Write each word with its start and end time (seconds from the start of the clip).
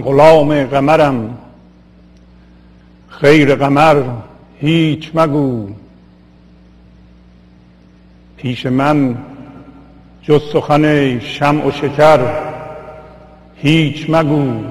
غلام 0.00 0.64
قمرم. 0.64 1.38
خیر 3.08 3.54
قمر 3.54 4.02
هیچ 4.60 5.10
مگو. 5.14 5.68
پیش 8.36 8.66
من 8.66 9.16
جز 10.22 10.40
سخن 10.52 11.18
شمع 11.18 11.66
و 11.66 11.70
شکر 11.70 12.20
هیچ 13.56 14.10
مگو. 14.10 14.64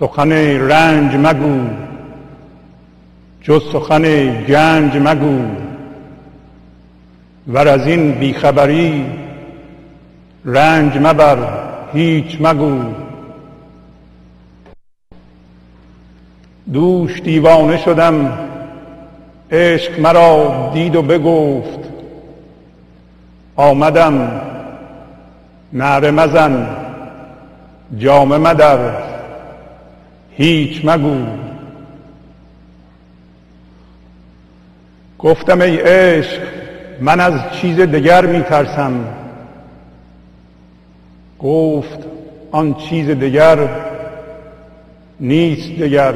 سخن 0.00 0.32
رنج 0.70 1.14
مگو. 1.14 1.68
جز 3.42 3.62
سخن 3.72 4.02
گنج 4.44 4.96
مگو. 4.96 5.46
ور 7.48 7.68
از 7.68 7.86
این 7.86 8.12
بیخبری 8.12 9.06
رنج 10.44 10.96
مبر. 10.96 11.66
هیچ 11.92 12.36
مگو. 12.40 12.82
دوش 16.72 17.20
دیوانه 17.20 17.76
شدم. 17.76 18.38
عشق 19.52 20.00
مرا 20.00 20.70
دید 20.74 20.96
و 20.96 21.02
بگفت. 21.02 21.78
آمدم. 23.56 24.40
نعره 25.72 26.10
مزن. 26.10 26.68
جامه 27.98 28.38
مدر. 28.38 28.78
هیچ 30.30 30.84
مگو. 30.84 31.26
گفتم 35.18 35.60
ای 35.60 35.76
عشق 35.76 36.40
من 37.00 37.20
از 37.20 37.32
چیز 37.52 37.80
دیگر 37.80 38.26
می 38.26 38.42
ترسم 38.42 39.04
گفت 41.42 41.98
آن 42.52 42.74
چیز 42.74 43.10
دیگر 43.10 43.68
نیست 45.20 45.68
دیگر 45.68 46.14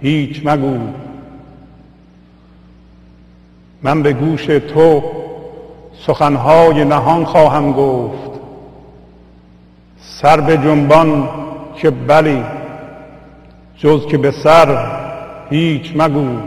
هیچ 0.00 0.40
مگو. 0.44 0.78
من 3.82 4.02
به 4.02 4.12
گوش 4.12 4.44
تو 4.46 5.02
سخنهای 6.06 6.84
نهان 6.84 7.24
خواهم 7.24 7.72
گفت. 7.72 8.30
سر 10.00 10.40
به 10.40 10.56
جنبان 10.56 11.28
که 11.76 11.90
بلی 11.90 12.44
جز 13.78 14.06
که 14.06 14.18
به 14.18 14.30
سر 14.30 14.86
هیچ 15.50 15.92
مگو. 15.96 16.38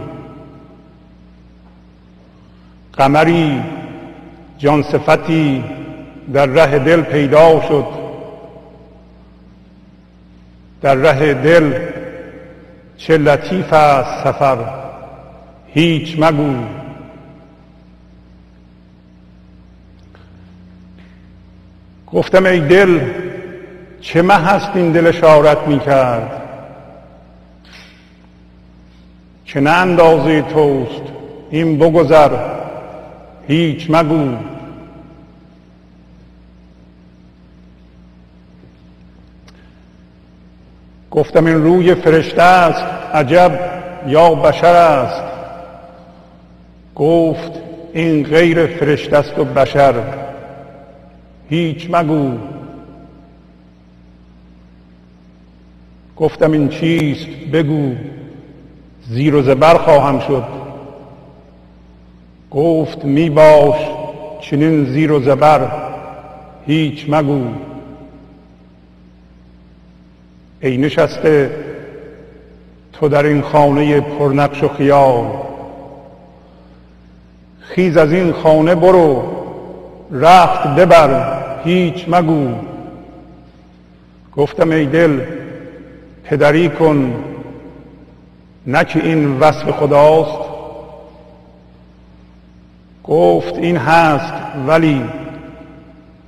قمری 2.93 3.61
جان 4.57 4.83
صفتی 4.83 5.63
در 6.33 6.45
ره 6.45 6.79
دل 6.79 7.01
پیدا 7.01 7.61
شد. 7.67 7.85
در 10.81 10.95
ره 10.95 11.33
دل 11.33 11.73
چه 12.97 13.17
لطیف 13.17 13.73
است 13.73 14.23
سفر 14.23 14.57
هیچ 15.67 16.15
مگو. 16.19 16.55
گفتم 22.11 22.45
ای 22.45 22.59
دل 22.59 22.99
چه 24.01 24.21
مه 24.21 24.33
هست 24.33 24.69
این 24.75 24.91
دل 24.91 25.07
اشارت 25.07 25.67
می 25.67 25.79
کرد 25.79 26.41
چه 29.45 29.59
نه 29.59 29.69
اندازه 29.69 30.41
توست 30.41 31.01
این 31.49 31.77
بگذر 31.77 32.29
هیچ 33.47 33.87
مگو. 33.89 34.54
گفتم 41.15 41.45
این 41.45 41.63
روی 41.63 41.95
فرشته 41.95 42.41
است. 42.41 42.85
عجب 43.13 43.59
یا 44.07 44.35
بشر 44.35 44.75
است. 44.75 45.23
گفت 46.95 47.51
این 47.93 48.23
غیر 48.23 48.65
فرشته 48.67 49.17
است 49.17 49.39
و 49.39 49.45
بشر. 49.45 49.93
هیچ 51.49 51.87
مگو. 51.91 52.31
گفتم 56.17 56.51
این 56.51 56.69
چیست؟ 56.69 57.27
بگو. 57.53 57.95
زیر 59.09 59.35
و 59.35 59.41
زبر 59.41 59.77
خواهم 59.77 60.19
شد. 60.19 60.43
گفت 62.51 63.05
می 63.05 63.29
باش 63.29 63.79
چنین 64.41 64.85
زیر 64.85 65.11
و 65.11 65.19
زبر. 65.19 65.71
هیچ 66.65 67.05
مگو. 67.09 67.45
ای 70.61 70.77
نشسته 70.77 71.51
تو 72.93 73.09
در 73.09 73.23
این 73.23 73.41
خانه 73.41 74.01
پرنقش 74.01 74.63
و 74.63 74.67
خیال. 74.67 75.25
خیز 77.59 77.97
از 77.97 78.11
این 78.11 78.31
خانه 78.33 78.75
برو 78.75 79.23
رخت 80.11 80.67
ببر 80.67 81.41
هیچ 81.63 82.05
مگو. 82.07 82.47
گفتم 84.35 84.71
ای 84.71 84.85
دل 84.85 85.21
پدری 86.23 86.69
کن 86.69 87.13
نه 88.67 88.85
که 88.85 89.03
این 89.03 89.39
وصف 89.39 89.71
خداست. 89.71 90.49
گفت 93.03 93.55
این 93.55 93.77
هست 93.77 94.33
ولی 94.67 95.01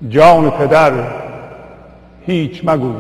جان 0.10 0.50
پدر 0.50 0.94
هیچ 2.26 2.62
مگو. 2.66 2.94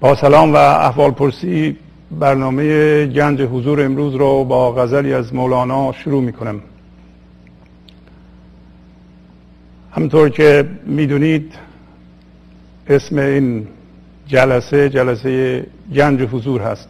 با 0.00 0.14
سلام 0.14 0.52
و 0.52 0.56
احوال 0.56 1.10
پرسی 1.10 1.76
برنامه 2.10 3.06
گنج 3.06 3.40
حضور 3.42 3.84
امروز 3.84 4.14
رو 4.14 4.44
با 4.44 4.72
غزلی 4.72 5.14
از 5.14 5.34
مولانا 5.34 5.92
شروع 5.92 6.22
می 6.22 6.32
کنم 6.32 6.60
همطور 9.92 10.28
که 10.28 10.68
می‌دونید 10.86 11.54
اسم 12.88 13.18
این 13.18 13.68
جلسه 14.26 14.88
جلسه 14.88 15.66
گنج 15.94 16.22
حضور 16.22 16.60
هست. 16.60 16.88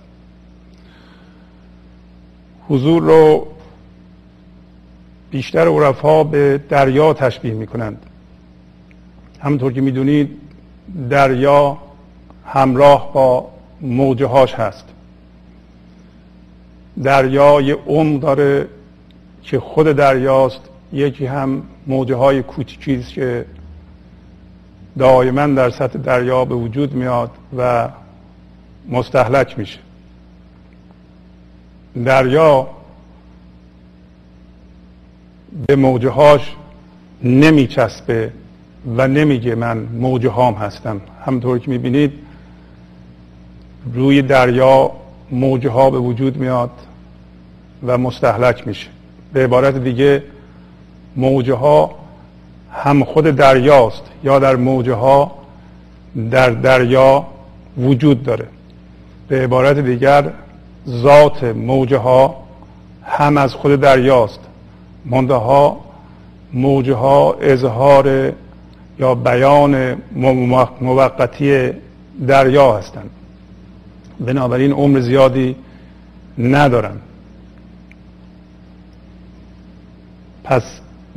حضور 2.68 3.02
رو 3.02 3.46
بیشتر 5.30 5.68
عرفا 5.68 6.24
به 6.24 6.60
دریا 6.68 7.12
تشبیه 7.12 7.54
می 7.54 7.66
کنند 7.66 8.06
همونطور 9.40 9.72
که 9.72 9.80
می‌دونید 9.80 10.30
دریا 11.10 11.85
همراه 12.46 13.12
با 13.12 13.48
موجه 13.80 14.26
هاش 14.26 14.54
هست. 14.54 14.84
دریا 17.02 17.60
یه 17.60 17.74
عمق 17.86 18.20
داره 18.20 18.68
که 19.42 19.60
خود 19.60 19.86
دریاست 19.86 20.60
یکی 20.92 21.26
هم 21.26 21.62
موجه 21.86 22.14
های 22.14 22.42
کوچیکی 22.42 23.02
که 23.02 23.46
دائما 24.98 25.46
در 25.46 25.70
سطح 25.70 25.98
دریا 25.98 26.44
به 26.44 26.54
وجود 26.54 26.94
میاد 26.94 27.30
و 27.56 27.88
مستحلک 28.88 29.58
میشه. 29.58 29.78
دریا 32.04 32.66
به 35.66 35.76
موجه 35.76 36.10
هاش 36.10 36.56
نمیچسبه 37.22 38.32
و 38.96 39.08
نمیگه 39.08 39.54
من 39.54 39.78
موجه 39.78 40.30
هام 40.30 40.54
هستم. 40.54 41.00
همطور 41.24 41.58
که 41.58 41.70
می‌بینید 41.70 42.25
روی 43.94 44.22
دریا 44.22 44.90
موجه 45.30 45.70
ها 45.70 45.90
به 45.90 45.98
وجود 45.98 46.36
میاد 46.36 46.70
و 47.86 47.98
مستحلک 47.98 48.66
میشه. 48.66 48.88
به 49.32 49.44
عبارت 49.44 49.76
دیگه 49.76 50.22
موجه 51.16 51.54
ها 51.54 51.90
هم 52.72 53.04
خود 53.04 53.24
دریاست 53.24 54.02
یا 54.24 54.38
در 54.38 54.56
موجه 54.56 54.94
ها 54.94 55.32
در 56.30 56.50
دریا 56.50 57.26
وجود 57.78 58.22
داره. 58.22 58.46
به 59.28 59.44
عبارت 59.44 59.78
دیگر 59.78 60.30
ذات 60.88 61.44
موجه 61.44 61.98
ها 61.98 62.36
هم 63.02 63.38
از 63.38 63.54
خود 63.54 63.80
دریاست. 63.80 64.40
منده 65.04 65.34
ها 65.34 65.80
موجه 66.52 66.94
ها 66.94 67.36
اظهار 67.40 68.32
یا 68.98 69.14
بیان 69.14 69.96
موقتی 70.80 71.70
دریا 72.26 72.78
هستند. 72.78 73.10
بنابراین 74.20 74.72
عمر 74.72 75.00
زیادی 75.00 75.56
ندارن 76.38 76.96
پس 80.44 80.62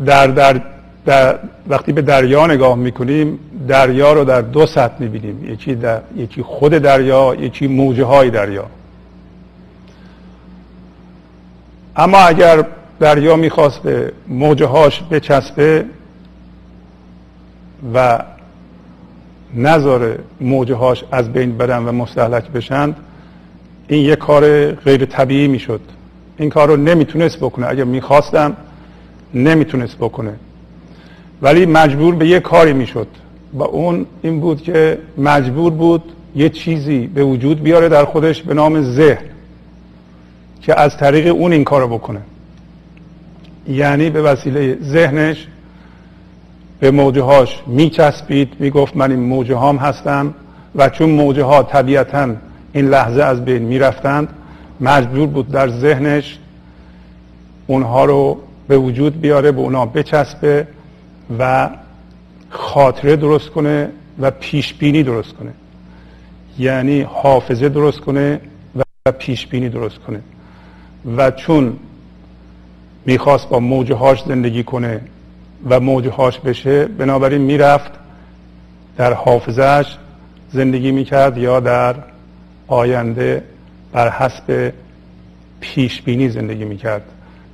در, 0.05 0.27
در, 0.27 0.61
در 1.05 1.39
وقتی 1.67 1.91
به 1.91 2.01
دریا 2.01 2.47
نگاه 2.47 2.75
می‌کنیم 2.75 3.39
دریا 3.67 4.13
رو 4.13 4.23
در 4.23 4.41
دو 4.41 4.65
سطح 4.65 4.95
می‌بینیم. 4.99 5.51
یکی, 5.51 5.75
در، 5.75 6.01
یکی 6.15 6.43
خود 6.43 6.71
دریا 6.73 7.35
یکی 7.35 7.67
موجه 7.67 8.03
های 8.03 8.29
دریا. 8.29 8.65
اما 11.95 12.17
اگر 12.17 12.65
دریا 12.99 13.35
می‌خواست 13.35 13.79
به 13.83 14.13
موجه 14.27 14.65
هاش 14.65 15.03
بچسبه 15.11 15.85
و 17.93 18.19
نذاره 19.55 20.19
موجه 20.41 20.75
هاش 20.75 21.03
از 21.11 21.33
بین 21.33 21.57
برن 21.57 21.85
و 21.85 21.91
مستحلک 21.91 22.47
بشند 22.47 22.95
این 23.87 24.05
یه 24.05 24.15
کار 24.15 24.71
غیر 24.71 25.05
طبیعی 25.05 25.47
می‌شد. 25.47 25.81
این 26.37 26.49
کار 26.49 26.67
رو 26.67 26.77
نمی‌تونست 26.77 27.37
بکنه. 27.37 27.67
اگر 27.67 27.83
می‌خواستم 27.83 28.57
نمی‌تونست 29.33 29.97
بکنه. 29.97 30.33
ولی 31.41 31.65
مجبور 31.65 32.15
به 32.15 32.27
یه 32.27 32.39
کاری 32.39 32.73
می‌شد. 32.73 33.07
و 33.53 33.63
اون 33.63 34.05
این 34.21 34.39
بود 34.39 34.61
که 34.61 34.97
مجبور 35.17 35.71
بود 35.71 36.03
یه 36.35 36.49
چیزی 36.49 37.07
به 37.07 37.23
وجود 37.23 37.63
بیاره 37.63 37.89
در 37.89 38.05
خودش 38.05 38.43
به 38.43 38.53
نام 38.53 38.81
ذهن 38.81 39.25
که 40.61 40.79
از 40.79 40.97
طریق 40.97 41.35
اون 41.35 41.53
این 41.53 41.63
کارو 41.63 41.87
بکنه. 41.87 42.21
یعنی 43.67 44.09
به 44.09 44.21
وسیله 44.21 44.77
ذهنش 44.81 45.47
به 46.79 46.91
موجه 46.91 47.21
هاش 47.21 47.59
میچسبید 47.67 48.53
می‌گفت 48.59 48.97
من 48.97 49.11
این 49.11 49.19
موجه 49.19 49.55
هام 49.55 49.77
هستم 49.77 50.33
و 50.75 50.89
چون 50.89 51.09
موجه 51.09 51.43
ها 51.43 51.63
طبیعتا 51.63 52.29
این 52.73 52.89
لحظه 52.89 53.23
از 53.23 53.45
بین 53.45 53.61
می‌رفتند 53.61 54.27
مجبور 54.81 55.27
بود 55.27 55.51
در 55.51 55.69
ذهنش 55.69 56.39
اونها 57.67 58.05
رو 58.05 58.37
به 58.67 58.77
وجود 58.77 59.21
بیاره 59.21 59.51
به 59.51 59.59
اونا 59.61 59.85
بچسبه 59.85 60.67
و 61.39 61.69
خاطره 62.49 63.15
درست 63.15 63.49
کنه 63.49 63.89
و 64.19 64.31
پیش 64.31 64.73
بینی 64.73 65.03
درست 65.03 65.33
کنه. 65.33 65.51
یعنی 66.59 67.01
حافظه 67.01 67.69
درست 67.69 67.99
کنه 67.99 68.41
و 69.05 69.11
پیش 69.11 69.47
بینی 69.47 69.69
درست 69.69 69.97
کنه. 69.97 70.21
و 71.17 71.31
چون 71.31 71.77
می‌خواست 73.05 73.49
با 73.49 73.59
موجه 73.59 73.95
هاش 73.95 74.23
زندگی 74.23 74.63
کنه 74.63 75.01
و 75.69 75.79
موجه 75.79 76.09
هاش 76.09 76.39
بشه 76.39 76.85
بنابراین 76.85 77.41
می‌رفت 77.41 77.91
در 78.97 79.13
حافظهش 79.13 79.97
زندگی 80.51 80.91
می‌کرد 80.91 81.37
یا 81.37 81.59
در 81.59 81.95
آینده 82.67 83.43
بر 83.91 84.09
حسب 84.09 84.73
پیش 85.59 86.01
بینی 86.01 86.29
زندگی 86.29 86.65
می‌کرد. 86.65 87.03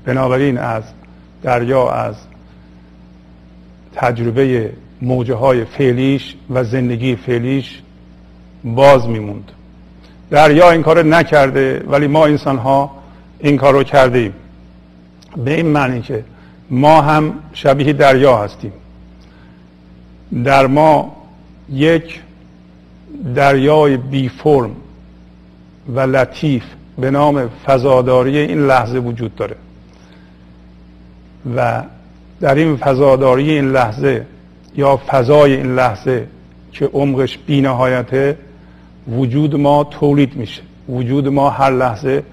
بنابراین 0.06 0.58
از 0.58 0.84
دریا 1.44 1.90
از 1.90 2.16
تجربه 3.96 4.74
موجه 5.02 5.36
های 5.36 5.66
فعلیش 5.66 6.36
و 6.50 6.64
زندگی 6.64 7.16
فعلیش 7.16 7.82
باز 8.64 9.08
میموند. 9.08 9.52
دریا 10.30 10.72
این 10.72 10.84
کار 10.84 11.04
نکرده 11.04 11.84
ولی 11.88 12.08
ما 12.08 12.26
انسان 12.26 12.58
ها 12.58 12.92
این 13.40 13.58
کار 13.58 13.74
رو 13.74 13.84
کردیم 13.84 14.34
به 15.38 15.54
این 15.54 15.66
معنی 15.66 16.02
که 16.02 16.24
ما 16.70 17.02
هم 17.02 17.34
شبیه 17.54 17.94
دریا 17.94 18.38
هستیم. 18.38 18.74
در 20.44 20.68
ما 20.68 21.16
یک 21.70 22.22
دریای 23.36 23.98
بی 23.98 24.30
فرم 24.30 24.76
و 25.96 26.00
لطیف 26.00 26.64
به 26.98 27.12
نام 27.12 27.50
فضاداری 27.66 28.38
این 28.38 28.68
لحظه 28.68 29.00
وجود 29.00 29.36
داره. 29.36 29.56
و 31.56 31.84
در 32.42 32.56
این 32.56 32.78
فضاداری 32.78 33.52
این 33.52 33.72
لحظه 33.72 34.26
یا 34.78 35.00
فضای 35.08 35.56
این 35.56 35.76
لحظه 35.76 36.28
که 36.72 36.90
عمقش 36.94 37.38
بینهایته 37.38 38.38
وجود 39.08 39.56
ما 39.56 39.84
تولید 39.84 40.36
میشه. 40.36 40.62
وجود 40.90 41.28
ما 41.28 41.50
هر 41.50 41.72
لحظه 41.72 42.24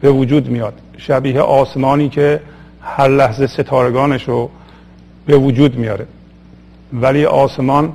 به 0.00 0.10
وجود 0.10 0.48
میاد. 0.48 0.74
شبیه 0.98 1.40
آسمانی 1.40 2.08
که 2.08 2.40
هر 2.86 3.08
لحظه 3.08 3.46
ستارگانش 3.46 4.28
رو 4.28 4.50
به 5.26 5.36
وجود 5.36 5.76
میاره. 5.76 6.06
ولی 6.92 7.24
آسمان 7.24 7.92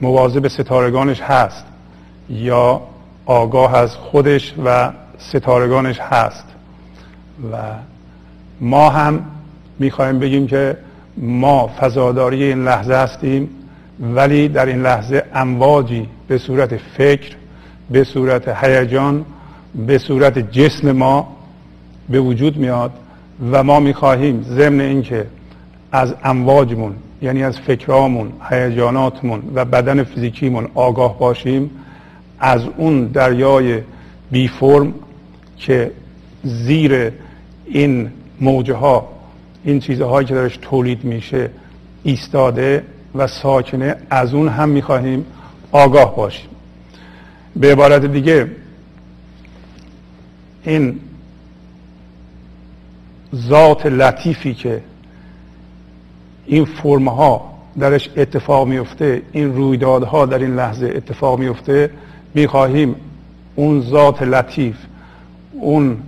مواظب 0.00 0.48
ستارگانش 0.48 1.20
هست 1.20 1.64
یا 2.30 2.80
آگاه 3.26 3.74
از 3.74 3.94
خودش 3.94 4.54
و 4.64 4.92
ستارگانش 5.18 6.00
هست. 6.00 6.44
و 7.52 7.56
ما 8.60 8.90
هم 8.90 9.24
می‌خوایم 9.78 10.18
بگیم 10.18 10.46
که 10.46 10.76
ما 11.16 11.66
فضاداری 11.66 12.44
این 12.44 12.64
لحظه 12.64 12.94
هستیم 12.94 13.48
ولی 14.00 14.48
در 14.48 14.66
این 14.66 14.82
لحظه 14.82 15.24
امواجی 15.34 16.08
به 16.28 16.38
صورت 16.38 16.76
فکر 16.76 17.36
به 17.90 18.04
صورت 18.04 18.48
هیجان 18.64 19.24
به 19.86 19.98
صورت 19.98 20.38
جسم 20.38 20.92
ما 20.92 21.36
به 22.08 22.20
وجود 22.20 22.56
میاد. 22.56 22.90
و 23.52 23.62
ما 23.62 23.80
می‌خواهیم 23.80 24.42
ضمن 24.42 24.80
اینکه 24.80 25.26
از 25.92 26.14
امواجمون 26.24 26.94
یعنی 27.22 27.42
از 27.42 27.58
فکرامون 27.58 28.32
هیجاناتمون 28.50 29.42
و 29.54 29.64
بدن 29.64 30.02
فیزیکیمون 30.02 30.68
آگاه 30.74 31.18
باشیم 31.18 31.70
از 32.38 32.62
اون 32.76 33.06
دریای 33.06 33.80
بی 34.30 34.48
فرم 34.48 34.94
که 35.56 35.90
زیر 36.42 37.12
این 37.64 38.10
موجه 38.40 38.74
ها 38.74 39.08
این 39.64 39.80
چیزهایی 39.80 40.26
که 40.26 40.34
درش 40.34 40.58
تولید 40.62 41.04
میشه 41.04 41.50
ایستاده 42.02 42.84
و 43.14 43.26
ساکنه 43.26 43.96
از 44.10 44.34
اون 44.34 44.48
هم 44.48 44.68
می‌خواهیم 44.68 45.26
آگاه 45.72 46.16
باشیم. 46.16 46.50
به 47.56 47.72
عبارت 47.72 48.04
دیگه 48.04 48.46
این 50.64 51.00
ذات 53.34 53.86
لطیفی 53.86 54.54
که 54.54 54.80
این 56.46 56.64
فرمها 56.64 57.52
درش 57.78 58.10
اتفاق 58.16 58.68
میفته 58.68 59.22
این 59.32 59.56
رویدادها 59.56 60.26
در 60.26 60.38
این 60.38 60.56
لحظه 60.56 60.86
اتفاق 60.86 61.38
میفته 61.38 61.90
می‌خواهیم 62.34 62.94
اون 63.54 63.80
ذات 63.80 64.22
لطیف 64.22 64.76
اون 65.52 65.98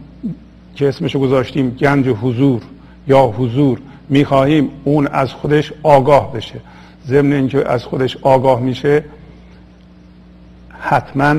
که 0.75 0.89
اسمشو 0.89 1.19
گذاشتیم 1.19 1.71
گنج 1.71 2.09
حضور 2.09 2.63
یا 3.09 3.23
حضور 3.27 3.79
می‌خواهیم 4.09 4.71
اون 4.85 5.07
از 5.07 5.33
خودش 5.33 5.73
آگاه 5.83 6.33
بشه. 6.33 6.61
ضمن 7.07 7.33
اینکه 7.33 7.69
از 7.69 7.85
خودش 7.85 8.17
آگاه 8.23 8.61
میشه 8.61 9.05
حتما 10.79 11.35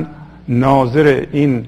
ناظر 0.48 1.26
این 1.32 1.66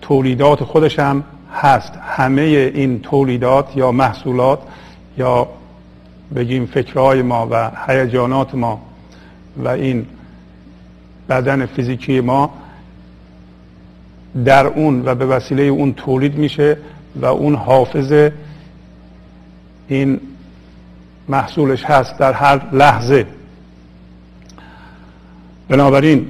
تولیدات 0.00 0.64
خودش 0.64 0.98
هم 0.98 1.24
هست 1.56 1.92
همه 2.16 2.42
این 2.42 3.00
تولیدات 3.00 3.76
یا 3.76 3.92
محصولات 3.92 4.58
یا 5.18 5.48
بگیم 6.34 6.66
فکرهای 6.66 7.22
ما 7.22 7.48
و 7.50 7.70
هیجانات 7.86 8.54
ما 8.54 8.80
و 9.56 9.68
این 9.68 10.06
بدن 11.28 11.66
فیزیکی 11.66 12.20
ما 12.20 12.54
در 14.44 14.66
اون 14.66 15.02
و 15.04 15.14
به 15.14 15.26
وسیله 15.26 15.62
اون 15.62 15.92
تولید 15.92 16.38
میشه 16.38 16.76
و 17.16 17.26
اون 17.26 17.54
حافظه 17.54 18.32
این 19.88 20.20
محصولش 21.28 21.84
هست 21.84 22.18
در 22.18 22.32
هر 22.32 22.60
لحظه. 22.72 23.26
بنابراین 25.68 26.26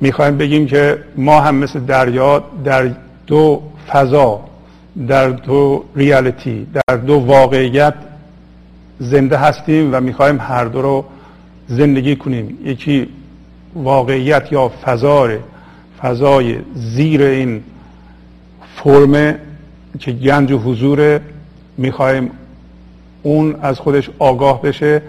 می‌خوایم 0.00 0.36
بگیم 0.36 0.66
که 0.66 1.04
ما 1.16 1.40
هم 1.40 1.54
مثل 1.54 1.80
دریا 1.80 2.44
در 2.64 2.90
دو 3.26 3.62
فضا 3.88 4.40
در 5.08 5.28
دو 5.28 5.84
ریالیتی 5.96 6.66
در 6.74 6.96
دو 6.96 7.14
واقعیت 7.14 7.94
زنده 8.98 9.36
هستیم 9.36 9.94
و 9.94 10.00
می‌خوایم 10.00 10.40
هر 10.40 10.64
دو 10.64 10.82
رو 10.82 11.04
زندگی 11.66 12.16
کنیم. 12.16 12.58
یکی 12.64 13.08
واقعیت 13.74 14.52
یا 14.52 14.68
فضای 14.84 15.38
فضای 16.02 16.58
زیر 16.74 17.22
این 17.22 17.62
فرم 18.76 19.34
که 19.98 20.12
گنج 20.12 20.52
و 20.52 20.58
حضور 20.58 21.20
می‌خوایم 21.78 22.30
اون 23.22 23.56
از 23.62 23.78
خودش 23.78 24.10
آگاه 24.18 24.62
بشه 24.62 25.02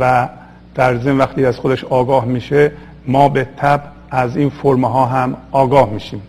و 0.00 0.28
در 0.74 0.98
ضمن 0.98 1.18
وقتی 1.18 1.44
از 1.44 1.56
خودش 1.56 1.84
آگاه 1.84 2.24
میشه 2.24 2.72
ما 3.06 3.28
به 3.28 3.48
تب 3.56 3.82
از 4.10 4.36
این 4.36 4.50
فرمه 4.50 4.88
ها 4.88 5.06
هم 5.06 5.36
آگاه 5.52 5.90
میشیم. 5.90 6.22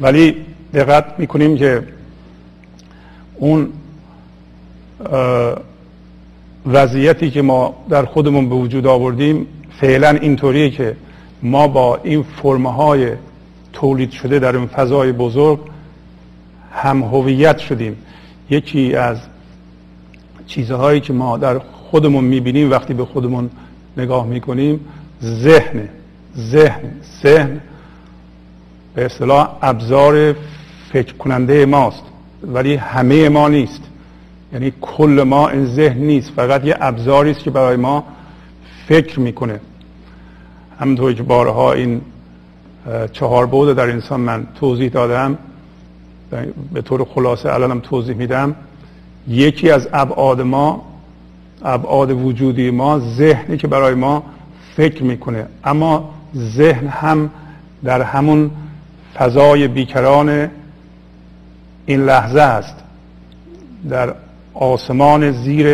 ولی 0.00 0.36
دقت 0.74 1.04
می‌کنیم 1.18 1.56
که 1.56 1.82
اون 3.34 3.68
وضعیتی 6.66 7.30
که 7.30 7.42
ما 7.42 7.74
در 7.88 8.04
خودمون 8.04 8.48
به 8.48 8.54
وجود 8.54 8.86
آوردیم 8.86 9.46
فعلا 9.80 10.08
اینطوریه 10.10 10.70
که 10.70 10.96
ما 11.42 11.68
با 11.68 12.00
این 12.04 12.22
فرمه 12.22 12.72
های 12.72 13.12
تولید 13.72 14.10
شده 14.10 14.38
در 14.38 14.56
این 14.56 14.66
فضای 14.66 15.12
بزرگ 15.12 15.58
هم 16.72 17.02
هویت 17.02 17.58
شدیم. 17.58 17.96
یکی 18.50 18.94
از 18.94 19.18
چیزهایی 20.46 21.00
که 21.00 21.12
ما 21.12 21.36
در 21.36 21.58
خودمون 21.58 22.24
می‌بینیم 22.24 22.70
وقتی 22.70 22.94
به 22.94 23.04
خودمون 23.04 23.50
نگاه 23.96 24.26
می‌کنیم 24.26 24.80
ذهن 25.22 25.88
ذهن 26.36 26.90
ذهن. 27.22 27.60
به 28.96 29.04
اصطلاح 29.04 29.56
ابزار 29.62 30.36
فکر 30.92 31.14
کننده 31.14 31.66
ماست 31.66 32.02
ولی 32.42 32.74
همه 32.74 33.28
ما 33.28 33.48
نیست. 33.48 33.82
یعنی 34.52 34.72
کل 34.80 35.24
ما 35.26 35.48
این 35.48 35.66
ذهن 35.66 35.98
نیست 35.98 36.30
فقط 36.30 36.64
یه 36.64 36.76
ابزاری 36.80 37.30
است 37.30 37.40
که 37.40 37.50
برای 37.50 37.76
ما 37.76 38.04
فکر 38.88 39.20
می‌کنه. 39.20 39.60
همونطوری 40.80 41.14
که 41.14 41.22
بارها 41.22 41.72
این 41.72 42.00
چهار 43.12 43.46
بود 43.46 43.76
در 43.76 43.90
انسان 43.90 44.20
من 44.20 44.46
توضیح 44.60 44.88
دادم 44.88 45.38
به 46.72 46.82
طور 46.82 47.04
خلاصه 47.04 47.54
الانم 47.54 47.80
توضیح 47.80 48.16
میدم. 48.16 48.54
یکی 49.28 49.70
از 49.70 49.88
ابعاد 49.92 50.40
ما 50.40 50.84
ابعاد 51.64 52.10
وجودی 52.10 52.70
ما 52.70 52.98
ذهنی 52.98 53.56
که 53.56 53.68
برای 53.68 53.94
ما 53.94 54.22
فکر 54.76 55.02
می‌کنه. 55.02 55.46
اما 55.64 56.10
ذهن 56.36 56.88
هم 56.88 57.30
در 57.84 58.02
همون 58.02 58.50
فضای 59.18 59.68
بیکران 59.68 60.50
این 61.86 62.04
لحظه 62.04 62.40
است. 62.40 62.74
در 63.90 64.14
آسمان 64.54 65.32
زیر 65.32 65.66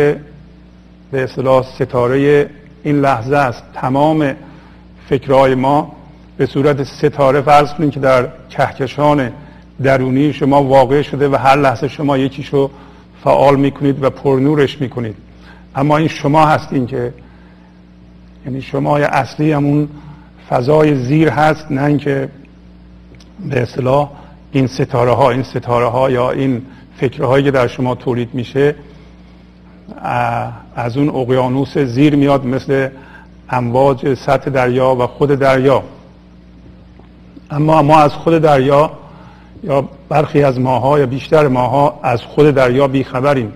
به 1.11 1.23
اصطلاح 1.23 1.63
ستاره 1.75 2.49
این 2.83 3.01
لحظه 3.01 3.35
است. 3.35 3.63
تمام 3.73 4.33
فکرهای 5.09 5.55
ما 5.55 5.91
به 6.37 6.45
صورت 6.45 6.83
ستاره 6.83 7.41
فرض 7.41 7.73
کنید 7.73 7.91
که 7.91 7.99
در 7.99 8.27
کهکشان 8.49 9.31
درونی 9.83 10.33
شما 10.33 10.63
واقع 10.63 11.01
شده 11.01 11.29
و 11.29 11.35
هر 11.35 11.55
لحظه 11.55 11.87
شما 11.87 12.17
یکیشو 12.17 12.71
فعال 13.23 13.55
می‌کنید 13.55 14.03
و 14.03 14.09
پرنورش 14.09 14.81
می‌کنید. 14.81 15.15
اما 15.75 15.97
این 15.97 16.07
شما 16.07 16.45
هستین 16.45 16.87
که 16.87 17.13
یعنی 18.45 18.61
شما 18.61 18.97
اصلی 18.97 19.51
همون 19.51 19.89
فضای 20.49 20.95
زیر 20.95 21.29
هست 21.29 21.71
نه 21.71 21.83
اینکه 21.83 22.29
به 23.49 23.61
اصطلاح 23.61 24.09
این 24.51 24.67
ستاره 24.67 25.11
ها 25.11 25.31
این 25.31 25.43
ستاره 25.43 25.87
ها 25.87 26.09
یا 26.09 26.31
این 26.31 26.61
فکرهایی 26.97 27.43
که 27.43 27.51
در 27.51 27.67
شما 27.67 27.95
تولید 27.95 28.29
میشه 28.33 28.75
از 30.75 30.97
اون 30.97 31.09
اقیانوس 31.09 31.77
زیر 31.77 32.15
میاد 32.15 32.45
مثل 32.45 32.89
امواج 33.49 34.13
سطح 34.13 34.49
دریا 34.49 34.95
و 34.95 35.07
خود 35.07 35.31
دریا. 35.31 35.83
اما 37.51 37.81
ما 37.81 37.99
از 37.99 38.13
خود 38.13 38.37
دریا 38.37 38.91
یا 39.63 39.89
برخی 40.09 40.43
از 40.43 40.59
ماها 40.59 40.99
یا 40.99 41.05
بیشتر 41.05 41.47
ماها 41.47 41.99
از 42.03 42.21
خود 42.21 42.49
دریا 42.49 42.87
بیخبریم. 42.87 43.53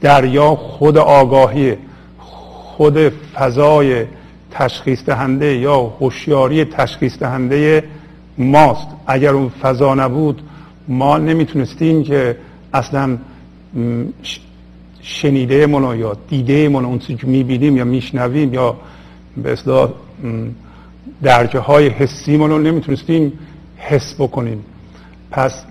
دریا 0.00 0.54
خود 0.54 0.98
آگاهی 0.98 1.76
خود 2.18 3.12
فضای 3.34 4.04
تشخیص 4.50 5.04
دهنده 5.04 5.56
یا 5.56 5.76
هوشیاری 5.76 6.64
تشخیص 6.64 7.18
دهنده 7.18 7.84
ماست. 8.38 8.88
اگر 9.06 9.30
اون 9.30 9.48
فضا 9.48 9.94
نبود 9.94 10.42
ما 10.88 11.18
نمی‌تونستیم 11.18 12.02
که 12.02 12.36
اصلا 12.74 13.18
شنیده 15.02 15.66
منو 15.66 15.96
یا 15.96 16.16
دیده 16.28 16.68
منو 16.68 16.86
اون 16.86 16.98
که 16.98 17.26
می‌بینیم 17.26 17.76
یا 17.76 17.84
میشنویم 17.84 18.54
یا 18.54 18.76
به 19.36 19.52
اصلاح 19.52 19.90
درجه 21.22 21.58
های 21.58 21.88
حسی 21.88 22.36
منو 22.36 22.58
نمی‌تونستیم 22.58 23.32
حس 23.76 24.14
بکنیم. 24.18 24.64
پس 25.30 25.64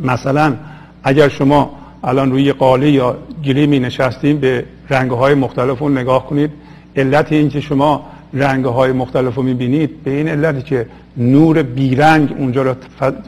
مثلا 0.00 0.56
اگر 1.02 1.28
شما 1.28 1.70
الان 2.04 2.30
روی 2.30 2.52
قاله 2.52 2.90
یا 2.90 3.16
گلی 3.44 3.66
می 3.66 3.78
نشستیم 3.78 4.38
به 4.38 4.64
رنگ 4.90 5.10
های 5.10 5.34
مختلف 5.34 5.78
رو 5.78 5.88
نگاه 5.88 6.26
کنید 6.26 6.50
علت 6.96 7.32
این 7.32 7.48
که 7.48 7.60
شما 7.60 8.06
رنگ 8.32 8.64
های 8.64 8.92
مختلف 8.92 9.34
رو 9.34 9.42
می 9.42 9.54
بینید 9.54 10.02
به 10.02 10.10
این 10.10 10.28
علتی 10.28 10.62
که 10.62 10.86
نور 11.16 11.62
بیرنگ 11.62 12.34
اونجا 12.38 12.62
رو 12.62 12.74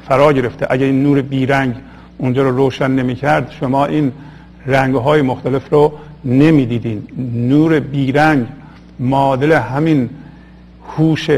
فرا 0.08 0.32
گرفته. 0.32 0.66
اگر 0.70 0.86
این 0.86 1.02
نور 1.02 1.22
بیرنگ 1.22 1.74
اونجا 2.18 2.42
رو 2.42 2.56
روشن 2.56 2.90
نمی 2.90 3.14
کرد 3.14 3.50
شما 3.60 3.86
این 3.86 4.12
رنگ 4.66 4.94
های 4.94 5.22
مختلف 5.22 5.72
رو 5.72 5.92
نمی 6.24 6.66
دیدین 6.66 7.02
نور 7.34 7.80
بیرنگ 7.80 8.46
معادل 9.00 9.52
همین 9.52 10.10
هوش 10.96 11.30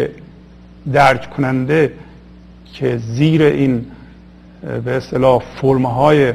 درک 0.93 1.31
کننده 1.31 1.93
که 2.73 2.97
زیر 2.97 3.43
این 3.43 3.85
به 4.85 4.93
اصطلاح 4.93 5.43
فرمهای 5.61 6.33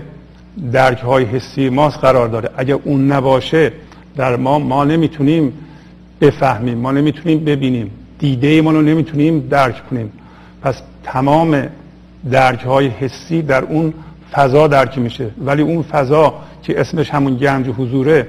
درک 0.71 0.99
های 0.99 1.23
حسی 1.23 1.69
ماست 1.69 1.97
قرار 1.97 2.27
داره. 2.27 2.49
اگر 2.57 2.77
اون 2.83 3.11
نباشه 3.11 3.71
در 4.15 4.35
ما 4.35 4.59
ما 4.59 4.83
نمی‌تونیم 4.83 5.53
بفهمیم 6.21 6.77
ما 6.77 6.91
نمی‌تونیم 6.91 7.45
ببینیم. 7.45 7.91
دیده 8.25 8.61
ما 8.61 8.71
رو 8.71 8.81
نمی‌تونیم 8.81 9.47
درک 9.47 9.89
کنیم. 9.89 10.11
پس 10.61 10.81
تمام 11.03 11.67
درک 12.31 12.59
های 12.59 12.87
حسی 12.87 13.41
در 13.41 13.63
اون 13.63 13.93
فضا 14.31 14.67
درک 14.67 14.97
میشه. 14.97 15.29
ولی 15.37 15.61
اون 15.61 15.81
فضا 15.81 16.33
که 16.63 16.79
اسمش 16.81 17.09
همون 17.09 17.37
گنج 17.37 17.67
حضوره 17.67 18.27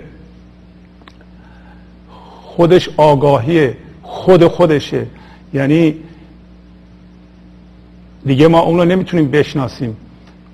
خودش 2.42 2.88
آگاهی 2.96 3.70
خود 4.02 4.46
خودشه. 4.46 5.06
یعنی 5.54 5.94
دیگه 8.26 8.48
ما 8.48 8.60
اون 8.60 8.78
رو 8.78 8.84
نمی‌تونیم 8.84 9.30
بشناسیم. 9.30 9.96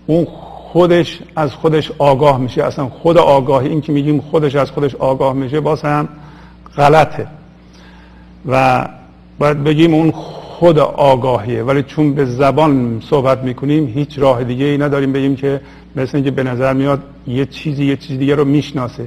اون 0.06 0.24
خودش 0.24 1.18
از 1.36 1.52
خودش 1.52 1.92
آگاه 1.98 2.38
میشه. 2.38 2.64
اصلا 2.64 2.88
خود 2.88 3.18
آگاهی 3.18 3.68
این 3.68 3.80
که 3.80 3.92
میگیم 3.92 4.20
خودش 4.20 4.56
از 4.56 4.70
خودش 4.70 4.94
آگاه 4.94 5.32
میشه 5.32 5.60
باز 5.60 5.82
هم 5.82 6.08
غلطه. 6.76 7.26
و 8.46 8.88
باید 9.42 9.64
بگیم 9.64 9.94
اون 9.94 10.10
خود 10.10 10.78
آگاهیه. 10.78 11.62
ولی 11.62 11.82
چون 11.82 12.14
به 12.14 12.24
زبان 12.24 13.02
صحبت 13.10 13.42
می‌کنیم 13.42 13.86
هیچ 13.86 14.18
راه 14.18 14.44
دیگه 14.44 14.64
ای 14.64 14.78
نداریم 14.78 15.12
بگیم 15.12 15.36
که 15.36 15.60
مثل 15.96 16.16
اینکه 16.16 16.30
به 16.30 16.42
نظر 16.42 16.72
میاد 16.72 17.02
یه 17.26 17.46
چیزی 17.46 17.84
یه 17.84 17.96
چیز 17.96 18.18
دیگه 18.18 18.34
رو 18.34 18.44
می‌شناسه. 18.44 19.06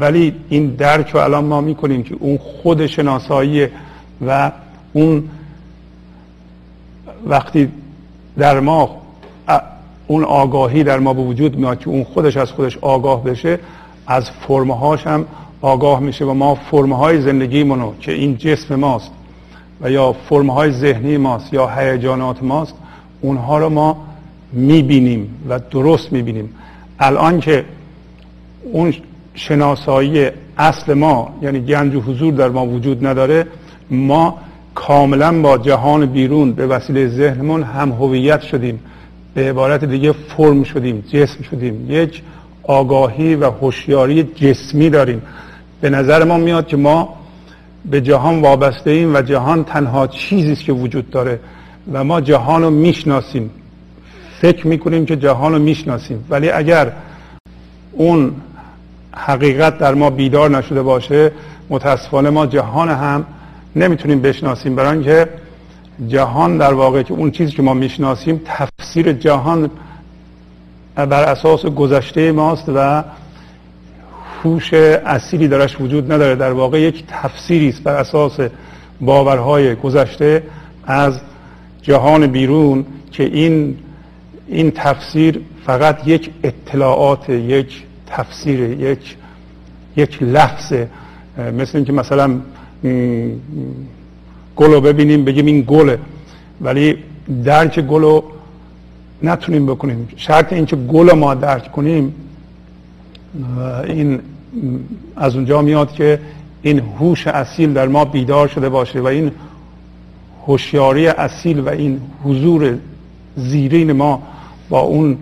ولی 0.00 0.34
این 0.48 0.66
درک 0.66 1.10
رو 1.10 1.20
الان 1.20 1.44
ما 1.44 1.60
می‌کنیم 1.60 2.02
که 2.02 2.16
اون 2.20 2.38
خود 2.38 2.86
شناسایی 2.86 3.66
و 4.26 4.52
اون 4.92 5.24
وقتی 7.26 7.68
در 8.38 8.60
ما 8.60 8.96
اون 10.06 10.24
آگاهی 10.24 10.84
در 10.84 10.98
ما 10.98 11.14
به 11.14 11.22
وجود 11.22 11.56
میاد 11.56 11.78
که 11.78 11.88
اون 11.88 12.04
خودش 12.04 12.36
از 12.36 12.52
خودش 12.52 12.78
آگاه 12.78 13.24
بشه 13.24 13.58
از 14.06 14.30
فرمهاش 14.30 15.06
هم 15.06 15.26
آگاه 15.60 16.00
میشه 16.00 16.24
و 16.24 16.32
ما 16.32 16.54
فرمهای 16.54 17.20
زندگیمونو 17.20 17.92
که 18.00 18.12
این 18.12 18.36
جسم 18.36 18.74
ماست 18.74 19.10
و 19.80 19.90
یا 19.90 20.12
فرمهای 20.12 20.70
ذهنی 20.70 21.16
ماست 21.16 21.52
یا 21.52 21.68
هیجانات 21.68 22.42
ماست 22.42 22.74
اونها 23.20 23.58
رو 23.58 23.68
ما 23.68 23.96
می‌بینیم 24.52 25.34
و 25.48 25.60
درست 25.70 26.12
می‌بینیم. 26.12 26.50
الان 26.98 27.40
که 27.40 27.64
اون 28.72 28.94
شناسایی 29.34 30.28
اصل 30.58 30.94
ما 30.94 31.34
یعنی 31.42 31.60
گنج 31.60 31.94
و 31.94 32.00
حضور 32.00 32.34
در 32.34 32.48
ما 32.48 32.66
وجود 32.66 33.06
نداره 33.06 33.46
ما 33.90 34.38
کاملا 34.74 35.42
با 35.42 35.58
جهان 35.58 36.06
بیرون 36.06 36.52
به 36.52 36.66
وسیله 36.66 37.08
ذهنمون 37.08 37.62
هم 37.62 37.92
هویت 37.92 38.42
شدیم 38.42 38.80
به 39.34 39.50
عبارت 39.50 39.84
دیگه 39.84 40.12
فرم 40.12 40.64
شدیم 40.64 41.04
جسم 41.12 41.42
شدیم. 41.42 41.90
یک 41.90 42.22
آگاهی 42.62 43.34
و 43.34 43.50
هوشیاری 43.50 44.22
جسمی 44.22 44.90
داریم. 44.90 45.22
به 45.80 45.90
نظر 45.90 46.24
ما 46.24 46.36
میاد 46.36 46.66
که 46.66 46.76
ما 46.76 47.14
به 47.90 48.00
جهان 48.00 48.40
وابسته 48.40 48.90
ایم 48.90 49.14
و 49.14 49.22
جهان 49.22 49.64
تنها 49.64 50.06
چیزی 50.06 50.52
است 50.52 50.64
که 50.64 50.72
وجود 50.72 51.10
داره 51.10 51.40
و 51.92 52.04
ما 52.04 52.20
جهان 52.20 52.62
رو 52.62 52.70
می‌شناسیم. 52.70 53.50
فکر 54.40 54.66
می‌کنیم 54.66 55.06
که 55.06 55.16
جهان 55.16 55.52
رو 55.52 55.58
می‌شناسیم. 55.58 56.24
ولی 56.30 56.50
اگر 56.50 56.92
اون 57.92 58.32
حقیقت 59.16 59.78
در 59.78 59.94
ما 59.94 60.10
بیدار 60.10 60.50
نشده 60.50 60.82
باشه 60.82 61.32
متاسفانه 61.70 62.30
ما 62.30 62.46
جهان 62.46 62.88
هم 62.88 63.26
نمی‌تونیم 63.76 64.20
بشناسیم. 64.20 64.76
برای 64.76 64.92
اینکه 64.92 65.28
جهان 66.08 66.58
در 66.58 66.72
واقع 66.74 67.02
که 67.02 67.14
اون 67.14 67.30
چیزی 67.30 67.52
که 67.52 67.62
ما 67.62 67.74
می‌شناسیم 67.74 68.40
تفسیر 68.44 69.12
جهان 69.12 69.70
بر 70.96 71.24
اساس 71.24 71.66
گذشته 71.66 72.32
ماست 72.32 72.68
و 72.74 73.04
هوش 74.42 74.74
اصیلی 74.74 75.48
درش 75.48 75.80
وجود 75.80 76.12
نداره. 76.12 76.34
در 76.34 76.52
واقع 76.52 76.80
یک 76.80 77.04
تفسیری 77.08 77.68
است 77.68 77.82
بر 77.82 77.94
اساس 77.94 78.40
باورهای 79.00 79.74
گذشته 79.74 80.42
از 80.86 81.20
جهان 81.82 82.26
بیرون 82.26 82.84
که 83.12 83.24
این 83.24 83.76
این 84.48 84.70
تفسیر 84.70 85.40
فقط 85.66 86.08
یک 86.08 86.30
اطلاعات 86.44 87.28
یک 87.28 87.82
تفسیر 88.06 88.60
یک 88.60 89.16
یک 89.96 90.22
لفظ 90.22 90.72
مثل 91.58 91.76
اینکه 91.78 91.92
مثلا 91.92 92.40
گل 94.56 94.72
رو 94.72 94.80
ببینیم 94.80 95.24
بگیم 95.24 95.46
این 95.46 95.60
گله 95.60 95.98
ولی 96.60 96.96
درک 97.44 97.80
گل 97.80 98.02
رو 98.02 98.24
نتونیم 99.22 99.66
بکنیم. 99.66 100.08
شرط 100.16 100.52
اینکه 100.52 100.76
گل 100.76 101.12
ما 101.12 101.34
درک 101.34 101.72
کنیم 101.72 102.14
این 103.86 104.20
از 105.16 105.34
اونجا 105.34 105.62
میاد 105.62 105.92
که 105.92 106.20
این 106.62 106.82
هوش 106.98 107.26
اصیل 107.26 107.72
در 107.72 107.88
ما 107.88 108.04
بیدار 108.04 108.48
شده 108.48 108.68
باشه 108.68 109.00
و 109.00 109.06
این 109.06 109.30
هوشیاری 110.46 111.06
اصیل 111.08 111.60
و 111.60 111.68
این 111.68 112.00
حضور 112.24 112.78
زیرین 113.36 113.92
ما 113.92 114.22
با 114.68 114.80
اون 114.80 115.18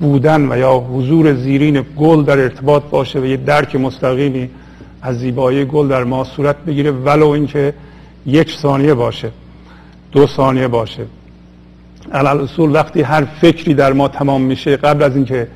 بودن 0.00 0.52
و 0.52 0.58
یا 0.58 0.72
حضور 0.78 1.34
زیرین 1.34 1.82
گل 1.96 2.24
در 2.24 2.38
ارتباط 2.38 2.82
باشه 2.82 3.20
و 3.20 3.26
یه 3.26 3.36
درک 3.36 3.76
مستقیمی 3.76 4.50
از 5.02 5.18
زیبایی 5.18 5.64
گل 5.64 5.88
در 5.88 6.04
ما 6.04 6.24
صورت 6.24 6.56
بگیره 6.56 6.90
ولو 6.90 7.28
اینکه 7.28 7.74
یک 8.26 8.50
ثانیه 8.50 8.94
باشه 8.94 9.30
دو 10.12 10.26
ثانیه 10.26 10.68
باشه. 10.68 11.06
علال 12.12 12.40
اصول 12.40 12.74
وقتی 12.74 13.02
هر 13.02 13.24
فکری 13.24 13.74
در 13.74 13.92
ما 13.92 14.08
تمام 14.08 14.42
میشه 14.42 14.76
قبل 14.76 15.02
از 15.02 15.16
اینکه 15.16 15.48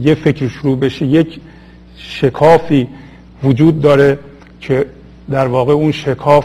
یه 0.00 0.14
فکر 0.14 0.48
شروع 0.48 0.78
بشه 0.78 1.06
یک 1.06 1.40
شکافی 1.96 2.88
وجود 3.42 3.80
داره 3.80 4.18
که 4.60 4.86
در 5.30 5.46
واقع 5.46 5.72
اون 5.72 5.92
شکاف 5.92 6.44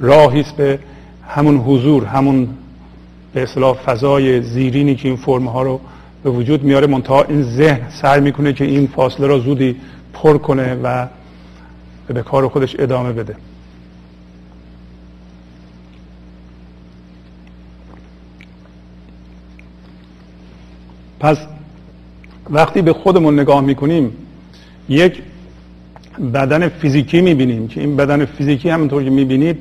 راهی 0.00 0.40
است 0.40 0.56
به 0.56 0.78
همون 1.28 1.56
حضور 1.56 2.04
همون 2.04 2.48
به 3.32 3.42
اصطلاح 3.42 3.76
فضای 3.76 4.42
زیرینی 4.42 4.94
که 4.94 5.08
این 5.08 5.16
فرم 5.16 5.46
ها 5.48 5.62
رو 5.62 5.80
به 6.22 6.30
وجود 6.30 6.62
میاره. 6.62 6.86
منتها 6.86 7.22
این 7.22 7.42
ذهن 7.42 7.90
سعی 7.90 8.20
می‌کنه 8.20 8.52
که 8.52 8.64
این 8.64 8.86
فاصله 8.86 9.26
را 9.26 9.38
زودی 9.38 9.76
پر 10.12 10.38
کنه 10.38 10.74
و 10.74 11.06
به 12.08 12.22
کار 12.22 12.48
خودش 12.48 12.76
ادامه 12.78 13.12
بده. 13.12 13.36
پس 21.20 21.36
وقتی 22.50 22.82
به 22.82 22.92
خودمون 22.92 23.40
نگاه 23.40 23.60
می‌کنیم 23.60 24.12
یک 24.88 25.22
بدن 26.34 26.68
فیزیکی 26.68 27.20
می‌بینیم 27.20 27.68
که 27.68 27.80
این 27.80 27.96
بدن 27.96 28.24
فیزیکی 28.24 28.70
همونطور 28.70 29.04
که 29.04 29.10
می‌بینید 29.10 29.60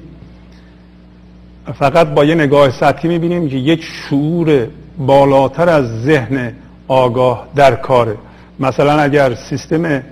فقط 1.75 2.07
با 2.07 2.25
یه 2.25 2.35
نگاه 2.35 2.71
سطحی 2.71 3.09
می‌بینیم 3.09 3.49
که 3.49 3.55
یک 3.55 3.83
شعور 3.83 4.67
بالاتر 4.97 5.69
از 5.69 6.03
ذهن 6.03 6.53
آگاه 6.87 7.47
در 7.55 7.75
کاره. 7.75 8.17
مثلا 8.59 8.99
اگر 8.99 9.35
سیستم 9.35 10.03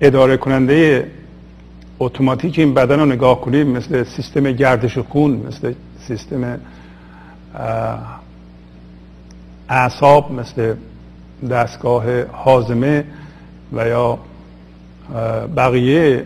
اداره 0.00 0.36
کننده 0.36 1.10
اتوماتیک 1.98 2.58
این 2.58 2.74
بدن 2.74 3.00
رو 3.00 3.06
نگاه 3.06 3.40
کنیم 3.40 3.66
مثل 3.66 4.04
سیستم 4.04 4.52
گردش 4.52 4.98
خون 4.98 5.30
مثل 5.30 5.72
سیستم 5.98 6.58
اعصاب 9.68 10.32
مثل 10.32 10.74
دستگاه 11.50 12.22
حازمه 12.22 13.04
و 13.72 13.88
یا 13.88 14.18
بقیه 15.56 16.24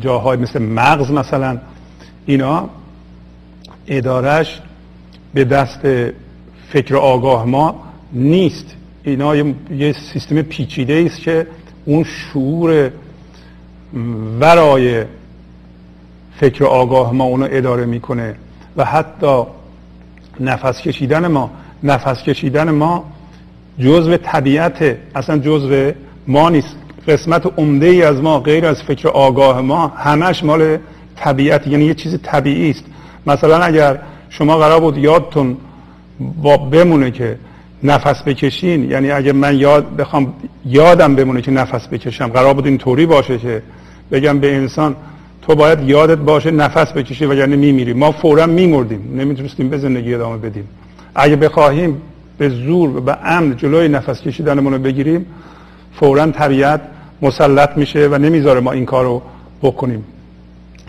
جاهای 0.00 0.38
مثل 0.38 0.62
مغز 0.62 1.10
مثلا 1.10 1.58
اینا 2.26 2.68
ادارش 3.86 4.60
به 5.34 5.44
دست 5.44 5.80
فکر 6.68 6.96
آگاه 6.96 7.44
ما 7.44 7.82
نیست. 8.12 8.74
اینا 9.02 9.36
یه 9.36 9.92
سیستم 10.12 10.42
پیچیده 10.42 11.04
است 11.06 11.20
که 11.20 11.46
اون 11.84 12.04
شعور 12.04 12.90
ورای 14.40 15.04
فکر 16.36 16.64
آگاه 16.64 17.12
ما 17.12 17.24
اونو 17.24 17.48
اداره 17.50 17.86
می‌کنه. 17.86 18.34
و 18.76 18.84
حتی 18.84 19.42
نفس 20.40 20.80
کشیدن 20.80 21.26
ما 21.26 21.50
نفس 21.82 22.22
کشیدن 22.22 22.70
ما 22.70 23.04
جزء 23.78 24.16
طبیعت 24.16 24.96
اصلا 25.14 25.38
جزء 25.38 25.90
ما 26.26 26.50
نیست. 26.50 26.76
قسمت 27.08 27.52
عمده 27.58 27.86
ای 27.86 28.02
از 28.02 28.20
ما 28.20 28.40
غیر 28.40 28.66
از 28.66 28.82
فکر 28.82 29.08
آگاه 29.08 29.60
ما 29.60 29.86
همش 29.88 30.44
مال 30.44 30.78
طبیعت 31.16 31.66
یعنی 31.66 31.84
یه 31.84 31.94
چیز 31.94 32.18
طبیعی 32.22 32.70
است. 32.70 32.84
مثلا 33.26 33.58
اگر 33.58 33.98
شما 34.30 34.58
قرار 34.58 34.80
بود 34.80 34.98
یادتون 34.98 35.56
با 36.42 36.56
بمونه 36.56 37.10
که 37.10 37.38
نفس 37.82 38.22
بکشین 38.22 38.90
یعنی 38.90 39.10
اگر 39.10 39.32
من 39.32 39.58
یاد 39.58 39.96
بخوام 39.96 40.34
یادم 40.66 41.14
بمونه 41.14 41.42
که 41.42 41.50
نفس 41.50 41.88
بکشم 41.88 42.26
قرار 42.26 42.54
بود 42.54 42.66
اینطوری 42.66 43.06
باشه 43.06 43.38
که 43.38 43.62
بگم 44.12 44.38
به 44.38 44.56
انسان 44.56 44.96
تو 45.42 45.54
باید 45.54 45.88
یادت 45.88 46.18
باشه 46.18 46.50
نفس 46.50 46.92
بکشی 46.92 47.26
و 47.26 47.34
یعنی 47.34 47.56
میمیری. 47.56 47.92
ما 47.92 48.12
فورا 48.12 48.46
میمردیم. 48.46 49.14
نمی‌تونستیم 49.16 49.68
به 49.68 49.78
زندگی 49.78 50.14
ادامه 50.14 50.36
بدیم. 50.36 50.68
اگه 51.14 51.36
بخواهیم 51.36 52.02
به 52.38 52.48
زور 52.48 52.96
و 52.96 53.00
به 53.00 53.16
امن 53.24 53.56
جلوی 53.56 53.88
نفس 53.88 54.22
کشیدنمون 54.22 54.72
رو 54.72 54.78
بگیریم 54.78 55.26
فورا 55.92 56.26
طبیعت 56.26 56.80
مسلط 57.22 57.76
میشه 57.76 58.08
و 58.08 58.18
نمی‌ذاره 58.18 58.60
ما 58.60 58.72
این 58.72 58.84
کار 58.86 59.04
رو 59.04 59.22
بکنیم. 59.62 60.04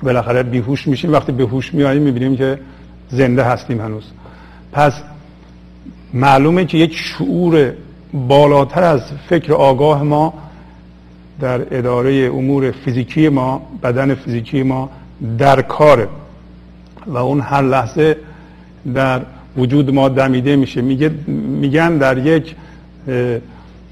بالاخره 0.04 0.44
بیهوش 0.44 0.88
میشیم. 0.88 1.14
وقتی 1.14 1.32
به 1.32 1.44
هوش 1.44 1.74
میاییم 1.74 2.04
می‌بینیم 2.04 2.38
که 2.38 2.60
زنده 3.10 3.44
هستیم 3.44 3.82
هنوز. 3.82 4.04
پس 4.72 4.94
معلومه 6.14 6.66
که 6.66 6.78
یک 6.78 6.96
شعور 6.96 7.74
بالاتر 8.14 8.84
از 8.84 9.02
فکر 9.30 9.54
آگاه 9.54 10.04
ما 10.04 10.34
در 11.40 11.78
اداره 11.78 12.32
امور 12.34 12.72
فیزیکی 12.72 13.30
ما 13.30 13.62
بدن 13.84 14.16
فیزیکی 14.16 14.64
ما 14.64 14.90
در 15.38 15.62
کاره. 15.62 16.08
و 17.08 17.18
اون 17.18 17.42
هر 17.42 17.62
لحظه 17.62 18.18
در 18.94 19.22
وجود 19.58 19.94
ما 19.94 20.10
دمیده 20.10 20.56
میشه. 20.56 20.82
میگه 20.82 21.12
میگن 21.62 21.98
در 21.98 22.18
یک 22.18 22.56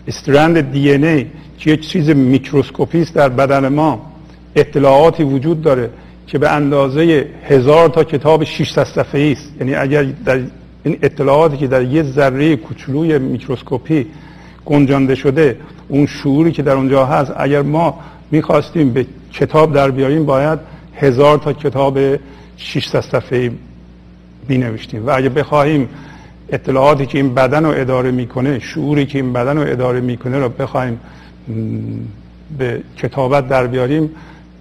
استرند 0.08 0.72
دی 0.72 0.92
ای 0.92 1.26
که 1.58 1.72
یک 1.72 1.88
چیز 1.88 2.10
میکروسکوپی 2.10 3.02
است 3.02 3.16
در 3.16 3.30
بدن 3.30 3.68
ما. 3.68 4.12
اطلاعاتی 4.56 5.24
وجود 5.24 5.62
داره 5.62 5.90
که 6.28 6.38
به 6.38 6.52
اندازه 6.52 7.28
هزار 7.44 7.90
تا 7.90 8.04
کتاب 8.04 8.44
600 8.44 8.84
صفحه 8.84 9.32
است. 9.38 9.52
یعنی 9.60 9.76
اگر 9.76 10.04
در 10.26 10.40
این 10.84 10.98
اطلاعاتی 11.02 11.58
که 11.58 11.68
در 11.68 11.84
یه 11.84 12.04
ذره 12.04 12.56
کوچولوی 12.56 13.20
میکروسکوپی 13.20 14.06
گنجانده 14.66 15.16
شده 15.16 15.58
اون 15.88 16.06
شعوری 16.06 16.52
که 16.52 16.64
در 16.64 16.74
اونجا 16.74 17.06
هست 17.06 17.34
اگر 17.38 17.62
ما 17.62 18.00
می‌خواستیم 18.32 18.94
به 18.94 19.06
کتاب 19.34 19.74
در 19.74 19.92
بیاریم 19.92 20.26
باید 20.26 20.60
هزار 20.96 21.38
تا 21.38 21.54
کتاب 21.54 22.00
600 22.58 23.00
صفحه 23.02 23.52
می 24.50 24.58
نوشتیم 24.58 25.08
و 25.08 25.10
اگه 25.18 25.30
بخواهیم 25.30 25.90
اطلاعاتی 26.50 27.06
که 27.06 27.18
این 27.18 27.34
بدن 27.34 27.66
رو 27.66 27.72
اداره 27.76 28.12
می‌کنه 28.12 28.60
شعوری 28.60 29.06
که 29.06 29.18
این 29.18 29.34
بدن 29.34 29.58
رو 29.58 29.72
اداره 29.72 30.00
می‌کنه 30.00 30.40
رو 30.40 30.50
بخوایم 30.50 31.00
به 32.58 32.82
کتابت 32.98 33.50
در 33.50 33.68
بیاریم 33.68 34.10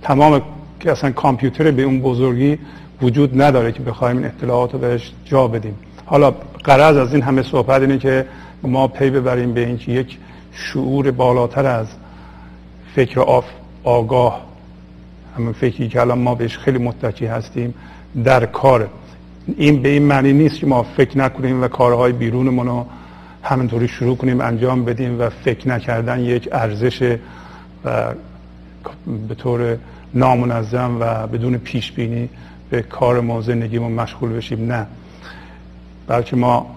تمام 0.03 0.43
که 0.81 0.93
اصلا 0.93 1.11
کامپیوتر 1.11 1.71
به 1.71 1.83
اون 1.83 2.01
بزرگی 2.01 2.59
وجود 3.03 3.43
نداره 3.43 3.73
که 3.73 3.83
بخوایم 3.83 4.17
این 4.17 4.27
اطلاعات 4.27 4.73
رو 4.73 4.79
بهش 4.79 5.13
جا 5.25 5.49
بدیم. 5.49 5.75
حالا 6.05 6.35
قرض 6.65 6.97
از 6.97 7.15
این 7.15 7.23
همه 7.23 7.43
صحبت 7.43 7.81
اینه 7.81 7.99
که 7.99 8.27
ما 8.63 8.89
پی 8.89 9.11
ببریم 9.11 9.55
به 9.55 9.67
اینکه 9.67 9.93
یک 9.93 10.19
شعور 10.53 11.11
بالاتر 11.11 11.67
از 11.67 11.87
فکر 12.95 13.21
آف 13.21 13.45
آگاه 13.85 14.47
همون 15.37 15.53
فکری 15.53 15.89
که 15.89 16.01
الان 16.01 16.19
ما 16.19 16.35
بهش 16.35 16.59
خیلی 16.59 16.79
متکی 16.79 17.27
هستیم 17.27 17.75
در 18.25 18.47
کار. 18.47 18.89
این 19.57 19.83
به 19.83 19.89
این 19.89 20.03
معنی 20.03 20.33
نیست 20.33 20.59
که 20.59 20.67
ما 20.67 20.83
فکر 20.83 21.19
نکنیم 21.19 21.63
و 21.63 21.69
کارهای 21.69 22.13
بیرونمون 22.13 22.67
رو 22.67 22.87
همینطوری 23.43 23.89
شروع 23.89 24.17
کنیم 24.17 24.41
انجام 24.41 24.85
بدیم 24.85 25.21
و 25.21 25.29
فکر 25.29 25.69
نکردن 25.69 26.21
یک 26.21 26.49
ارزش 26.53 27.17
و 27.85 28.15
به 29.29 29.35
طور 29.35 29.77
نامنظم 30.15 30.97
و 31.01 31.27
بدون 31.27 31.59
پیش 31.59 31.93
بینی 31.93 32.29
به 32.71 32.83
کار 32.83 33.21
ما 33.21 33.41
زندگیمون 33.41 33.93
مشغول 33.93 34.33
بشیم. 34.33 34.73
نه. 34.73 34.87
بلکه 36.07 36.37
ما 36.37 36.77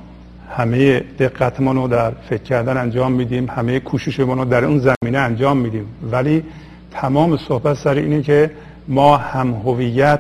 همه 0.50 1.00
دقتمون 1.00 1.76
رو 1.76 1.88
در 1.88 2.12
فکر 2.12 2.44
کردن 2.44 2.78
انجام 2.78 3.12
میدیم 3.12 3.50
همه 3.50 3.80
کوششمون 3.80 4.38
رو 4.38 4.46
در 4.46 4.66
اون 4.66 4.80
زمینه 4.80 5.18
انجام 5.18 5.58
میدیم. 5.58 5.86
ولی 6.12 6.44
تمام 6.92 7.38
صحبت 7.38 7.78
سر 7.78 7.94
اینه 7.94 8.22
که 8.22 8.52
ما 8.88 9.18
هم 9.18 9.54
هویت 9.54 10.20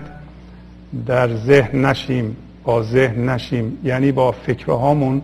در 1.06 1.36
ذهن 1.36 1.86
نشیم 1.86 2.36
با 2.64 2.84
ذهن 2.84 3.30
نشیم. 3.30 3.78
یعنی 3.84 4.12
با 4.12 4.32
فکرهامون 4.32 5.22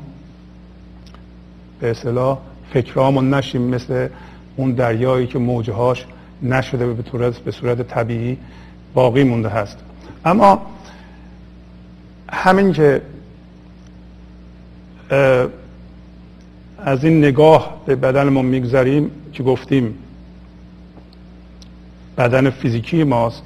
به 1.79 1.91
اصطلاح 1.91 2.37
فکرهامون 2.73 3.33
نشیم 3.33 3.61
مثل 3.61 4.07
اون 4.55 4.71
دریایی 4.71 5.27
که 5.27 5.39
موجهاش 5.39 6.05
نشده 6.43 6.93
به 6.93 7.03
صورت 7.11 7.37
به 7.37 7.51
صورت 7.51 7.81
طبیعی 7.81 8.37
باقی 8.93 9.23
مونده 9.23 9.49
هست. 9.49 9.77
اما 10.25 10.61
همین 12.29 12.73
که 12.73 13.01
از 16.79 17.03
این 17.03 17.17
نگاه 17.17 17.81
به 17.85 17.95
بدن 17.95 18.29
ما 18.29 18.41
می‌گذاریم 18.41 19.11
که 19.33 19.43
گفتیم 19.43 19.97
بدن 22.17 22.49
فیزیکی 22.49 23.03
ماست. 23.03 23.43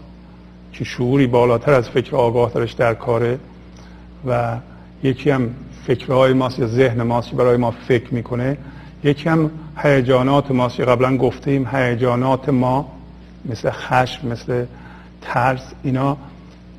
که 0.74 0.84
شعوری 0.84 1.28
بالاتر 1.28 1.74
از 1.74 1.90
فکر 1.90 2.16
آگاه 2.16 2.52
درش 2.52 2.72
در 2.72 2.94
کاره 2.94 3.40
و 4.28 4.58
یکی 5.04 5.30
هم 5.30 5.50
فکرهای 5.88 6.34
ماست 6.34 6.60
یا 6.60 6.68
ذهن 6.68 7.04
ماست 7.04 7.32
برای 7.32 7.58
ما 7.58 7.72
فکر 7.72 8.14
می‌کنه. 8.14 8.58
یکی 9.04 9.30
هم 9.30 9.52
هیجانات 9.78 10.52
ماست 10.52 10.76
که 10.76 10.86
قبلا 10.86 11.18
گفتیم 11.18 11.68
هیجانات 11.72 12.50
ما 12.50 12.92
مثل 13.46 13.70
خشم 13.70 14.28
مثل 14.28 14.66
ترس 15.22 15.72
اینا 15.84 16.18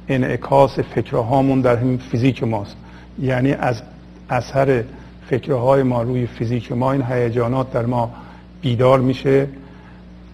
انعکاس 0.08 0.78
فکرهامون 0.78 1.60
در 1.60 1.76
همین 1.76 1.98
فیزیک 1.98 2.42
ماست. 2.42 2.76
یعنی 3.18 3.52
از 3.52 3.82
اثر 4.30 4.84
فکرهای 5.30 5.82
ما 5.82 6.02
روی 6.02 6.26
فیزیک 6.26 6.72
ما 6.72 6.92
این 6.92 7.02
هیجانات 7.02 7.72
در 7.72 7.86
ما 7.86 8.10
بیدار 8.60 9.00
میشه 9.00 9.48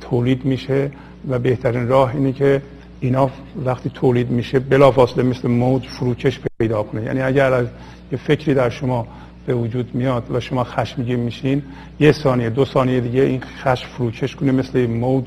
تولید 0.01 0.45
میشه 0.45 0.90
و 1.29 1.38
بهترین 1.38 1.88
راه 1.88 2.14
اینه 2.14 2.33
که 2.33 2.62
اینا 3.00 3.30
وقتی 3.64 3.90
تولید 3.94 4.30
میشه 4.30 4.59
بلافاصله 4.59 5.22
مثل 5.22 5.48
موج 5.48 5.87
فروکش 5.87 6.40
پیدا 6.59 6.82
کنه. 6.82 7.02
یعنی 7.02 7.20
اگر 7.20 7.52
از 7.52 7.66
یه 8.12 8.18
فکری 8.18 8.54
در 8.54 8.70
شما 8.70 9.06
به 9.46 9.54
وجود 9.54 9.94
میاد 9.94 10.24
و 10.30 10.40
شما 10.40 10.64
خشمگین 10.64 11.20
میشین 11.20 11.62
یه 12.00 12.12
ثانیه 12.12 12.50
دو 12.50 12.64
ثانیه 12.64 13.00
دیگه 13.00 13.22
این 13.22 13.42
خشم 13.62 13.88
فروکش 13.88 14.37
کنه 14.37 14.52
مثل 14.52 14.87
موج. 14.87 15.24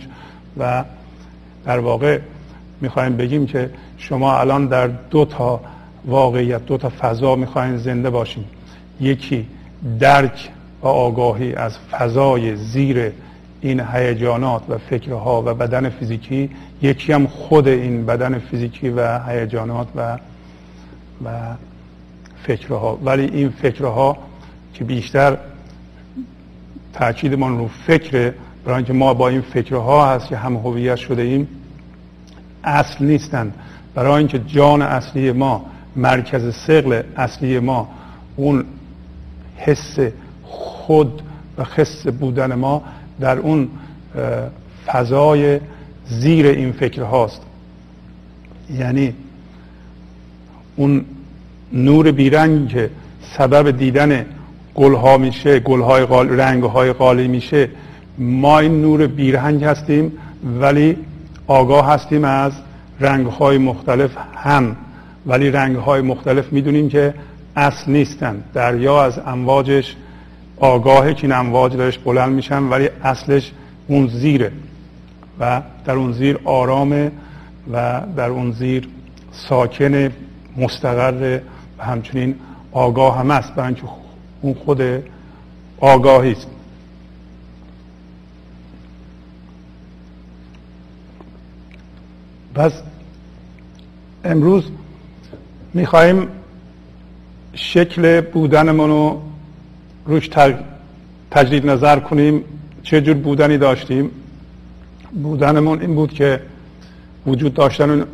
و 0.58 0.84
در 1.65 1.79
واقع 1.79 2.19
می‌خوایم 2.82 3.17
بگیم 3.17 3.47
که 3.47 3.69
شما 3.97 4.39
الان 4.39 4.67
در 4.67 4.88
دو 4.88 5.25
تا 5.25 5.62
واقعیت 6.05 6.65
دو 6.65 6.77
تا 6.77 6.91
فضا 6.99 7.36
می‌خواین 7.36 7.77
زنده 7.77 8.10
باشین. 8.10 8.43
یکی 9.01 9.47
درک 9.99 10.49
و 10.82 10.88
آگاهی 10.88 11.53
از 11.53 11.77
فضای 11.91 12.55
زیر 12.55 13.12
این 13.62 13.80
هیجانات 13.80 14.62
و 14.69 14.78
فکرها 14.78 15.43
و 15.45 15.54
بدن 15.54 15.89
فیزیکی 15.89 16.50
یکی 16.82 17.13
هم 17.13 17.28
خود 17.28 17.67
این 17.67 18.06
بدن 18.06 18.39
فیزیکی 18.39 18.89
و 18.89 19.19
هیجانات 19.19 19.88
و 19.95 20.17
و 21.26 21.30
فکرها. 22.43 23.00
ولی 23.04 23.24
این 23.24 23.50
فکرها 23.50 24.17
که 24.74 24.84
بیشتر 24.84 25.38
تاکیدمان 26.93 27.58
رو 27.58 27.67
فکره 27.88 28.34
برای 28.65 28.76
اینکه 28.76 28.93
ما 28.93 29.13
با 29.13 29.30
این 29.30 29.41
فکرها 29.41 30.13
هست 30.15 30.28
که 30.28 30.38
هم 30.38 30.56
هویت 30.56 30.95
شده 30.95 31.22
ایم 31.22 31.48
اصل 32.63 33.06
نیستند. 33.06 33.54
برای 33.95 34.13
اینکه 34.13 34.39
جان 34.39 34.82
اصلی 34.82 35.32
ما 35.32 35.65
مرکز 35.95 36.56
سقل 36.56 37.02
اصلی 37.17 37.60
ما 37.60 37.89
اون 38.36 38.65
حس 39.58 39.98
خود 40.43 41.22
و 41.58 41.63
خص 41.63 42.08
بودن 42.08 42.56
ما 42.56 42.84
در 43.19 43.38
اون 43.38 43.67
فضای 44.88 45.60
زیر 46.05 46.47
این 46.47 46.71
فکر 46.71 47.01
هاست. 47.01 47.41
یعنی 48.73 49.13
اون 50.75 51.05
نور 51.73 52.12
بیرنگ 52.12 52.67
که 52.67 52.89
سبب 53.38 53.77
دیدن 53.77 54.25
گلها 54.75 55.17
میشه 55.17 55.60
گلهای 55.60 56.05
قال، 56.05 56.29
رنگهای 56.29 56.93
قالی 56.93 57.27
میشه 57.27 57.69
ما 58.17 58.60
این 58.60 58.82
نور 58.82 59.08
بیرنگ 59.08 59.63
هستیم 59.63 60.12
ولی 60.60 60.97
آگاه 61.47 61.88
هستیم 61.93 62.23
از 62.23 62.51
رنگهای 62.99 63.58
مختلف 63.58 64.12
هم. 64.36 64.75
ولی 65.25 65.51
رنگهای 65.51 66.01
مختلف 66.01 66.53
می‌دونیم 66.53 66.89
که 66.89 67.13
اصل 67.55 67.91
نیستن. 67.91 68.43
دریا 68.53 69.03
از 69.03 69.19
امواجش 69.25 69.95
آگاهه 70.60 71.13
که 71.13 71.24
این 71.24 71.32
امواج 71.32 71.76
دارش 71.76 71.98
بلند 71.98 72.34
میشن 72.34 72.63
ولی 72.63 72.89
اصلش 73.04 73.52
اون 73.88 74.08
زیره. 74.08 74.52
و 75.39 75.62
در 75.86 75.93
اون 75.93 76.12
زیر 76.12 76.39
آرامه 76.43 77.12
و 77.74 78.02
در 78.15 78.30
اون 78.30 78.52
زیر 78.52 78.88
ساکن 79.32 80.12
مستقر 80.58 81.41
و 81.80 81.84
همچنین 81.84 82.36
آگاه 82.72 83.17
هم 83.17 83.32
است 83.32 83.56
برای 83.56 83.67
اینکه 83.67 83.84
اون 84.41 84.54
خود 84.54 84.82
آگاهی 85.80 86.32
است. 86.32 86.48
پس 92.56 92.72
امروز 94.24 94.63
می‌خواهیم 95.74 96.28
شکل 97.54 98.22
بودنمون 98.22 98.89
رو 98.89 99.22
روش 100.10 100.30
تجدید 101.32 101.69
نظر 101.69 102.00
کنیم. 102.00 102.43
چه 102.84 103.02
جور 103.02 103.15
بودنی 103.15 103.58
داشتیم؟ 103.58 104.12
بودنمون 105.24 105.82
این 105.82 105.95
بود 105.95 106.13
که 106.13 106.41
وجود 107.28 107.54
داشتن 107.54 108.06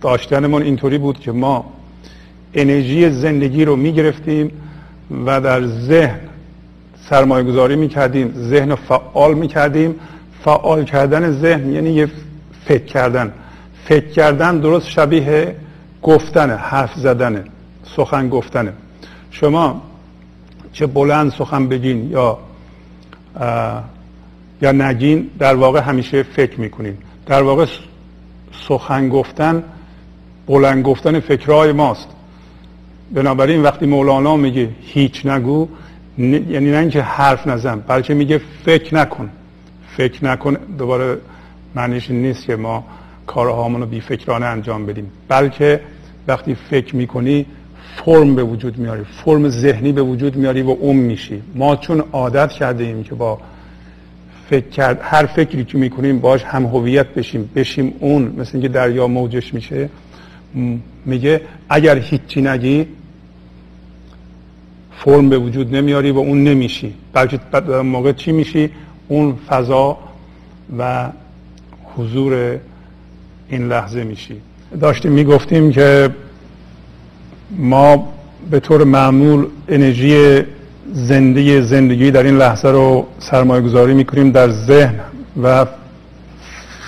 داشتنمون 0.00 0.62
اینطوری 0.62 0.98
بود 0.98 1.20
که 1.20 1.32
ما 1.32 1.64
انرژی 2.54 3.10
زندگی 3.10 3.64
رو 3.64 3.76
می‌گرفتیم 3.76 4.50
و 5.26 5.40
در 5.40 5.66
ذهن 5.66 6.18
سرمایه 7.08 7.44
گذاری 7.44 7.76
می‌کردیم 7.76 8.32
ذهن 8.36 8.70
رو 8.70 8.76
فعال 8.76 9.34
می‌کردیم. 9.34 9.94
فعال 10.44 10.84
کردن 10.84 11.30
ذهن 11.30 11.72
یعنی 11.72 11.90
یه 11.90 12.08
فکر 12.64 12.84
کردن. 12.84 13.32
فکر 13.84 14.08
کردن 14.08 14.58
درست 14.58 14.88
شبیه 14.88 15.56
گفتن 16.02 16.50
حرف 16.50 16.94
زدن 16.94 17.44
سخن 17.96 18.28
گفتنه 18.28 18.72
شما 19.30 19.82
چه 20.76 20.86
بلند 20.86 21.32
سخن 21.32 21.68
بگین 21.68 22.10
یا 22.10 22.38
یا 24.62 24.72
نگین 24.72 25.30
در 25.38 25.54
واقع 25.54 25.80
همیشه 25.80 26.22
فکر 26.22 26.60
می‌کنین. 26.60 26.96
در 27.26 27.42
واقع 27.42 27.66
سخن 28.68 29.08
گفتن 29.08 29.64
بلند 30.46 30.84
گفتن 30.84 31.20
فکرهای 31.20 31.72
ماست. 31.72 32.08
بنابراین 33.14 33.62
وقتی 33.62 33.86
مولانا 33.86 34.36
میگه 34.36 34.68
هیچ 34.80 35.26
نگو 35.26 35.68
یعنی 36.18 36.70
نه 36.70 36.78
اینکه 36.78 37.02
حرف 37.02 37.46
نزن 37.46 37.80
بلکه 37.80 38.14
میگه 38.14 38.40
فکر 38.64 38.94
نکن. 38.94 39.30
فکر 39.96 40.24
نکن 40.24 40.56
دوباره 40.78 41.18
معنیش 41.74 42.10
نیست 42.10 42.46
که 42.46 42.56
ما 42.56 42.84
کارهامون 43.26 43.80
رو 43.80 43.86
بی 43.86 44.00
فکرانه 44.00 44.46
انجام 44.46 44.86
بدیم. 44.86 45.12
بلکه 45.28 45.80
وقتی 46.28 46.54
فکر 46.54 46.96
می‌کنی 46.96 47.46
فرم 48.04 48.34
به 48.34 48.42
وجود 48.42 48.78
میاری 48.78 49.02
فرم 49.24 49.48
ذهنی 49.48 49.92
به 49.92 50.02
وجود 50.02 50.36
میاری 50.36 50.62
و 50.62 50.70
اون 50.70 50.96
میشی. 50.96 51.42
ما 51.54 51.76
چون 51.76 52.04
عادت 52.12 52.52
کرده 52.52 52.84
ایم 52.84 53.02
که 53.02 53.14
با 53.14 53.38
فکر 54.50 54.68
کرد 54.68 54.98
هر 55.02 55.26
فکری 55.26 55.64
که 55.64 55.78
می‌کنیم 55.78 56.18
باش 56.18 56.44
هم 56.44 56.66
هویت 56.66 57.06
بشیم 57.06 57.50
بشیم 57.56 57.94
اون 58.00 58.34
مثل 58.38 58.50
اینکه 58.52 58.68
دریا 58.68 59.08
موجش 59.08 59.54
میشه. 59.54 59.88
میگه 61.04 61.40
اگر 61.68 61.98
هیچی 61.98 62.42
نگی 62.42 62.86
فرم 64.98 65.28
به 65.28 65.38
وجود 65.38 65.76
نمیاری 65.76 66.10
و 66.10 66.18
اون 66.18 66.44
نمیشی. 66.44 66.94
بلکه 67.12 67.40
موقع 67.82 68.12
چی 68.12 68.32
میشی؟ 68.32 68.70
اون 69.08 69.38
فضا 69.48 69.98
و 70.78 71.10
حضور 71.96 72.58
این 73.48 73.68
لحظه 73.68 74.04
میشی. 74.04 74.36
داشتیم 74.80 75.12
می‌گفتیم 75.12 75.70
که 75.70 76.10
ما 77.50 78.08
به 78.50 78.60
طور 78.60 78.84
معمول 78.84 79.46
انرژی 79.68 80.42
زنده 80.92 81.60
زندگی 81.60 82.10
در 82.10 82.22
این 82.22 82.38
لحظه 82.38 82.68
رو 82.68 83.06
سرمایه 83.18 83.62
گذاری 83.62 83.94
می‌کنیم 83.94 84.30
در 84.30 84.50
ذهن 84.50 85.00
و 85.42 85.66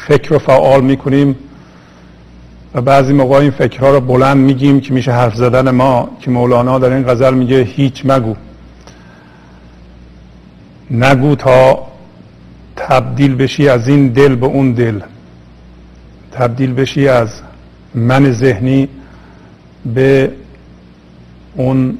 فکر 0.08 0.30
رو 0.30 0.38
فعال 0.38 0.80
می‌کنیم 0.80 1.36
و 2.74 2.80
بعضی 2.80 3.12
موقع 3.12 3.36
این 3.36 3.50
فکرها 3.50 3.90
رو 3.90 4.00
بلند 4.00 4.36
میگیم 4.36 4.80
که 4.80 4.94
میشه 4.94 5.12
حرف 5.12 5.34
زدن 5.34 5.70
ما 5.70 6.08
که 6.20 6.30
مولانا 6.30 6.78
در 6.78 6.92
این 6.92 7.08
غزل 7.08 7.34
میگه 7.34 7.62
هیچ 7.62 8.02
مگو. 8.04 8.34
نگو 10.90 11.34
تا 11.34 11.86
تبدیل 12.76 13.34
بشی 13.34 13.68
از 13.68 13.88
این 13.88 14.08
دل 14.08 14.34
به 14.34 14.46
اون 14.46 14.72
دل. 14.72 15.00
تبدیل 16.32 16.74
بشی 16.74 17.08
از 17.08 17.28
من 17.94 18.32
ذهنی 18.32 18.88
به 19.94 20.30
اون 21.54 21.98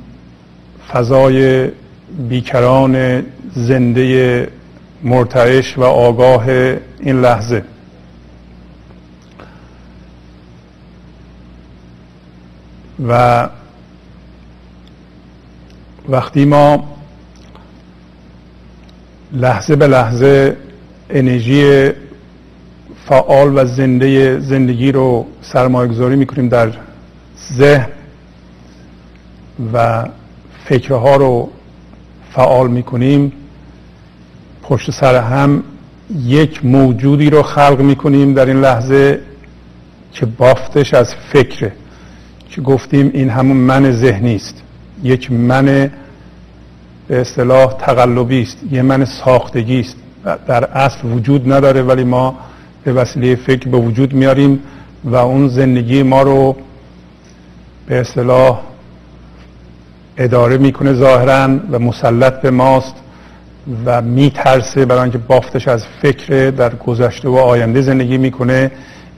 فضای 0.92 1.68
بیکران 2.28 3.22
زنده 3.54 4.48
مرتعش 5.02 5.78
و 5.78 5.82
آگاه 5.82 6.48
این 6.48 7.20
لحظه. 7.20 7.62
و 13.08 13.48
وقتی 16.08 16.44
ما 16.44 16.88
لحظه 19.32 19.76
به 19.76 19.86
لحظه 19.86 20.56
انرژی 21.10 21.90
فعال 23.06 23.58
و 23.58 23.64
زنده 23.64 24.40
زندگی 24.40 24.92
رو 24.92 25.26
سرمایه 25.42 25.88
گذاری 25.88 26.16
می‌کنیم 26.16 26.48
در 26.48 26.72
ذهن 27.52 27.97
و 29.72 30.04
فکرها 30.64 31.16
رو 31.16 31.48
فعال 32.32 32.70
می‌کنیم. 32.70 33.32
پشت 34.62 34.90
سر 34.90 35.20
هم 35.20 35.62
یک 36.24 36.64
موجودی 36.64 37.30
رو 37.30 37.42
خلق 37.42 37.80
می‌کنیم 37.80 38.34
در 38.34 38.46
این 38.46 38.60
لحظه 38.60 39.20
که 40.12 40.26
بافتش 40.26 40.94
از 40.94 41.14
فکره 41.14 41.72
که 42.50 42.60
گفتیم 42.60 43.10
این 43.14 43.30
همون 43.30 43.56
من 43.56 43.92
ذهنی 43.92 44.36
است. 44.36 44.62
یک 45.02 45.32
من 45.32 45.90
به 47.08 47.20
اصطلاح 47.20 47.72
تقلبی 47.72 48.42
است. 48.42 48.58
یه 48.70 48.82
من 48.82 49.04
ساختگی 49.04 49.80
است. 49.80 49.96
در 50.46 50.64
اصل 50.64 51.08
وجود 51.08 51.52
نداره 51.52 51.82
ولی 51.82 52.04
ما 52.04 52.38
به 52.84 52.92
وسیله 52.92 53.34
فکر 53.34 53.68
به 53.68 53.78
وجود 53.78 54.12
میاریم 54.12 54.62
و 55.04 55.16
اون 55.16 55.48
زندگی 55.48 56.02
ما 56.02 56.22
رو 56.22 56.56
به 57.86 58.00
اصطلاح 58.00 58.60
اداره 60.18 60.58
می‌کنه 60.58 60.94
ظاهرا 60.94 61.58
و 61.70 61.78
مسلط 61.78 62.40
به 62.40 62.50
ماست 62.50 62.94
و 63.84 64.02
میترسه 64.02 64.84
برای 64.84 65.02
اینکه 65.02 65.18
بافتش 65.18 65.68
از 65.68 65.84
فکر 66.02 66.50
در 66.50 66.74
گذشته 66.74 67.28
و 67.28 67.36
آینده 67.36 67.82
زندگی 67.82 68.18
می‌کنه. 68.18 68.70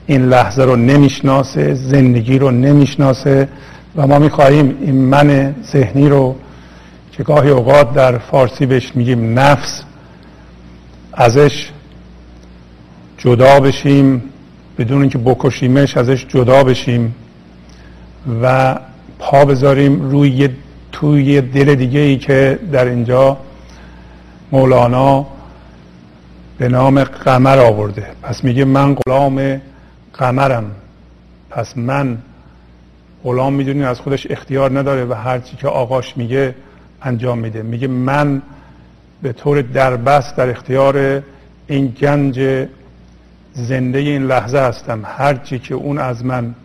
این 0.05 0.25
لحظه 0.25 0.63
رو 0.63 0.75
نمی‌شناسه 0.75 1.73
زندگی 1.73 2.39
رو 2.39 2.51
نمی‌شناسه 2.51 3.47
و 3.95 4.07
ما 4.07 4.19
می‌خواهیم 4.19 4.77
این 4.81 4.95
من 4.95 5.55
ذهنی 5.71 6.09
رو 6.09 6.35
که 7.11 7.23
گاهی 7.23 7.49
اوقات 7.49 7.93
در 7.93 8.17
فارسی 8.17 8.65
بهش 8.65 8.91
میگیم 8.95 9.39
نفس 9.39 9.83
ازش 11.13 11.69
جدا 13.17 13.59
بشیم 13.59 14.23
بدون 14.77 15.01
اینکه 15.01 15.17
بکشیمش 15.17 15.97
ازش 15.97 16.25
جدا 16.27 16.63
بشیم 16.63 17.15
و 18.43 18.75
پا 19.19 19.45
بذاریم 19.45 20.09
روی 20.09 20.49
توی 21.01 21.41
دل 21.41 21.75
دیگه 21.75 21.99
ای 21.99 22.17
که 22.17 22.59
در 22.71 22.85
اینجا 22.85 23.37
مولانا 24.51 25.27
به 26.57 26.69
نام 26.69 27.03
قمر 27.03 27.59
آورده. 27.59 28.07
پس 28.21 28.43
میگه 28.43 28.65
من 28.65 28.95
غلام 28.95 29.61
قمرم. 30.13 30.71
پس 31.49 31.77
من 31.77 32.17
غلام 33.23 33.53
می‌دونی 33.53 33.83
از 33.83 33.99
خودش 33.99 34.27
اختیار 34.29 34.79
نداره 34.79 35.05
و 35.05 35.13
هرچی 35.13 35.55
که 35.55 35.67
آقاش 35.67 36.17
میگه 36.17 36.55
انجام 37.01 37.39
میده. 37.39 37.61
میگه 37.61 37.87
من 37.87 38.41
به 39.21 39.33
طور 39.33 39.61
دربست 39.61 40.35
در 40.35 40.49
اختیار 40.49 41.23
این 41.67 41.87
گنج 41.87 42.67
زنده 43.53 43.99
این 43.99 44.23
لحظه 44.23 44.59
هستم. 44.59 45.01
هرچی 45.05 45.59
که 45.59 45.75
اون 45.75 45.97
از 45.97 46.25
من 46.25 46.55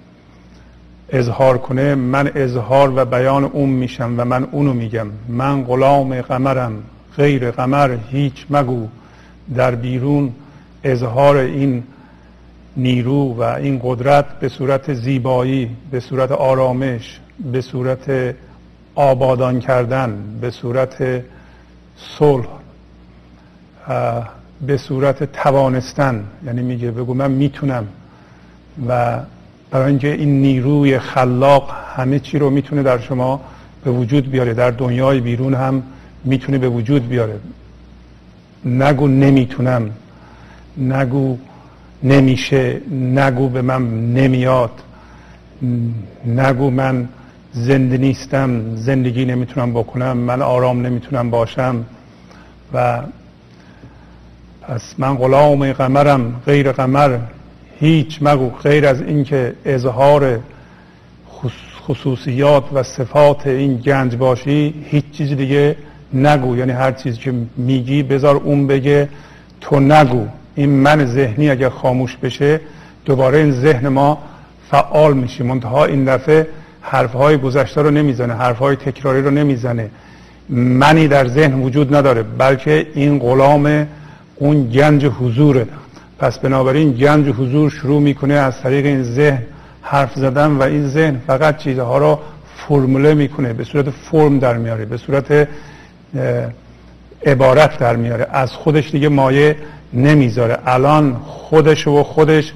اظهار 1.11 1.59
کنه 1.59 1.95
من 1.95 2.31
اظهار 2.35 2.93
و 2.97 3.05
بیان 3.05 3.45
اون 3.45 3.69
میشم 3.71 4.15
و 4.19 4.25
من 4.25 4.45
اونو 4.45 4.73
میگم. 4.73 5.07
من 5.29 5.65
غلام 5.65 6.21
قمرم 6.21 6.83
غیر 7.17 7.51
قمر 7.51 7.97
هیچ 8.11 8.47
مگو. 8.51 8.89
در 9.55 9.75
بیرون 9.75 10.33
اظهار 10.85 11.37
این 11.37 11.85
نیرو 12.77 13.35
و 13.35 13.43
این 13.43 13.81
قدرت 13.85 14.39
به 14.41 14.49
صورت 14.49 14.95
زیبایی 14.95 15.71
به 15.91 16.01
صورت 16.01 16.33
آرامش 16.33 17.21
به 17.53 17.61
صورت 17.61 18.35
آبادان 18.95 19.61
کردن 19.61 20.39
به 20.41 20.51
صورت 20.51 21.23
صلح 21.97 22.47
به 24.67 24.77
صورت 24.77 25.33
توانستن. 25.33 26.25
یعنی 26.47 26.63
میگه 26.63 26.91
بگو 26.91 27.15
من 27.15 27.31
می‌تونم. 27.31 27.89
و 28.89 29.19
برای 29.71 29.87
اینکه 29.87 30.13
این 30.13 30.41
نیروی 30.41 30.99
خلاق 30.99 31.75
همه 31.97 32.19
چی 32.19 32.39
رو 32.39 32.51
می‌تونه 32.51 32.83
در 32.83 32.99
شما 32.99 33.41
به 33.85 33.91
وجود 33.91 34.31
بیاره. 34.31 34.55
در 34.55 34.71
دنیای 34.71 35.21
بیرون 35.21 35.55
هم 35.55 35.83
می‌تونه 36.25 36.59
به 36.59 36.69
وجود 36.69 37.09
بیاره. 37.09 37.39
نگو 38.65 39.09
نمی‌تونم. 39.09 39.91
نگو 40.79 41.39
نمیشه. 42.03 42.81
نگو 42.91 43.49
به 43.49 43.63
من 43.63 44.13
نمیاد. 44.15 44.71
نگو 46.27 46.71
من 46.71 47.09
زنده 47.53 47.97
نیستم. 47.99 48.77
زندگی 48.77 49.25
نمی‌تونم 49.25 49.73
بکنم. 49.73 50.17
من 50.17 50.43
آرام 50.43 50.87
نمی‌تونم 50.87 51.31
باشم. 51.31 51.85
و 52.75 53.03
پس 54.63 54.95
من 54.99 55.15
غلام 55.15 55.73
قمرم 55.73 56.43
غیر 56.47 56.73
قمر. 56.73 57.19
هیچ 57.81 58.19
مگو 58.23 58.51
غیر 58.51 58.87
از 58.87 59.03
اینکه 59.03 59.53
اظهار 59.65 60.41
خصوصیات 61.89 62.65
و 62.73 62.83
صفات 62.83 63.47
این 63.47 63.77
گنج 63.77 64.17
باشی 64.17 64.75
هیچ 64.91 65.05
چیز 65.13 65.33
دیگه 65.33 65.77
نگو. 66.15 66.57
یعنی 66.57 66.73
هر 66.73 66.93
چیزی 66.93 67.19
که 67.19 67.33
میگی 67.57 68.03
بذار 68.03 68.37
اون 68.37 68.67
بگه. 68.67 69.09
تو 69.61 69.81
نگو. 69.81 70.27
این 70.55 70.71
من 70.71 71.07
ذهنی 71.07 71.51
اگر 71.51 71.69
خاموش 71.69 72.17
بشه 72.17 72.61
دوباره 73.05 73.39
این 73.39 73.53
ذهن 73.53 73.89
ما 73.89 74.19
فعال 74.71 75.15
میشه 75.15 75.45
منتها 75.45 75.85
این 75.85 76.05
دفعه 76.05 76.47
حرفهای 76.81 77.37
گذشته 77.37 77.83
رو 77.83 77.91
نمی‌زنه 77.91 78.35
حرفهای 78.35 78.77
تکراری 78.77 79.23
رو 79.23 79.31
نمی‌زنه. 79.31 79.91
منی 80.49 81.09
در 81.09 81.29
ذهن 81.29 81.63
وجود 81.63 81.95
نداره 81.95 82.23
بلکه 82.23 82.87
این 82.95 83.19
غلام 83.19 83.87
اون 84.37 84.71
گنج 84.71 85.05
حضوره. 85.05 85.67
پس 86.19 86.39
بنابراین 86.39 86.93
گنج 86.93 87.29
حضور 87.29 87.71
شروع 87.71 88.01
می‌کنه 88.01 88.35
از 88.35 88.61
طریق 88.61 88.87
این 88.87 89.03
ذهن 89.03 89.43
حرف 89.83 90.15
زدن 90.15 90.51
و 90.51 90.63
این 90.63 90.89
ذهن 90.89 91.21
فقط 91.27 91.59
چیزها 91.59 91.99
رو 91.99 92.19
فرموله 92.57 93.15
می‌کنه 93.15 93.53
به 93.53 93.65
صورت 93.65 93.91
فرم 93.91 94.39
در 94.39 94.57
میاره 94.57 94.85
به 94.85 94.97
صورت 94.97 95.49
عبارت 97.27 97.79
در 97.79 97.97
میاره. 97.97 98.27
از 98.31 98.53
خودش 98.53 98.91
دیگه 98.91 99.09
مایه 99.09 99.57
نمی‌ذاره. 99.93 100.59
الان 100.67 101.17
خودش 101.25 101.87
و 101.87 102.03
خودش 102.03 102.53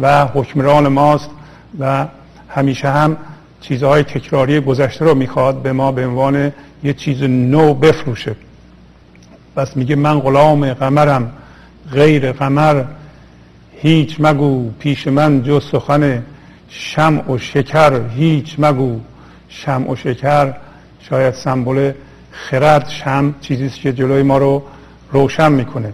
و 0.00 0.26
حکمران 0.26 0.88
ماست 0.88 1.30
و 1.78 2.06
همیشه 2.48 2.88
هم 2.88 3.16
چیزهای 3.60 4.02
تکراری 4.02 4.60
گذشته 4.60 5.04
رو 5.04 5.14
می‌خواد 5.14 5.62
به 5.62 5.72
ما 5.72 5.92
به 5.92 6.06
عنوان 6.06 6.52
یه 6.84 6.92
چیز 6.92 7.22
نو 7.22 7.74
بفروشه. 7.74 8.36
بس 9.56 9.76
میگه 9.76 9.96
من 9.96 10.20
غلام 10.20 10.72
قمرم 10.72 11.32
غیر 11.92 12.32
قمر 12.32 12.84
هیچ 13.82 14.16
مگو 14.20 14.70
پیش 14.78 15.08
من 15.08 15.42
جز 15.42 15.64
سخن 15.72 16.22
شم 16.68 17.30
و 17.30 17.38
شکر 17.38 18.08
هیچ 18.08 18.56
مگو 18.58 19.00
شم 19.48 19.88
و 19.88 19.96
شکر. 19.96 20.54
شاید 21.00 21.34
سمبل 21.34 21.92
خرد 22.30 22.88
شم 22.88 23.34
چیزی 23.40 23.68
که 23.68 23.92
جلوی 23.92 24.22
ما 24.22 24.38
رو 24.38 24.62
روشن 25.12 25.52
می‌کنه 25.52 25.92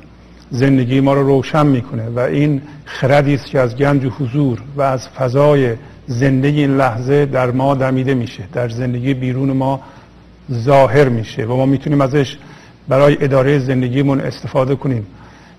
زندگی 0.51 1.01
ما 1.01 1.15
رو 1.15 1.27
روشن 1.27 1.67
می‌کنه 1.67 2.09
و 2.09 2.19
این 2.19 2.63
خردی 2.85 3.35
است 3.35 3.47
که 3.47 3.61
از 3.61 3.77
گنج 3.77 4.05
و 4.05 4.11
حضور 4.11 4.59
و 4.77 4.83
از 4.83 5.09
فضای 5.09 5.75
زندگی 6.07 6.61
این 6.61 6.77
لحظه 6.77 7.27
در 7.27 7.51
ما 7.51 7.75
دمیده 7.75 8.15
میشه 8.15 8.43
در 8.53 8.69
زندگی 8.69 9.15
بیرون 9.15 9.53
ما 9.53 9.81
ظاهر 10.53 11.09
میشه 11.09 11.45
و 11.45 11.57
ما 11.57 11.67
می‌تونیم 11.67 12.01
ازش 12.01 12.37
برای 12.89 13.17
اداره 13.21 13.59
زندگیمون 13.59 14.21
استفاده 14.21 14.77
کنیم. 14.77 15.07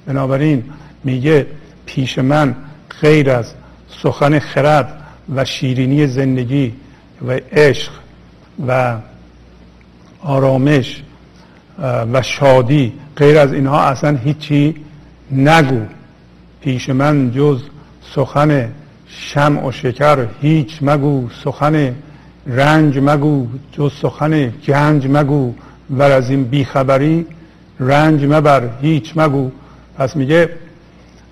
بنابراین 0.05 0.63
میگه 1.03 1.45
پیش 1.89 2.19
من 2.19 2.55
غیر 3.01 3.31
از 3.31 3.53
سخن 4.03 4.39
خرد 4.39 5.01
و 5.35 5.45
شیرینی 5.45 6.07
زندگی 6.07 6.73
و 7.27 7.31
عشق 7.31 7.91
و 8.67 8.95
آرامش 10.21 11.03
و 12.13 12.21
شادی 12.21 12.93
غیر 13.15 13.37
از 13.37 13.53
اینها 13.53 13.83
اصلا 13.83 14.17
هیچی 14.17 14.75
نگو. 15.31 15.81
پیش 16.61 16.89
من 16.89 17.31
جز 17.31 17.61
سخن 18.15 18.71
شم 19.07 19.65
و 19.65 19.71
شکر 19.71 20.27
هیچ 20.41 20.79
مگو. 20.81 21.29
سخن 21.43 21.95
رنج 22.47 22.97
مگو 22.97 23.47
جز 23.71 23.91
سخن 24.01 24.53
گنج 24.67 25.07
مگو. 25.07 25.53
و 25.89 26.03
از 26.03 26.29
این 26.29 26.43
بیخبری 26.43 27.25
رنج 27.79 28.25
مبر 28.25 28.69
هیچ 28.81 29.13
مگو. 29.15 29.51
پس 29.97 30.15
میگه 30.15 30.49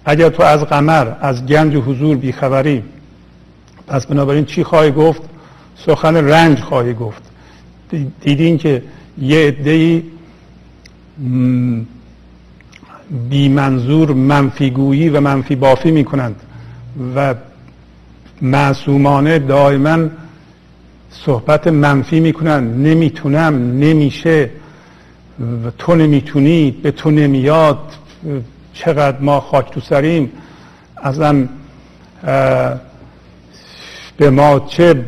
اگر 0.09 0.29
تو 0.29 0.43
از 0.43 0.63
قمر 0.63 1.07
از 1.21 1.45
گنج 1.45 1.75
و 1.75 1.81
حضور 1.81 2.17
بیخبری 2.17 2.83
پس 3.87 4.05
بنابراین 4.05 4.45
چی 4.45 4.63
خواهی 4.63 4.91
گفت؟ 4.91 5.21
سخن 5.75 6.15
رنج 6.15 6.59
خواهی 6.59 6.93
گفت. 6.93 7.21
دیدین 8.21 8.57
که 8.57 8.83
یه 9.21 9.47
عده‌ای 9.47 10.03
بی 13.29 13.49
منظور 13.49 14.13
منفیگویی 14.13 15.09
و 15.09 15.19
منفی 15.19 15.55
بافی 15.55 15.91
می‌کنند 15.91 16.35
و 17.15 17.35
معصومانه 18.41 19.39
دائما 19.39 19.97
صحبت 21.11 21.67
منفی 21.67 22.19
می‌کنن 22.19 22.63
نمی‌تونم 22.63 23.53
نمیشه. 23.77 24.49
تو 25.77 25.95
نمی‌تونی 25.95 26.71
به 26.71 26.91
تو 26.91 27.11
نمیاد. 27.11 27.79
چقدر 28.77 29.17
ما 29.19 29.39
خاک 29.39 29.71
تو 29.71 29.79
سریم 29.79 30.31
اصلا 31.03 31.47
به 34.17 34.29
ما 34.29 34.59
چه 34.59 35.05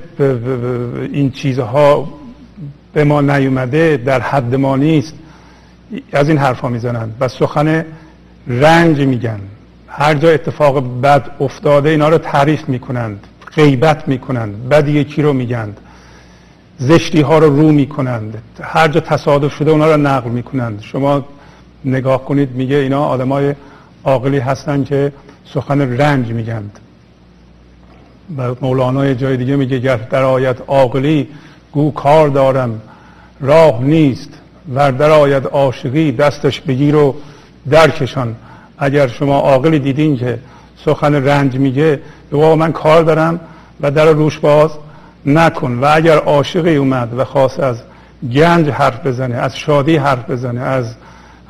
این 1.11 1.31
چیزها 1.31 2.09
به 2.93 3.03
ما 3.03 3.21
نیومده 3.21 3.97
در 3.97 4.19
حد 4.19 4.55
ما 4.55 4.75
نیست. 4.75 5.13
از 6.13 6.29
این 6.29 6.37
حرفا 6.37 6.69
می‌زنن 6.69 7.09
و 7.19 7.27
سخن 7.27 7.85
رنج 8.47 8.99
میگن. 8.99 9.39
هر 9.87 10.13
جا 10.13 10.29
اتفاق 10.29 11.01
بد 11.01 11.31
افتاده 11.39 11.89
اینا 11.89 12.09
رو 12.09 12.17
تعریف 12.17 12.69
می‌کنند 12.69 13.27
غیبت 13.55 14.07
می‌کنند 14.07 14.69
بد 14.69 14.87
یکی 14.87 15.21
رو 15.21 15.33
میگند 15.33 15.77
زشتی 16.77 17.21
ها 17.21 17.39
رو 17.39 17.55
رو 17.55 17.71
می‌کنند 17.71 18.41
هر 18.61 18.87
جا 18.87 18.99
تصادف 18.99 19.53
شده 19.53 19.71
اونا 19.71 19.95
رو 19.95 19.97
نقل 19.97 20.29
می‌کنند. 20.29 20.81
شما 20.81 21.25
نگاه 21.85 22.25
کنید 22.25 22.51
میگه 22.51 22.75
اینا 22.75 23.05
آدمای 23.05 23.55
عاقلی 24.03 24.39
هستن 24.39 24.83
که 24.83 25.13
سخن 25.53 25.81
رنج 25.81 26.31
میگند 26.31 26.79
و 28.37 28.55
مولانا 28.61 29.13
جای 29.13 29.37
دیگه 29.37 29.55
میگه 29.55 29.79
گر 29.79 29.97
در 29.97 30.23
آیت 30.23 30.57
عاقلی 30.67 31.27
گو 31.71 31.91
کار 31.91 32.29
دارم 32.29 32.81
راه 33.39 33.83
نیست 33.83 34.29
ور 34.73 34.91
در 34.91 35.09
آید 35.09 35.45
عاشقی 35.45 36.11
دستش 36.11 36.61
بگیر 36.61 36.95
و 36.95 37.15
درکشان. 37.69 38.35
اگر 38.77 39.07
شما 39.07 39.39
عاقلی 39.39 39.79
دیدین 39.79 40.17
که 40.17 40.39
سخن 40.85 41.15
رنج 41.15 41.55
میگه 41.55 42.01
به 42.31 42.55
من 42.55 42.71
کار 42.71 43.03
دارم 43.03 43.39
و 43.81 43.91
در 43.91 44.05
روش 44.05 44.39
باز 44.39 44.71
نکن. 45.25 45.79
و 45.81 45.89
اگر 45.93 46.17
عاشقی 46.17 46.75
اومد 46.75 47.13
و 47.17 47.25
خواست 47.25 47.59
از 47.59 47.77
گنج 48.33 48.69
حرف 48.69 49.05
بزنه 49.05 49.35
از 49.35 49.57
شادی 49.57 49.97
حرف 49.97 50.29
بزنه 50.29 50.61
از 50.61 50.85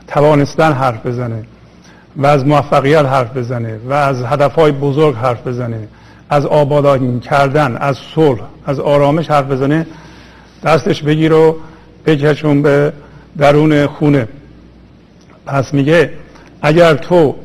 توانستن 0.09 0.71
حرف 0.71 1.05
بزنه 1.05 1.43
و 2.17 2.25
از 2.25 2.45
موفقیت 2.45 3.05
حرف 3.05 3.37
بزنه 3.37 3.79
و 3.89 3.93
از 3.93 4.23
هدفهای 4.23 4.71
بزرگ 4.71 5.15
حرف 5.15 5.47
بزنه 5.47 5.87
از 6.29 6.45
آبادانی 6.45 7.19
کردن 7.19 7.77
از 7.77 7.97
صلح 8.15 8.41
از 8.65 8.79
آرامش 8.79 9.31
حرف 9.31 9.45
بزنه 9.45 9.87
دستش 10.63 11.03
بگیر 11.03 11.33
و 11.33 11.55
بکشون 12.05 12.61
به 12.61 12.93
درون 13.37 13.87
خونه. 13.87 14.27
پس 15.45 15.73
میگه 15.73 16.13
اگر 16.61 16.93
تو 16.93 17.35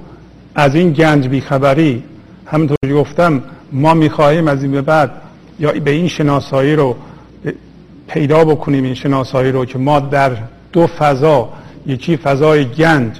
از 0.54 0.74
این 0.74 0.92
گنج 0.92 1.28
بیخبری 1.28 2.04
همونطور 2.46 2.92
گفتم 2.94 3.42
ما 3.72 3.94
می‌خواهیم 3.94 4.48
از 4.48 4.62
این 4.62 4.72
به 4.72 4.82
بعد 4.82 5.10
یا 5.60 5.72
به 5.72 5.90
این 5.90 6.08
شناسایی 6.08 6.76
رو 6.76 6.96
پیدا 8.08 8.44
بکنیم 8.44 8.84
این 8.84 8.94
شناسایی 8.94 9.52
رو 9.52 9.64
که 9.64 9.78
ما 9.78 10.00
در 10.00 10.36
دو 10.72 10.86
فضا 10.86 11.48
یکی 11.86 12.16
فضای 12.16 12.64
گنج 12.64 13.12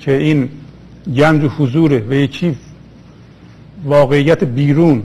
که 0.00 0.12
این 0.16 0.48
گنج 1.16 1.44
و 1.44 1.48
حضوره 1.48 2.04
و 2.08 2.12
یکی 2.12 2.56
واقعیت 3.84 4.44
بیرون. 4.44 5.02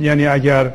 یعنی 0.00 0.26
اگر 0.26 0.72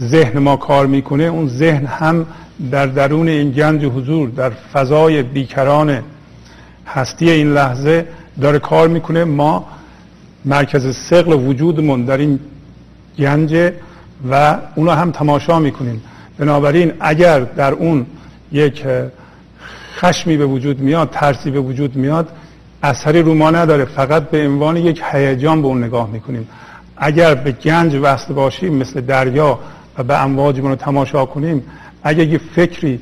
ذهن 0.00 0.38
ما 0.38 0.56
کار 0.56 0.86
می‌کنه 0.86 1.24
اون 1.24 1.48
ذهن 1.48 1.86
هم 1.86 2.26
در 2.70 2.86
درون 2.86 3.28
این 3.28 3.50
گنج 3.50 3.84
حضور 3.84 4.28
در 4.28 4.50
فضای 4.50 5.22
بیکران 5.22 5.98
هستی 6.86 7.30
این 7.30 7.52
لحظه 7.54 8.06
داره 8.40 8.58
کار 8.58 8.88
می‌کنه. 8.88 9.24
ما 9.24 9.66
مرکز 10.44 10.96
سقل 10.96 11.32
وجودمون 11.32 12.04
در 12.04 12.18
این 12.18 12.38
گنج 13.18 13.72
و 14.30 14.58
اونو 14.74 14.90
هم 14.90 15.10
تماشا 15.10 15.58
می‌کنیم. 15.58 16.02
بنابراین 16.38 16.92
اگر 17.00 17.40
در 17.40 17.72
اون 17.72 18.06
یک 18.52 18.84
خشمی 20.02 20.36
به 20.36 20.46
وجود 20.46 20.80
میاد 20.80 21.10
ترسی 21.10 21.50
به 21.50 21.60
وجود 21.60 21.96
میاد 21.96 22.28
اثری 22.82 23.22
رو 23.22 23.34
ما 23.34 23.50
نداره. 23.50 23.84
فقط 23.84 24.30
به 24.30 24.46
عنوان 24.46 24.76
یک 24.76 25.02
هیجان 25.12 25.62
به 25.62 25.68
اون 25.68 25.84
نگاه 25.84 26.10
می‌کنیم. 26.10 26.48
اگر 26.96 27.34
به 27.34 27.52
گنج 27.52 27.98
وصل 28.02 28.34
باشیم 28.34 28.74
مثل 28.74 29.00
دریا 29.00 29.58
و 29.98 30.02
به 30.02 30.22
امواجمون 30.22 30.70
رو 30.70 30.76
تماشا 30.76 31.24
کنیم 31.24 31.62
اگر 32.02 32.26
یه 32.26 32.38
فکری 32.38 33.00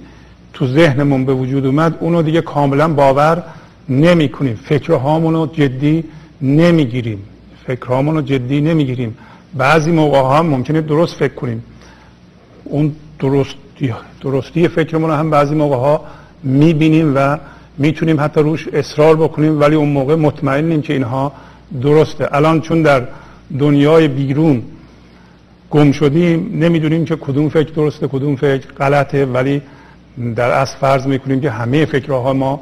تو 0.53 0.67
ذهنمون 0.67 1.25
به 1.25 1.35
وجود 1.35 1.67
اومد 1.67 1.97
اونو 2.01 2.23
دیگه 2.23 2.41
کاملا 2.41 2.89
باور 2.89 3.43
نمی 3.89 4.29
کنیم 4.29 4.55
فکرهامون 4.65 5.35
رو 5.35 5.47
جدی 5.47 6.05
نمی‌گیریم. 6.43 7.23
فکرهامون 7.67 8.15
رو 8.15 8.23
جدی 8.23 8.61
نمی‌گیریم. 8.61 9.19
بعضی 9.55 9.91
موقع 9.91 10.21
ها 10.21 10.43
ممکنه 10.43 10.81
درست 10.81 11.17
فکر 11.17 11.35
کنیم. 11.35 11.65
اون 12.65 12.93
درستی, 13.19 13.95
درستی 14.21 14.69
فکرمون 14.69 15.11
هم 15.11 15.31
بعضی 15.31 15.55
موقع 15.55 15.77
ها 15.77 16.05
می‌بینیم 16.43 17.13
و 17.17 17.39
می‌تونیم 17.79 18.21
حتی 18.21 18.41
روش 18.41 18.69
اصرار 18.69 19.17
بکنیم 19.17 19.61
ولی 19.61 19.75
اون 19.75 19.89
موقع 19.89 20.15
مطمئنیم 20.15 20.83
که 20.83 20.93
اینها 20.93 21.33
درسته. 21.83 22.29
الان 22.33 22.61
چون 22.61 22.83
در 22.83 23.03
دنیای 23.59 24.09
بیرون 24.09 24.63
گم 25.71 25.93
شدیم 25.93 26.51
نمی‌دونیم 26.55 27.05
که 27.05 27.17
کدوم 27.17 27.49
فکر 27.49 27.73
درسته 27.73 28.09
کدوم 28.09 28.37
فکر 28.37 28.67
غلطه 28.79 29.25
ولی 29.25 29.63
در 30.37 30.51
اصل 30.51 30.77
فرض 30.77 31.07
می‌کنیم 31.07 31.41
که 31.41 31.51
همه 31.51 31.85
فکرها 31.85 32.33
ما 32.33 32.61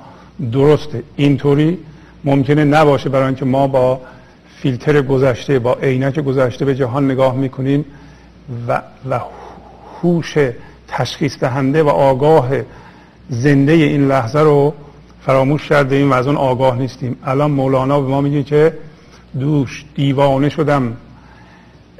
درسته. 0.52 1.02
اینطوری 1.16 1.78
ممکنه 2.24 2.64
نباشه 2.64 3.08
برای 3.08 3.26
اینکه 3.26 3.44
ما 3.44 3.66
با 3.66 4.00
فیلتر 4.62 5.02
گذشته 5.02 5.58
با 5.58 5.74
عینک 5.82 6.20
گذشته 6.20 6.64
به 6.64 6.74
جهان 6.74 7.10
نگاه 7.10 7.36
می‌کنیم 7.36 7.84
و, 8.68 8.82
و 9.10 9.20
هوش 10.02 10.34
تشخیص 10.88 11.38
دهنده 11.38 11.82
و 11.82 11.88
آگاه 11.88 12.48
زنده 13.28 13.72
این 13.72 14.08
لحظه 14.08 14.40
رو 14.40 14.74
فراموش 15.26 15.68
کرده 15.68 15.96
ایم 15.96 16.10
و 16.10 16.14
از 16.14 16.26
اون 16.26 16.36
آگاه 16.36 16.78
نیستیم. 16.78 17.16
الان 17.24 17.50
مولانا 17.50 18.00
به 18.00 18.08
ما 18.08 18.20
میگه 18.20 18.42
که 18.42 18.74
دوش 19.40 19.84
دیوانه 19.94 20.48
شدم. 20.48 20.96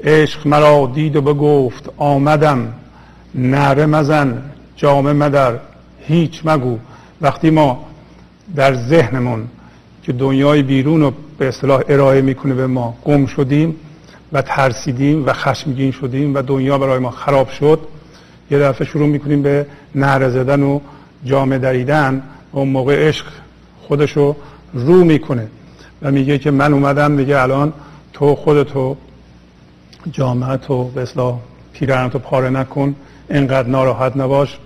عشق 0.03 0.47
مرا 0.47 0.91
دید 0.93 1.15
و 1.15 1.21
بگفت 1.21 1.89
آمدم. 1.97 2.73
نره 3.35 3.85
مزن 3.85 4.41
جامه 4.75 5.13
مدر. 5.13 5.53
هیچ 5.99 6.41
مگو. 6.45 6.77
وقتی 7.21 7.49
ما 7.49 7.85
در 8.55 8.75
ذهنمون 8.75 9.47
که 10.03 10.13
دنیای 10.13 10.63
بیرون 10.63 11.01
رو 11.01 11.13
به 11.37 11.47
اصطلاح 11.47 11.81
ارائه 11.89 12.21
می‌کنه 12.21 12.53
به 12.53 12.67
ما 12.67 12.97
گم 13.05 13.25
شدیم 13.25 13.75
و 14.33 14.41
ترسیدیم 14.41 15.25
و 15.25 15.33
خشمگین 15.33 15.91
شدیم 15.91 16.35
و 16.35 16.41
دنیا 16.41 16.77
برای 16.77 16.99
ما 16.99 17.11
خراب 17.11 17.49
شد 17.49 17.79
یه 18.51 18.59
دفعه 18.59 18.87
شروع 18.87 19.07
می‌کنیم 19.07 19.41
به 19.41 19.65
نهر 19.95 20.29
زدن 20.29 20.63
و 20.63 20.79
جامه 21.25 21.57
دریدن 21.57 22.23
اون 22.51 22.67
موقع 22.67 23.07
عشق 23.07 23.25
خودشو 23.81 24.35
رو 24.73 25.03
می‌کنه. 25.03 25.47
و 26.01 26.11
میگه 26.11 26.37
که 26.37 26.51
من 26.51 26.73
اومدم 26.73 27.11
میگه 27.11 27.41
الان 27.41 27.73
تو 28.13 28.35
خودتو 28.35 28.97
جامعه 30.11 30.57
تو 30.57 30.83
به 30.83 31.01
اصلاح 31.01 31.39
پیرنتو 31.73 32.19
پاره 32.19 32.49
نکن 32.49 32.95
اینقدر 33.29 33.67
ناراحت 33.67 34.17
نباش. 34.17 34.57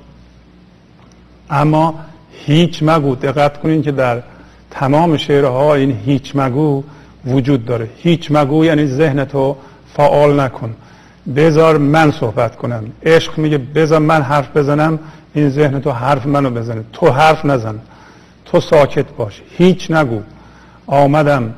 اما 1.49 1.95
هیچ 2.31 2.83
مگو 2.83 3.15
دقت 3.15 3.61
کنین 3.61 3.81
که 3.81 3.91
در 3.91 4.23
تمام 4.71 5.17
شعرها 5.17 5.75
این 5.75 5.91
هیچ 6.05 6.31
مگو 6.35 6.83
وجود 7.25 7.65
داره. 7.65 7.89
هیچ 7.97 8.31
مگو 8.31 8.65
یعنی 8.65 8.87
ذهن 8.87 9.25
تو 9.25 9.55
فعال 9.93 10.39
نکن. 10.39 10.75
بذار 11.35 11.77
من 11.77 12.11
صحبت 12.11 12.55
کنم. 12.55 12.83
عشق 13.05 13.37
میگه 13.37 13.57
بذار 13.57 13.99
من 13.99 14.21
حرف 14.21 14.57
بزنم 14.57 14.99
این 15.33 15.49
ذهن 15.49 15.81
تو 15.81 15.91
حرف 15.91 16.25
منو 16.25 16.49
بزنه. 16.49 16.83
تو 16.93 17.09
حرف 17.09 17.45
نزن. 17.45 17.75
تو 18.45 18.59
ساکت 18.59 19.05
باش. 19.17 19.41
هیچ 19.49 19.91
نگو. 19.91 20.21
آمدم. 20.87 21.53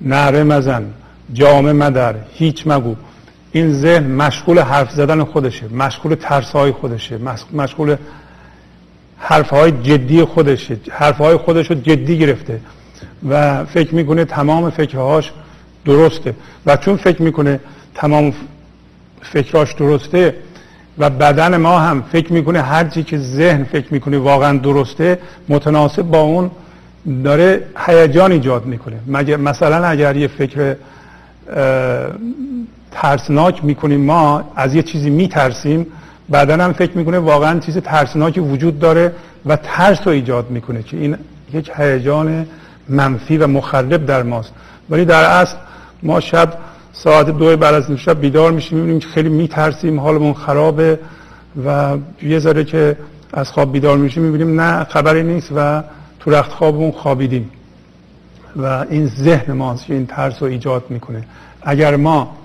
نره 0.00 0.44
مزن. 0.44 0.84
جامه 1.32 1.72
مدر. 1.72 2.14
هیچ 2.32 2.66
مگو. 2.66 2.94
این 3.52 3.72
ذهن 3.72 4.06
مشغول 4.06 4.58
حرف 4.58 4.90
زدن 4.90 5.24
خودشه. 5.24 5.68
مشغول 5.68 6.14
ترسهای 6.14 6.72
خودشه. 6.72 7.18
مشغول 7.52 7.96
حرفهای 9.18 9.70
جدی 9.72 10.24
خودشه. 10.24 10.76
حرفهای 10.90 11.36
خودش 11.36 11.70
رو 11.70 11.76
جدی 11.76 12.18
گرفته. 12.18 12.60
و 13.28 13.64
فکر 13.64 13.94
می‌کنه 13.94 14.24
تمام 14.24 14.70
فکرهاش 14.70 15.32
درسته. 15.84 16.34
و 16.66 16.76
چون 16.76 16.96
فکر 16.96 17.22
می‌کنه 17.22 17.60
تمام 17.94 18.34
فکراش 19.32 19.72
درسته 19.72 20.34
و 20.98 21.10
بدن 21.10 21.56
ما 21.56 21.78
هم 21.78 22.02
فکر 22.12 22.32
می‌کنه 22.32 22.62
هر 22.62 22.84
چی 22.84 23.02
که 23.02 23.18
ذهن 23.18 23.64
فکر 23.64 23.86
می‌کنه 23.90 24.18
واقعا 24.18 24.58
درسته 24.58 25.18
متناسب 25.48 26.02
با 26.02 26.20
اون 26.20 26.50
داره 27.24 27.62
هیجان 27.86 28.32
ایجاد 28.32 28.66
می‌کنه. 28.66 28.96
مگه 29.06 29.36
مثلا 29.36 29.86
اگر 29.86 30.16
یه 30.16 30.28
فکر 30.28 30.76
ترسناک 32.90 33.64
می‌کنیم 33.64 34.00
ما 34.00 34.52
از 34.56 34.74
یه 34.74 34.82
چیزی 34.82 35.10
میترسیم 35.10 35.86
بعدا 36.28 36.64
هم 36.64 36.72
فکر 36.72 36.98
می‌کنه 36.98 37.18
واقعا 37.18 37.60
چیز 37.60 37.78
ترسناکی 37.78 38.40
وجود 38.40 38.78
داره 38.78 39.12
و 39.46 39.56
ترس 39.56 39.98
رو 40.04 40.12
ایجاد 40.12 40.50
می‌کنه 40.50 40.82
که 40.82 40.96
این 40.96 41.16
یک 41.52 41.70
هیجان 41.76 42.46
منفی 42.88 43.36
و 43.36 43.46
مخرب 43.46 44.06
در 44.06 44.22
ماست. 44.22 44.52
ولی 44.90 45.04
در 45.04 45.24
اصل 45.24 45.56
ما 46.02 46.20
شب 46.20 46.54
ساعت 46.98 47.30
دو 47.30 47.56
بعد 47.56 47.74
از 47.74 47.90
شب 47.90 48.20
بیدار 48.20 48.52
میشیم 48.52 48.78
می‌بینیم 48.78 49.00
که 49.00 49.08
خیلی 49.08 49.28
میترسیم 49.28 50.00
حالمون 50.00 50.34
خرابه 50.34 50.98
و 51.66 51.96
یه 52.22 52.38
ذره 52.38 52.64
که 52.64 52.96
از 53.32 53.50
خواب 53.50 53.72
بیدار 53.72 53.98
میشیم 53.98 54.22
می‌بینیم 54.22 54.60
نه 54.60 54.84
خبری 54.84 55.22
نیست 55.22 55.52
و 55.56 55.82
تو 56.20 56.30
رخت 56.30 56.50
خوابمون 56.50 56.90
خوابیدیم. 56.90 57.50
و 58.56 58.86
این 58.90 59.06
ذهن 59.06 59.52
ماست 59.52 59.86
که 59.86 59.94
این 59.94 60.06
ترس 60.06 60.42
رو 60.42 60.48
ایجاد 60.48 60.84
می‌کنه. 60.88 61.24
اگر 61.62 61.96
ما 61.96 62.36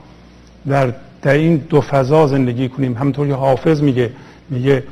در 0.68 0.94
در 1.22 1.34
این 1.34 1.58
دو 1.58 1.82
فضا 1.82 2.28
زندگی 2.28 2.70
کنیم 2.70 2.98
همونطور 2.98 3.28
که 3.28 3.34
حافظ 3.34 3.82
میگه 3.82 4.10
میگه 4.50 4.84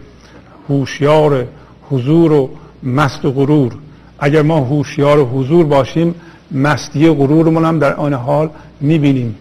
هوشیار 0.70 1.46
حضور 1.90 2.32
و 2.32 2.50
مست 2.84 3.26
و 3.26 3.32
غرور. 3.32 3.72
اگر 4.20 4.42
ما 4.42 4.58
هوشیار 4.58 5.20
حضور 5.20 5.66
باشیم 5.66 6.16
مستی 6.52 7.10
غرورمون 7.10 7.66
هم 7.66 7.80
در 7.80 7.94
آن 7.94 8.14
حال 8.14 8.50
می‌بینیم. 8.82 9.36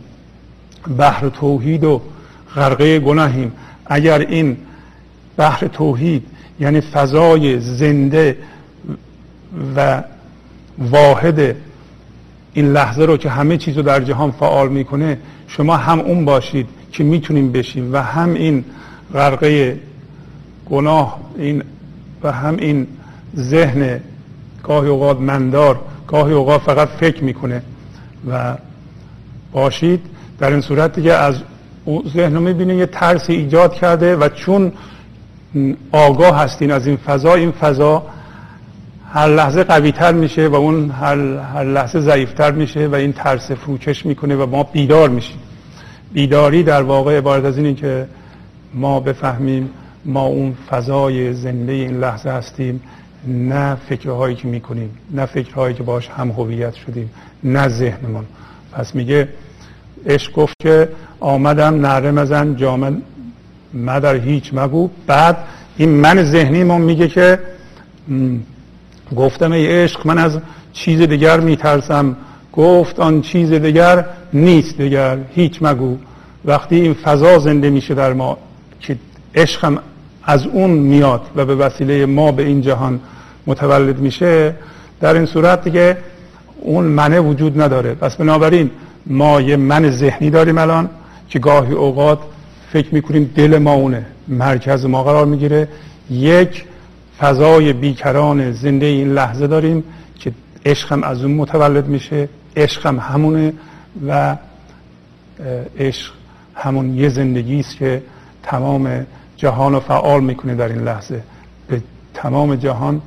بحر 0.99 1.28
توحید 1.28 1.84
و 1.84 2.03
غرقه 2.55 2.99
گناهیم. 2.99 3.53
اگر 3.86 4.18
این 4.18 4.57
بحر 5.36 5.66
توحید 5.66 6.26
یعنی 6.61 6.80
فضای 6.80 7.61
زنده 7.61 8.36
و 9.76 10.03
واحد 10.78 11.57
این 12.53 12.72
لحظه 12.72 13.05
رو 13.05 13.16
که 13.16 13.30
همه 13.30 13.57
چیز 13.57 13.76
رو 13.76 13.82
در 13.82 14.01
جهان 14.01 14.30
فعال 14.30 14.68
می‌کنه 14.68 15.18
شما 15.47 15.76
هم 15.76 16.01
اون 16.01 16.24
باشید 16.24 16.66
که 16.93 17.05
می‌تونیم 17.05 17.53
بشیم 17.53 17.93
و 17.93 18.03
هم 18.03 18.34
این 18.34 18.64
غرقه 19.12 19.80
گناه 20.70 21.20
این 21.39 21.62
و 22.22 22.32
هم 22.32 22.57
این 22.57 22.86
ذهن 23.36 24.01
گاهی 24.62 24.89
اوقات 24.89 25.20
مندار 25.20 25.80
گاهی 26.07 26.32
اوقات 26.32 26.61
فقط 26.61 26.89
فکر 26.89 27.24
می‌کنه 27.24 27.62
و 28.30 28.57
باشید. 29.53 30.01
در 30.39 30.51
این 30.51 30.61
صورت 30.61 30.93
دیگه 30.93 31.12
از 31.12 31.34
ذهن 32.14 32.34
رو 32.34 32.41
می‌بینید 32.41 32.78
یه 32.78 32.86
ترسی 32.86 33.32
ایجاد 33.32 33.74
کرده 33.74 34.16
و 34.16 34.28
چون 34.28 34.72
آگاه 35.93 36.39
هستین 36.39 36.70
از 36.70 36.86
این 36.86 36.97
فضا 36.97 37.34
این 37.34 37.51
فضا 37.51 38.03
هر 39.12 39.28
لحظه 39.28 39.64
قوی 39.64 39.93
تر 39.93 40.12
میشه 40.12 40.49
و 40.49 40.55
اون 40.55 40.91
هر, 40.91 41.16
هر 41.36 41.64
لحظه 41.64 42.01
ضعیفتر 42.01 42.53
میشه 42.53 42.86
و 42.86 42.95
این 42.95 43.12
ترس 43.12 43.51
فروکش 43.51 44.07
می‌کنه 44.07 44.36
و 44.36 44.47
ما 44.47 44.62
بیدار 44.62 45.09
میشیم. 45.09 45.39
بیداری 46.12 46.62
در 46.62 46.82
واقع 46.82 47.18
عبارت 47.18 47.45
از 47.45 47.57
اینه 47.57 47.74
که 47.74 48.07
ما 48.74 49.01
بفهمیم 49.01 49.70
ما 50.05 50.22
اون 50.22 50.55
فضای 50.70 51.32
زنده 51.32 51.72
این 51.72 52.01
لحظه 52.01 52.30
هستیم 52.30 52.80
نه 53.26 53.74
فکرهایی 53.74 54.36
که 54.36 54.49
می‌کنیم 54.49 54.91
نه 55.11 55.26
فکرهایی 55.26 55.74
که 55.74 55.82
باش 55.82 56.09
هم 56.09 56.30
هویت 56.30 56.74
شدیم 56.74 57.11
نه 57.45 57.68
ذهنمون. 57.68 58.24
پس 58.72 58.95
میگه 58.95 59.28
عشق 60.07 60.32
گفت 60.32 60.55
که 60.62 60.88
آمدم 61.20 61.86
نره 61.86 62.11
مزن 62.11 62.57
جامد 62.57 63.03
مدر 63.74 64.14
هیچ 64.14 64.51
مگو. 64.55 64.90
بعد 65.07 65.36
این 65.76 65.88
من 65.88 66.22
ذهنی 66.22 66.64
ما 66.64 66.78
میگه 66.78 67.09
که 67.09 67.38
گفتم 69.16 69.53
ای 69.53 69.66
عشق 69.66 70.07
من 70.07 70.18
از 70.18 70.38
چیز 70.72 71.01
دیگر 71.01 71.40
میترسم. 71.40 72.16
گفت 72.53 73.01
آن 73.01 73.20
چیز 73.20 73.53
دیگر 73.53 74.05
نیست 74.32 74.76
دیگر 74.76 75.18
هیچ 75.34 75.59
مگو. 75.62 75.96
وقتی 76.44 76.76
این 76.76 76.94
فضا 76.94 77.38
زنده 77.38 77.70
میشه 77.70 77.94
در 77.94 78.12
ما 78.12 78.38
که 78.80 78.96
عشقم 79.34 79.78
از 80.24 80.46
اون 80.46 80.70
میاد 80.70 81.20
و 81.36 81.44
به 81.44 81.55
وسیله 81.55 82.07
ما 82.07 82.32
به 82.32 82.42
این 82.42 82.61
جهان 82.61 83.01
متولد 83.46 83.99
میشه 83.99 84.55
در 85.01 85.14
این 85.14 85.26
صورت 85.26 85.64
دیگه 85.64 85.96
اون 86.61 86.84
منه 86.84 87.20
وجود 87.20 87.62
نداره. 87.62 87.94
پس 87.94 88.16
بنابراین 88.16 88.70
ما 89.09 89.40
یه 89.40 89.56
من 89.56 89.90
ذهنی 89.90 90.30
داریم 90.30 90.59
الان 90.59 90.90
که 91.28 91.38
گاهی 91.38 91.72
اوقات 91.72 92.18
فکر 92.72 92.94
می‌کنیم 92.94 93.30
دل 93.34 93.59
ما 93.59 93.72
اونه 93.72 94.06
مرکز 94.28 94.86
ما 94.86 95.04
قرار 95.04 95.26
می‌گیره. 95.26 95.68
یک 96.11 96.64
فضای 97.18 97.72
بیکران 97.72 98.52
زنده 98.52 98.86
این 98.86 99.14
لحظه 99.14 99.46
داریم 99.46 99.84
که 100.18 100.32
عشقم 100.66 101.02
از 101.02 101.24
اون 101.24 101.34
متولد 101.34 101.86
میشه 101.86 102.28
عشقم 102.56 102.98
همونه 102.98 103.52
و 104.09 104.36
عشق 105.78 106.12
همون 106.54 106.94
یه 106.94 107.09
زندگی 107.09 107.61
است 107.61 107.76
که 107.76 108.02
تمام 108.42 109.06
جهان 109.36 109.72
رو 109.72 109.80
فعال 109.80 110.20
می‌کنه 110.20 110.54
در 110.54 110.68
این 110.68 110.82
لحظه. 110.82 111.22
به 111.68 111.82
تمام 112.14 112.54
جهان 112.54 113.02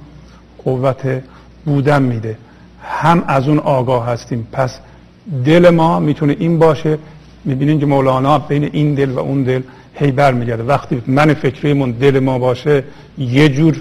قوت 0.63 1.21
بودن 1.65 2.01
میده. 2.01 2.37
هم 2.83 3.23
از 3.27 3.47
اون 3.47 3.59
آگاه 3.59 4.07
هستیم. 4.07 4.47
پس 4.51 4.79
دل 5.45 5.69
ما 5.69 5.99
می‌تونه 5.99 6.35
این 6.39 6.59
باشه. 6.59 6.97
می‌بینین 7.45 7.79
که 7.79 7.85
مولانا 7.85 8.39
بین 8.39 8.69
این 8.71 8.95
دل 8.95 9.09
و 9.09 9.19
اون 9.19 9.43
دل 9.43 9.61
هی 9.93 10.11
برمیگرده. 10.11 10.63
وقتی 10.63 11.01
من 11.07 11.33
فکریمون 11.33 11.91
دل 11.91 12.19
ما 12.19 12.39
باشه 12.39 12.83
یه 13.17 13.49
جور 13.49 13.77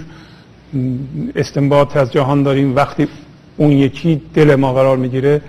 استنباط 1.35 1.97
از 1.97 2.11
جهان 2.11 2.43
داریم. 2.43 2.75
وقتی 2.75 3.07
اون 3.57 3.71
یکی 3.71 4.21
دل 4.33 4.55
ما 4.55 4.73
قرار 4.73 4.97
می‌گیره 4.97 5.41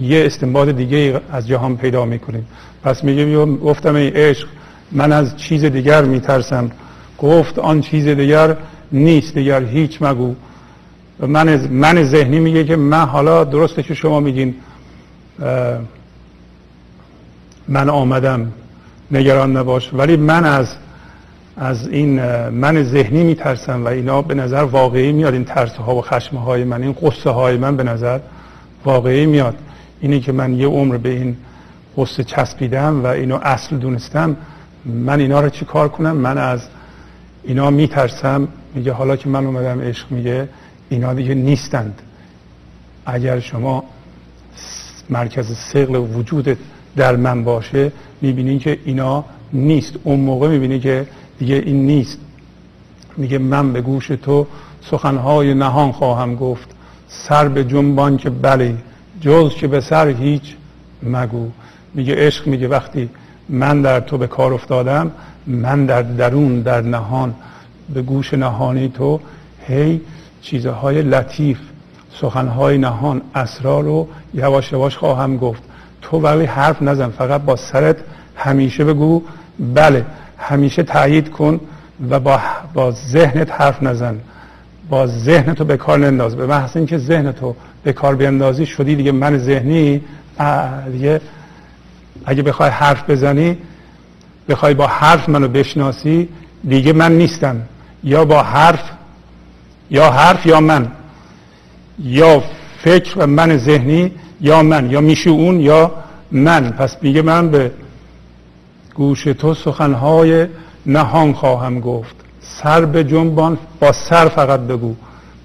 یه 0.00 0.26
استنباط 0.26 0.68
دیگه 0.68 1.20
از 1.32 1.48
جهان 1.48 1.76
پیدا 1.76 2.04
می‌کنیم. 2.04 2.46
پس 2.82 3.04
میگه 3.04 3.46
گفتم 3.46 3.94
ای 3.94 4.08
عشق 4.08 4.48
من 4.92 5.12
از 5.12 5.36
چیز 5.36 5.64
دیگر 5.64 6.04
میترسم. 6.04 6.70
گفت 7.18 7.58
آن 7.58 7.80
چیز 7.80 8.06
دیگر 8.06 8.56
نیست. 8.92 9.34
دیگر 9.34 9.64
هیچ 9.64 10.02
مگو. 10.02 10.34
من 11.20 11.66
من 11.66 12.04
ذهنی 12.04 12.38
میگه 12.38 12.64
که 12.64 12.76
من 12.76 13.04
حالا 13.04 13.44
درسته 13.44 13.82
که 13.82 13.94
شما 13.94 14.20
میگین. 14.20 14.54
من 17.68 17.90
آمدم. 17.90 18.52
نگران 19.10 19.56
نباش. 19.56 19.94
ولی 19.94 20.16
من 20.16 20.44
از 20.44 20.74
از 21.56 21.88
این 21.88 22.20
من 22.48 22.82
ذهنی 22.82 23.24
میترسم 23.24 23.84
و 23.84 23.88
اینا 23.88 24.22
به 24.22 24.34
نظر 24.34 24.62
واقعی 24.62 25.12
میاد. 25.12 25.34
این 25.34 25.44
ترس 25.44 25.76
ها 25.76 25.94
و 25.94 26.02
خشم 26.02 26.36
های 26.36 26.64
من 26.64 26.82
این 26.82 26.92
قصه 26.92 27.30
های 27.30 27.56
من 27.56 27.76
به 27.76 27.82
نظر 27.82 28.18
واقعی 28.84 29.26
میاد. 29.26 29.56
اینی 30.00 30.20
که 30.20 30.32
من 30.32 30.54
یه 30.54 30.66
عمر 30.66 30.96
به 30.96 31.08
این 31.08 31.36
قصه 31.96 32.24
چسبیدم 32.24 33.04
و 33.04 33.06
اینو 33.06 33.38
اصل 33.42 33.76
دونستم 33.76 34.36
من 34.84 35.20
اینا 35.20 35.40
رو 35.40 35.48
چی 35.48 35.64
کار 35.64 35.88
کنم؟ 35.88 36.16
من 36.16 36.38
از 36.38 36.60
اینا 37.44 37.70
میترسم. 37.70 38.48
میگه 38.74 38.92
حالا 38.92 39.16
که 39.16 39.28
من 39.28 39.46
اومدم 39.46 39.80
عشق 39.80 40.06
میگه 40.10 40.48
اینا 40.88 41.14
دیگه 41.14 41.34
نیستند. 41.34 42.02
اگر 43.06 43.40
شما 43.40 43.84
مرکز 45.10 45.56
سقل 45.56 45.96
وجودت 45.96 46.56
در 46.96 47.16
من 47.16 47.44
باشه 47.44 47.92
می‌بینی 48.20 48.58
که 48.58 48.78
اینا 48.84 49.24
نیست. 49.52 49.94
اون 50.04 50.20
موقع 50.20 50.48
می‌بینی 50.48 50.80
که 50.80 51.06
دیگه 51.38 51.54
این 51.66 51.86
نیست. 51.86 52.18
میگه 53.16 53.38
من 53.38 53.72
به 53.72 53.80
گوش 53.80 54.06
تو 54.06 54.46
سخنهای 54.80 55.54
نهان 55.54 55.92
خواهم 55.92 56.34
گفت. 56.34 56.68
سر 57.08 57.48
به 57.48 57.64
جنبان 57.64 58.16
که 58.16 58.30
بله 58.30 58.74
جز 59.20 59.54
که 59.54 59.68
به 59.68 59.80
سر 59.80 60.08
هیچ 60.08 60.56
مگو. 61.02 61.50
میگه 61.94 62.14
عشق 62.26 62.46
میگه 62.46 62.68
وقتی 62.68 63.08
من 63.48 63.82
در 63.82 64.00
تو 64.00 64.18
به 64.18 64.26
کار 64.26 64.54
افتادم 64.54 65.10
من 65.46 65.86
در 65.86 66.02
درون 66.02 66.60
در 66.60 66.80
نهان. 66.80 67.34
به 67.94 68.02
گوش 68.02 68.34
نهانی 68.34 68.88
تو 68.88 69.20
هی 69.66 70.00
چیزهای 70.42 71.02
لطیف 71.02 71.58
سخنهای 72.20 72.78
نهان 72.78 73.22
اسرار 73.34 73.84
رو 73.84 74.08
یواش 74.34 74.72
یواش 74.72 74.96
خواهم 74.96 75.36
گفت. 75.36 75.62
تو 76.02 76.20
ولی 76.20 76.44
حرف 76.44 76.82
نزن 76.82 77.08
فقط 77.08 77.40
با 77.40 77.56
سرت 77.56 77.96
همیشه 78.36 78.84
بگو. 78.84 79.22
بله 79.74 80.04
همیشه 80.38 80.82
تایید 80.82 81.30
کن 81.30 81.60
و 82.10 82.20
با, 82.20 82.40
با 82.74 82.90
ذهنت 82.90 83.60
حرف 83.60 83.82
نزن. 83.82 84.20
با 84.90 85.06
ذهنتو 85.06 85.64
به 85.64 85.76
کار 85.76 85.98
ننداز. 85.98 86.36
به 86.36 86.46
محض 86.46 86.76
اینکه 86.76 86.98
ذهنتو 86.98 87.54
به 87.84 87.92
کار 87.92 88.14
بیندازی 88.14 88.66
شدی 88.66 88.96
دیگه 88.96 89.12
من 89.12 89.38
ذهنی. 89.38 90.00
دیگه 90.92 91.20
اگه 92.26 92.42
بخوای 92.42 92.70
حرف 92.70 93.10
بزنی 93.10 93.58
بخوای 94.48 94.74
با 94.74 94.86
حرف 94.86 95.28
منو 95.28 95.48
بشناسی 95.48 96.28
دیگه 96.68 96.92
من 96.92 97.12
نیستم. 97.12 97.56
یا 98.04 98.24
با 98.24 98.42
حرف 98.42 98.82
یا 99.90 100.10
حرف 100.10 100.46
یا 100.46 100.60
من. 100.60 100.90
یا 101.98 102.42
فکر 102.78 103.18
و 103.18 103.26
من 103.26 103.56
ذهنی 103.56 104.12
یا 104.40 104.62
من 104.62 104.90
یا 104.90 105.00
میشه 105.00 105.30
اون 105.30 105.60
یا 105.60 105.92
من. 106.32 106.70
پس 106.70 106.96
میگه 107.02 107.22
من 107.22 107.50
به 107.50 107.70
گوش 108.94 109.24
تو 109.24 109.54
سخنهای 109.54 110.46
نهان 110.86 111.32
خواهم 111.32 111.80
گفت. 111.80 112.16
سر 112.40 112.84
به 112.84 113.04
جنبان 113.04 113.58
با 113.80 113.92
سر 113.92 114.28
فقط 114.28 114.60
بگو. 114.60 114.94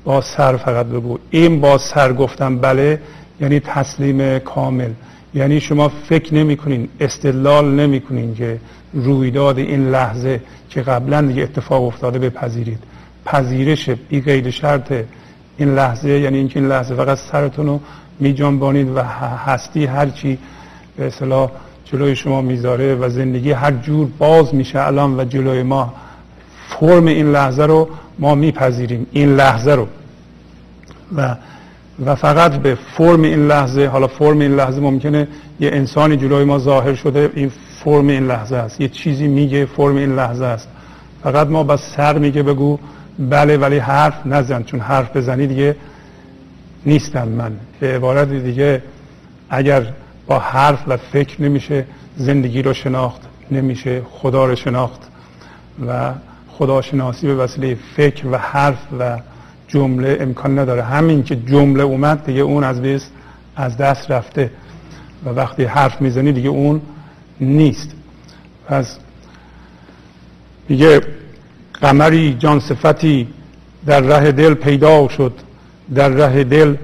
با 0.04 0.22
سر 0.22 0.58
فقط 0.58 0.86
بگو. 0.86 1.18
این 1.30 1.62
با 1.62 1.78
سر 1.78 2.14
گفتم 2.14 2.58
بله 2.58 3.02
یعنی 3.42 3.60
تسلیم 3.60 4.40
کامل. 4.40 4.90
یعنی 5.36 5.60
شما 5.60 5.90
فکر 5.90 6.34
نمی 6.34 6.58
کنین 6.58 6.90
استدلال 7.00 7.66
نمی 7.66 8.02
کنین 8.02 8.36
که 8.36 8.60
رویداد 8.94 9.58
این 9.58 9.90
لحظه 9.90 10.42
که 10.70 10.82
قبلا 10.82 11.22
دیگه 11.22 11.44
اتفاق 11.44 11.84
افتاده 11.84 12.20
بپذیرید. 12.20 12.80
پذیرش 13.26 13.90
بی 13.90 14.22
قید 14.22 14.50
شرط 14.50 14.94
این 15.58 15.76
لحظه 15.76 16.10
یعنی 16.10 16.38
اینکه 16.38 16.60
این 16.60 16.70
لحظه 16.70 16.96
فقط 16.96 17.18
سرتون 17.18 17.66
رو 17.66 17.80
می 18.20 18.34
جنبانید 18.34 18.90
و 18.96 19.04
هستی 19.46 19.86
هرچی 19.86 20.38
به 20.98 21.08
اصطلاح 21.08 21.52
جلوی 21.86 22.16
شما 22.16 22.42
می‌ذاره 22.42 22.96
و 22.96 23.10
زندگی 23.10 23.52
هر 23.52 23.72
جور 23.72 24.08
باز 24.18 24.56
میشه 24.56 24.82
الان 24.88 25.20
و 25.20 25.26
جلوی 25.26 25.64
ما 25.64 25.94
فرم 26.70 27.06
این 27.06 27.32
لحظه 27.32 27.64
رو 27.64 27.90
ما 28.20 28.36
میپذیریم 28.36 29.08
این 29.12 29.36
لحظه 29.36 29.72
رو. 29.72 29.88
و 31.16 31.36
و 32.06 32.16
فقط 32.16 32.56
به 32.56 32.78
فرم 32.98 33.22
این 33.22 33.48
لحظه 33.48 33.88
حالا 33.88 34.08
فرم 34.08 34.40
این 34.40 34.56
لحظه 34.56 34.82
ممکنه 34.82 35.28
یه 35.60 35.70
انسانی 35.74 36.18
جلوی 36.18 36.44
ما 36.44 36.60
ظاهر 36.60 36.96
شده 36.96 37.30
این 37.36 37.52
فرم 37.84 38.08
این 38.08 38.28
لحظه 38.28 38.56
است. 38.56 38.82
یه 38.82 38.88
چیزی 38.88 39.28
میگه 39.28 39.66
فرم 39.66 39.96
این 39.96 40.16
لحظه 40.16 40.46
است. 40.46 40.68
فقط 41.24 41.48
ما 41.48 41.64
بس 41.64 41.96
سر 41.96 42.18
میگه 42.18 42.44
بگو 42.44 42.80
بله 43.20 43.58
ولی 43.58 43.78
حرف 43.78 44.26
نزن 44.26 44.64
چون 44.64 44.80
حرف 44.80 45.18
بزنی 45.18 45.48
دیگه 45.48 45.76
نیستم 46.86 47.28
من. 47.28 47.52
به 47.80 47.96
عبارت 47.96 48.30
دیگه 48.30 48.82
اگر 49.50 49.94
با 50.28 50.40
حرف 50.40 50.84
و 50.88 50.98
فکر 50.98 51.42
نمیشه 51.42 51.86
زندگی 52.18 52.62
رو 52.62 52.74
شناخت 52.74 53.22
نمیشه 53.52 54.02
خدا 54.12 54.46
رو 54.46 54.56
شناخت 54.56 55.02
و 55.88 56.14
خداشناسی 56.48 57.28
به 57.28 57.36
وسیله 57.36 57.78
فکر 57.96 58.28
و 58.28 58.38
حرف 58.38 58.88
و 59.00 59.20
جمله 59.68 60.18
امکان 60.22 60.60
نداره. 60.60 60.84
همین 60.84 61.24
که 61.24 61.36
جمله 61.36 61.84
اومد 61.84 62.26
دیگه 62.26 62.42
اون 62.42 62.64
از 62.64 62.82
بیست 62.82 63.12
از 63.56 63.78
دست 63.78 64.12
رفته 64.12 64.52
و 65.26 65.30
وقتی 65.30 65.64
حرف 65.64 66.02
می‌زنی 66.02 66.32
دیگه 66.32 66.50
اون 66.50 66.82
نیست. 67.40 67.92
پس 68.68 68.98
میگه 70.70 71.02
قمری 71.84 72.36
جان 72.40 72.60
صفتی 72.60 73.28
در 73.86 74.00
ره 74.00 74.32
دل 74.32 74.54
پیدا 74.54 75.08
شد. 75.08 75.34
در 75.96 76.10
ره 76.10 76.44
دل 76.44 76.76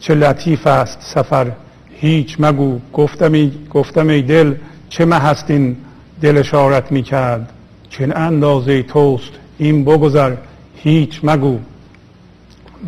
چه 0.00 0.14
لطیف 0.14 0.66
است 0.66 0.98
سفر. 1.00 1.50
هیچ 1.94 2.36
مگو 2.38 2.78
گفتم 2.92 3.32
ای, 3.32 3.52
گفتم 3.70 4.08
ای 4.08 4.22
دل 4.22 4.54
چه 4.88 5.04
مه 5.04 5.18
هستین 5.18 5.76
دل 6.20 6.38
اشارت 6.38 6.92
می 6.92 7.02
کرد. 7.02 7.52
چه 7.90 8.12
اندازه 8.16 8.82
توست 8.82 9.32
این 9.58 9.84
بگذر. 9.84 10.32
هیچ 10.76 11.20
مگو. 11.22 11.58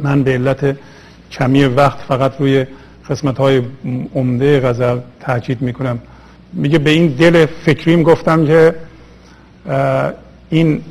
من 0.02 0.22
به 0.22 0.32
علت 0.32 0.76
کمی 1.30 1.64
وقت 1.64 1.98
فقط 1.98 2.32
روی 2.38 2.66
قسمت 3.10 3.38
های 3.38 3.62
عمده 4.14 4.60
غزل 4.60 4.98
تاکید 5.20 5.62
می‌کنم 5.62 5.98
میگه 6.52 6.78
به 6.78 6.90
این 6.90 7.06
دل 7.06 7.46
فکریم 7.46 8.02
گفتم 8.02 8.46
که 8.46 8.74
این 10.50 10.82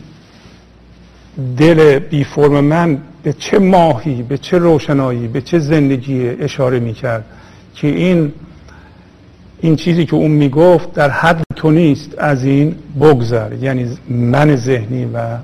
دل 1.57 1.99
بی 1.99 2.23
فرم 2.23 2.63
من 2.63 2.97
به 3.23 3.33
چه 3.33 3.59
ماهی 3.59 4.23
به 4.23 4.37
چه 4.37 4.57
روشنایی 4.57 5.27
به 5.27 5.41
چه 5.41 5.59
زندگی 5.59 6.27
اشاره 6.29 6.79
می‌کرد 6.79 7.25
که 7.75 7.87
این 7.87 8.33
این 9.61 9.75
چیزی 9.75 10.05
که 10.05 10.15
اون 10.15 10.31
می‌گفت 10.31 10.93
در 10.93 11.09
حد 11.09 11.43
تو 11.55 11.71
نیست 11.71 12.15
از 12.17 12.43
این 12.43 12.75
بگذر. 12.99 13.53
یعنی 13.53 13.97
من 14.09 14.55
ذهنی 14.55 15.05
و 15.05 15.37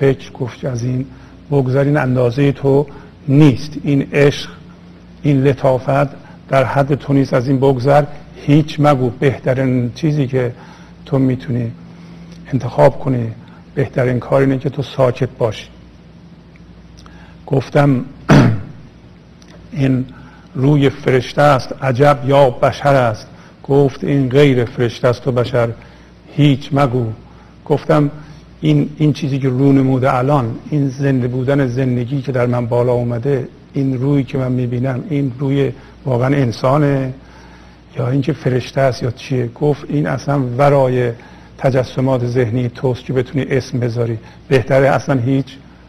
فکر 0.00 0.32
گفت 0.32 0.64
از 0.64 0.84
این 0.84 1.06
بگذر 1.50 1.84
این 1.84 1.96
اندازه 1.96 2.52
تو 2.52 2.86
نیست. 3.28 3.72
این 3.84 4.06
عشق 4.12 4.50
این 5.22 5.42
لطافت 5.42 6.08
در 6.48 6.64
حد 6.64 6.94
تو 6.94 7.12
نیست 7.12 7.34
از 7.34 7.48
این 7.48 7.58
بگذر 7.58 8.04
هیچ 8.36 8.76
مگو. 8.80 9.10
بهترین 9.10 9.92
چیزی 9.94 10.26
که 10.26 10.52
تو 11.06 11.18
می‌تونی 11.18 11.72
انتخاب 12.52 12.98
کنی 12.98 13.26
بهترین 13.78 14.18
کار 14.18 14.40
اینه 14.40 14.58
که 14.58 14.70
تو 14.70 14.82
ساکت 14.82 15.28
باشی. 15.38 15.68
گفتم 17.46 18.04
این 19.72 20.04
روی 20.54 20.90
فرشته 20.90 21.42
است 21.42 21.74
عجب 21.82 22.18
یا 22.26 22.50
بشر 22.50 22.94
است. 22.94 23.26
گفت 23.64 24.04
این 24.04 24.28
غیر 24.28 24.64
فرشته 24.64 25.08
است 25.08 25.28
و 25.28 25.32
بشر 25.32 25.68
هیچ 26.36 26.68
مگو. 26.72 27.06
گفتم 27.64 28.10
این, 28.60 28.90
این 28.96 29.12
چیزی 29.12 29.38
که 29.38 29.48
رو 29.48 29.72
نموده 29.72 30.14
الان 30.14 30.58
این 30.70 30.88
زنده 30.88 31.28
بودن 31.28 31.66
زندگی 31.66 32.22
که 32.22 32.32
در 32.32 32.46
من 32.46 32.66
بالا 32.66 32.92
اومده 32.92 33.48
این 33.72 33.98
روی 33.98 34.24
که 34.24 34.38
من 34.38 34.52
می‌بینم 34.52 35.04
این 35.10 35.32
روی 35.38 35.72
واقعا 36.04 36.36
انسانه 36.36 37.14
یا 37.98 38.08
اینکه 38.08 38.32
فرشته 38.32 38.80
است 38.80 39.02
یا 39.02 39.10
چیه؟ 39.10 39.48
گفت 39.48 39.84
این 39.88 40.06
اصلا 40.06 40.40
ورای 40.58 41.12
تجسمات 41.58 42.26
ذهنی 42.26 42.68
توست 42.68 43.04
که 43.04 43.12
بتونی 43.12 43.46
اسم 43.50 43.78
بذاری. 43.78 44.18
بهتره 44.48 44.88
اصلا 44.88 45.20
هیچ 45.20 45.46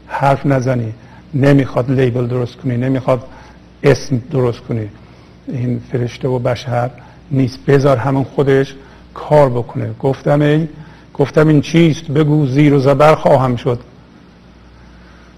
حرف 0.07 0.45
نزنی. 0.45 0.93
نمی‌خواد 1.33 1.91
لیبل 1.91 2.27
درست 2.27 2.55
کنی 2.55 2.77
نمی‌خواد 2.77 3.23
اسم 3.83 4.21
درست 4.31 4.59
کنی. 4.59 4.89
این 5.47 5.81
فرشته 5.91 6.27
و 6.27 6.39
بشر 6.39 6.89
نیست. 7.31 7.65
بذار 7.67 7.97
همون 7.97 8.23
خودش 8.23 8.75
کار 9.13 9.49
بکنه. 9.49 9.89
گفتم 9.99 10.41
ای 10.41 10.67
گفتم 11.13 11.47
این 11.47 11.61
چیست؟ 11.61 12.03
بگو 12.03 12.45
زیر 12.45 12.73
و 12.73 12.79
زبر 12.79 13.15
خواهم 13.15 13.55
شد. 13.55 13.79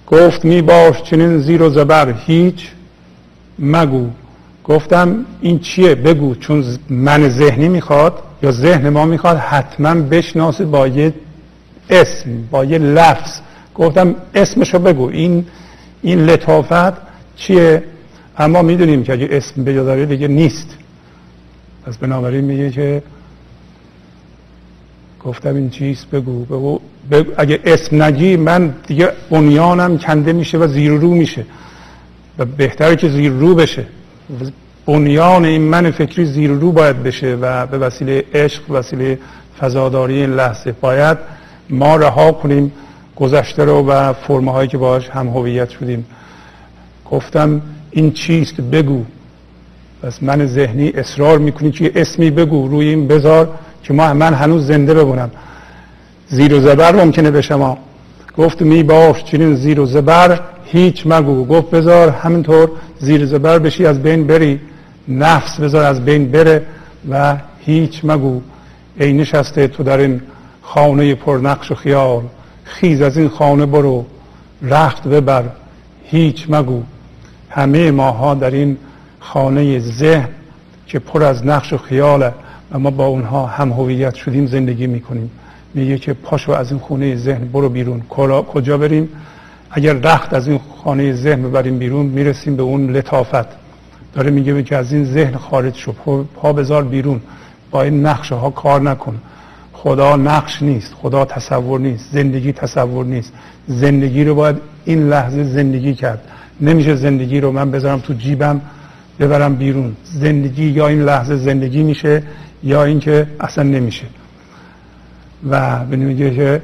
گفت 0.07 0.45
می 0.45 0.61
باش 0.61 1.03
چنین 1.03 1.37
زیر 1.37 1.61
و 1.61 1.69
زبر. 1.69 2.13
هیچ؟ 2.13 2.71
مگو. 3.59 4.09
گفتم 4.63 5.25
این 5.41 5.59
چیه؟ 5.59 5.95
بگو 5.95 6.35
چون 6.35 6.65
من 6.89 7.29
ذهنی 7.29 7.69
می‌خواد 7.69 8.23
یا 8.43 8.51
ذهن 8.51 8.89
ما 8.89 9.05
می‌خواد 9.05 9.37
حتما 9.37 9.93
بشناسه 9.95 10.65
با 10.65 10.87
یه 10.87 11.13
اسم 11.89 12.29
با 12.51 12.65
یه 12.65 12.77
لفظ. 12.77 13.39
گفتم 13.75 14.15
اسمشو 14.35 14.79
بگو. 14.79 15.09
این 15.09 15.45
این 16.01 16.25
لطافت 16.25 16.93
چیه؟ 17.35 17.83
اما 18.37 18.61
می‌دونیم 18.61 19.03
که 19.03 19.13
اگه 19.13 19.27
اسم 19.31 19.63
به 19.63 20.05
دیگه 20.05 20.27
نیست. 20.27 20.77
پس 21.85 21.97
بنابراین 21.97 22.45
میگه 22.45 22.71
که 22.71 23.03
گفتم 25.23 25.55
این 25.55 25.69
چیز 25.69 26.05
بگو, 26.05 26.45
بگو, 26.45 26.79
بگو. 27.11 27.31
اگه 27.37 27.59
اسم 27.65 28.03
نگی 28.03 28.37
من 28.37 28.73
دیگه 28.87 29.11
بنیانم 29.29 29.97
کنده 29.97 30.33
میشه 30.33 30.57
و 30.57 30.67
زیر 30.67 30.91
رو 30.91 31.13
میشه. 31.13 31.45
و 32.37 32.45
بهتره 32.45 32.95
که 32.95 33.09
زیر 33.09 33.31
رو 33.31 33.55
بشه. 33.55 33.85
بنیان 34.85 35.45
این 35.45 35.61
من 35.61 35.91
فکری 35.91 36.25
زیر 36.25 36.51
رو 36.51 36.71
باید 36.71 37.03
بشه 37.03 37.37
و 37.41 37.65
به 37.65 37.77
وسیله 37.77 38.23
عشق 38.33 38.71
وسیله 38.71 39.19
فضاداری 39.59 40.13
این 40.13 40.33
لحظه 40.33 40.71
باید 40.81 41.17
ما 41.69 41.95
رها 41.95 42.31
کنیم 42.31 42.71
گذشته 43.15 43.65
رو 43.65 43.87
و 43.87 44.13
فرمه 44.13 44.51
هایی 44.51 44.67
که 44.67 44.77
باش 44.77 45.09
هم 45.09 45.27
هویت 45.27 45.69
شدیم. 45.69 46.05
گفتم 47.11 47.61
این 47.91 48.11
چیست؟ 48.11 48.61
بگو. 48.61 49.03
پس 50.03 50.23
من 50.23 50.45
ذهنی 50.45 50.89
اصرار 50.89 51.37
می‌کنی 51.37 51.71
که 51.71 51.91
اسمی 51.95 52.31
بگو 52.31 52.67
روی 52.67 52.89
این 52.89 53.07
بذار 53.07 53.49
که 53.83 53.93
ما 53.93 54.13
من 54.13 54.33
هنوز 54.33 54.67
زنده 54.67 54.93
بمونم. 54.93 55.31
زیر 56.27 56.53
و 56.53 56.59
زبر 56.59 56.95
ممکنه 56.95 57.31
به 57.31 57.41
شما. 57.41 57.77
گفت 58.37 58.61
می 58.61 58.83
باش 58.83 59.23
چنین 59.23 59.55
زیر 59.55 59.79
و 59.79 59.85
زبر 59.85 60.39
هیچ 60.65 61.03
مگو. 61.07 61.45
گفت 61.45 61.69
بذار 61.71 62.09
همینطور 62.09 62.69
زیر 62.99 63.25
زبر 63.25 63.59
بشی 63.59 63.85
از 63.85 64.03
بین 64.03 64.27
بری. 64.27 64.59
نفس 65.07 65.59
بذار 65.59 65.83
از 65.83 66.05
بین 66.05 66.31
بره 66.31 66.65
و 67.09 67.37
هیچ 67.59 68.01
مگو 68.03 68.41
ای 68.99 69.13
نشسته 69.13 69.67
تو 69.67 69.83
در 69.83 69.97
این 69.97 70.21
خانه 70.61 71.15
پرنقش 71.15 71.71
و 71.71 71.75
خیال 71.75 72.23
خیز 72.63 73.01
از 73.01 73.17
این 73.17 73.29
خانه 73.29 73.65
برو 73.65 74.05
رخت 74.61 75.07
ببر 75.07 75.43
هیچ 76.03 76.45
مگو. 76.49 76.83
همه 77.49 77.91
ماها 77.91 78.33
در 78.33 78.51
این 78.51 78.77
خانه 79.19 79.79
ذهن 79.79 80.29
که 80.87 80.99
پر 80.99 81.23
از 81.23 81.45
نقش 81.45 81.73
و 81.73 81.77
خیاله 81.77 82.33
و 82.71 82.79
ما 82.79 82.91
با 82.91 83.05
اونها 83.05 83.45
هم 83.45 83.71
هویت 83.71 84.15
شدیم 84.15 84.45
زندگی 84.45 84.87
می‌کنیم. 84.87 85.31
میگه 85.73 85.97
که 85.97 86.13
پاشو 86.13 86.51
از 86.51 86.71
این 86.71 86.79
خونه 86.79 87.15
ذهن 87.15 87.47
برو 87.47 87.69
بیرون. 87.69 88.01
کجا 88.53 88.77
بریم؟ 88.77 89.09
اگر 89.71 89.93
رخت 89.93 90.33
از 90.33 90.47
این 90.47 90.59
خانه 90.83 91.13
ذهن 91.13 91.43
ببریم 91.43 91.77
بیرون 91.77 92.05
می‌رسیم 92.05 92.55
به 92.55 92.63
اون 92.63 92.89
لطافت. 92.89 93.60
داره 94.13 94.31
میگه 94.31 94.63
که 94.63 94.77
از 94.77 94.93
این 94.93 95.05
ذهن 95.05 95.37
خارج 95.37 95.75
شو. 95.75 95.91
پا 96.35 96.53
بذار 96.53 96.83
بیرون. 96.83 97.21
با 97.71 97.81
این 97.81 98.05
نقشه 98.05 98.35
ها 98.35 98.49
کار 98.49 98.81
نکن. 98.81 99.21
خدا 99.73 100.15
نقش 100.15 100.61
نیست. 100.61 100.93
خدا 100.93 101.25
تصور 101.25 101.79
نیست. 101.79 102.09
زندگی 102.11 102.51
تصور 102.53 103.05
نیست. 103.05 103.33
زندگی 103.67 104.23
رو 104.23 104.35
باید 104.35 104.55
این 104.85 105.09
لحظه 105.09 105.43
زندگی 105.43 105.93
کرد. 105.93 106.21
نمیشه 106.61 106.95
زندگی 106.95 107.41
رو 107.41 107.51
من 107.51 107.71
بذارم 107.71 107.99
تو 107.99 108.13
جیبم 108.13 108.61
ببرم 109.19 109.55
بیرون. 109.55 109.95
زندگی 110.03 110.65
یا 110.65 110.87
این 110.87 111.01
لحظه 111.01 111.35
زندگی 111.35 111.83
میشه 111.83 112.23
یا 112.63 112.83
اینکه 112.83 113.27
اصلا 113.39 113.63
نمیشه. 113.63 114.05
و 115.49 115.85
میگه 115.85 116.35
که 116.35 116.61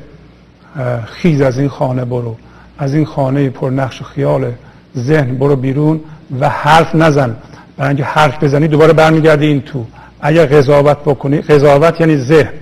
خیز 1.05 1.41
از 1.41 1.59
این 1.59 1.69
خانه 1.69 2.05
برو. 2.05 2.35
از 2.77 2.93
این 2.93 3.05
خانه 3.05 3.49
پر 3.49 3.69
نقش 3.69 4.01
خیال. 4.01 4.51
ذهن 4.97 5.37
برو 5.37 5.55
بیرون. 5.55 5.99
و 6.39 6.49
حرف 6.49 6.95
نزن. 6.95 7.35
برای 7.77 7.87
اینکه 7.87 8.03
حرف 8.03 8.43
بزنی 8.43 8.67
دوباره 8.67 8.93
برمیگردی 8.93 9.45
این 9.45 9.61
تو. 9.61 9.85
اگر 10.21 10.45
قضاوت 10.45 10.97
بکنی 10.97 11.41
قضاوت 11.41 12.01
یعنی 12.01 12.17
ذهن. 12.17 12.53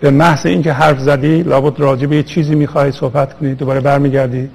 به 0.00 0.10
محض 0.10 0.46
اینکه 0.46 0.72
حرف 0.72 0.98
زدی 1.00 1.42
لابد 1.42 1.80
راجع 1.80 2.06
به 2.06 2.16
یه 2.16 2.22
چیزی 2.22 2.54
می‌خوای 2.54 2.92
صحبت 2.92 3.38
کنی 3.38 3.54
دوباره 3.54 3.80
برمیگردی 3.80 4.48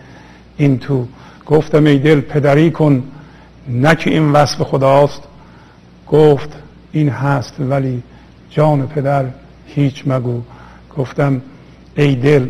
این 0.57 0.79
تو. 0.79 1.07
گفتم 1.45 1.85
ای 1.85 1.99
دل 1.99 2.21
پدری 2.21 2.71
کن 2.71 3.03
نه 3.67 3.95
که 3.95 4.09
این 4.09 4.31
وصف 4.31 4.61
خداست. 4.61 5.21
گفت 6.07 6.49
این 6.91 7.09
هست 7.09 7.53
ولی 7.59 8.03
جان 8.49 8.87
پدر 8.87 9.25
هیچ 9.67 10.03
مگو. 10.07 10.41
گفتم 10.97 11.41
ای 11.95 12.15
دل. 12.15 12.47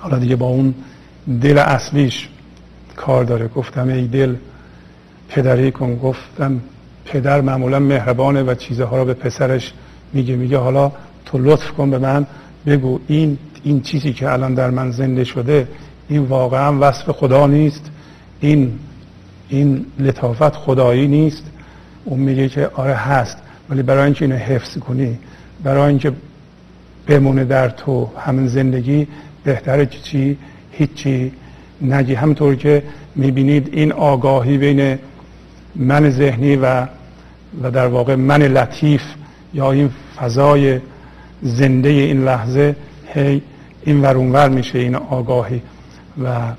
حالا 0.00 0.18
دیگه 0.18 0.36
با 0.36 0.46
اون 0.46 0.74
دل 1.42 1.58
اصلیش 1.58 2.28
کار 2.96 3.24
داره. 3.24 3.48
گفتم 3.48 3.88
ای 3.88 4.06
دل 4.06 4.34
پدری 5.30 5.70
کن 5.70 5.96
گفتم 5.96 6.60
پدر 7.04 7.40
معمولا 7.40 7.78
مهربانه 7.78 8.42
و 8.42 8.54
چیزها 8.54 8.98
رو 8.98 9.04
به 9.04 9.14
پسرش 9.14 9.72
میگه. 10.12 10.36
میگه 10.36 10.58
حالا 10.58 10.92
تو 11.24 11.38
لطف 11.38 11.70
کن 11.70 11.90
به 11.90 11.98
من 11.98 12.26
بگو 12.66 13.00
این 13.06 13.38
این 13.62 13.80
چیزی 13.80 14.12
که 14.12 14.32
الان 14.32 14.54
در 14.54 14.70
من 14.70 14.90
زنده 14.90 15.24
شده 15.24 15.68
این 16.08 16.22
واقعا 16.22 16.78
وصف 16.80 17.10
خدا 17.10 17.46
نیست 17.46 17.90
این 18.40 18.72
این 19.48 19.86
لطافت 19.98 20.56
خدایی 20.56 21.08
نیست. 21.08 21.44
اون 22.04 22.20
میگه 22.20 22.48
که 22.48 22.70
آره 22.74 22.94
هست 22.94 23.38
ولی 23.70 23.82
برای 23.82 24.04
اینکه 24.04 24.24
اینو 24.24 24.36
حفظ 24.36 24.78
کنی 24.78 25.18
برای 25.64 25.88
اینکه 25.88 26.12
بمونه 27.06 27.44
در 27.44 27.68
تو 27.68 28.08
همین 28.18 28.48
زندگی 28.48 29.06
بهتره 29.44 29.86
که 29.86 29.98
چی 29.98 30.38
هیچی 30.72 31.32
نگی. 31.82 32.14
همطور 32.14 32.54
که 32.54 32.82
می‌بینید 33.16 33.68
این 33.72 33.92
آگاهی 33.92 34.58
بین 34.58 34.98
من 35.76 36.10
ذهنی 36.10 36.56
و 36.56 36.86
و 37.62 37.70
در 37.70 37.86
واقع 37.86 38.14
من 38.14 38.42
لطیف 38.42 39.02
یا 39.54 39.72
این 39.72 39.90
فضای 40.16 40.80
زنده 41.42 41.88
این 41.88 42.24
لحظه 42.24 42.76
هی 43.14 43.42
این 43.84 44.00
ورونور 44.00 44.48
میشه 44.48 44.78
این 44.78 44.94
آگاهی 44.94 45.62
و 46.24 46.52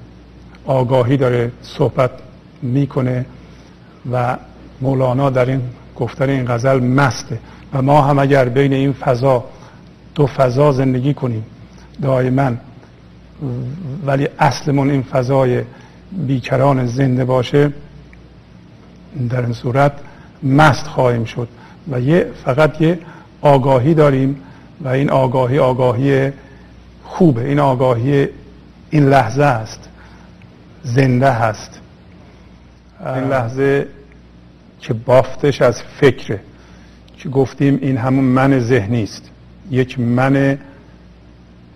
آگاهی 0.66 1.18
داره 1.18 1.52
صحبت 1.62 2.12
می‌کنه 2.62 3.26
و 4.12 4.38
مولانا 4.82 5.30
در 5.30 5.46
این 5.46 5.62
گفتن 5.96 6.30
این 6.30 6.46
غزل 6.48 6.80
مسته 6.80 7.40
و 7.74 7.82
ما 7.82 8.02
هم 8.02 8.20
اگر 8.20 8.50
بین 8.50 8.74
این 8.74 8.94
فضا 8.94 9.44
دو 10.16 10.28
فضا 10.28 10.72
زندگی 10.72 11.14
کنیم 11.14 11.46
دائما 12.02 12.52
ولی 14.06 14.28
اصلمون 14.40 14.90
این 14.90 15.02
فضای 15.02 15.62
بیکران 16.12 16.86
زنده 16.86 17.26
باشه 17.26 17.72
در 19.30 19.42
این 19.42 19.54
صورت 19.54 19.92
مست 20.44 20.88
خواهیم 20.88 21.26
شد 21.26 21.48
و 21.92 22.02
یه 22.02 22.28
فقط 22.46 22.82
یه 22.82 23.00
آگاهی 23.42 23.94
داریم 23.94 24.36
و 24.82 24.88
این 24.88 25.10
آگاهی 25.10 25.60
آگاهی 25.60 26.32
خوبه 27.04 27.46
این 27.46 27.60
آگاهی 27.60 28.28
این 28.90 29.10
لحظه 29.10 29.44
است 29.44 29.90
زنده 30.84 31.32
هست 31.32 31.80
این 33.06 33.24
لحظه 33.24 33.88
که 34.80 34.94
بافتش 34.94 35.62
از 35.62 35.82
فکره 35.82 36.40
که 37.18 37.30
گفتیم 37.30 37.80
این 37.82 37.98
همون 37.98 38.24
من 38.24 38.60
ذهنی 38.60 39.04
است. 39.04 39.30
یک 39.72 40.00
من 40.00 40.34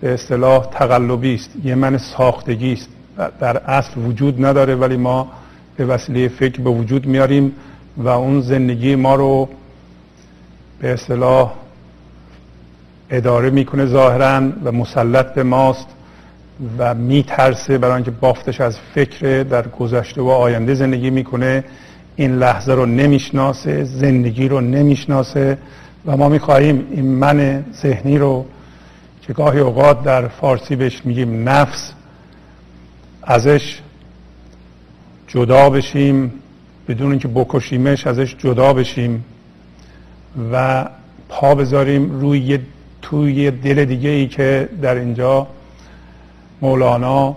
به 0.00 0.14
اصطلاح 0.14 0.66
تقلبی 0.66 1.34
است 1.34 1.50
یه 1.64 1.74
من 1.74 1.98
ساختگی 1.98 2.72
است. 2.72 2.88
در 3.40 3.56
اصل 3.56 4.00
وجود 4.00 4.44
نداره 4.44 4.74
ولی 4.74 4.96
ما 4.96 5.32
به 5.76 5.84
وسیله 5.86 6.28
فکر 6.28 6.60
به 6.60 6.70
وجود 6.70 7.06
میاریم 7.06 7.52
و 7.96 8.08
اون 8.08 8.40
زندگی 8.40 8.94
ما 8.94 9.14
رو 9.14 9.48
به 10.80 10.92
اصطلاح 10.92 11.52
اداره 13.10 13.50
می‌کنه 13.50 13.86
ظاهرا 13.86 14.42
و 14.64 14.72
مسلط 14.72 15.34
به 15.34 15.42
ماست 15.42 15.86
و 16.78 16.94
میترسه 16.94 17.78
برای 17.78 17.94
اینکه 17.94 18.10
بافتش 18.10 18.60
از 18.60 18.78
فکر 18.94 19.42
در 19.42 19.68
گذشته 19.68 20.22
و 20.22 20.28
آینده 20.28 20.74
زندگی 20.74 21.10
می‌کنه. 21.10 21.64
این 22.16 22.38
لحظه 22.38 22.72
رو 22.72 22.86
نمی‌شناسه 22.86 23.84
زندگی 23.84 24.48
رو 24.48 24.60
نمی‌شناسه 24.60 25.58
و 26.06 26.16
ما 26.16 26.28
می‌خواهیم 26.28 26.86
این 26.90 27.04
من 27.04 27.64
ذهنی 27.82 28.18
رو 28.18 28.46
که 29.22 29.32
گاهی 29.32 29.60
اوقات 29.60 30.02
در 30.02 30.28
فارسی 30.28 30.76
بهش 30.76 31.02
میگیم 31.04 31.48
نفس 31.48 31.92
ازش 33.22 33.80
جدا 35.36 35.70
بشیم 35.70 36.32
بدون 36.88 37.10
اینکه 37.10 37.28
بکشیمش 37.28 38.06
ازش 38.06 38.36
جدا 38.38 38.72
بشیم 38.72 39.24
و 40.52 40.84
پا 41.28 41.54
بذاریم 41.54 42.20
روی 42.20 42.58
توی 43.02 43.50
دل 43.50 43.84
دیگه 43.84 44.10
ای 44.10 44.26
که 44.26 44.68
در 44.82 44.94
اینجا 44.94 45.46
مولانا 46.62 47.36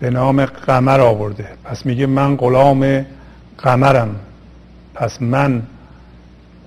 به 0.00 0.10
نام 0.10 0.44
قمر 0.44 1.00
آورده. 1.00 1.48
پس 1.64 1.86
میگه 1.86 2.06
من 2.06 2.36
غلام 2.36 3.06
قمرم. 3.58 4.16
پس 4.94 5.22
من 5.22 5.62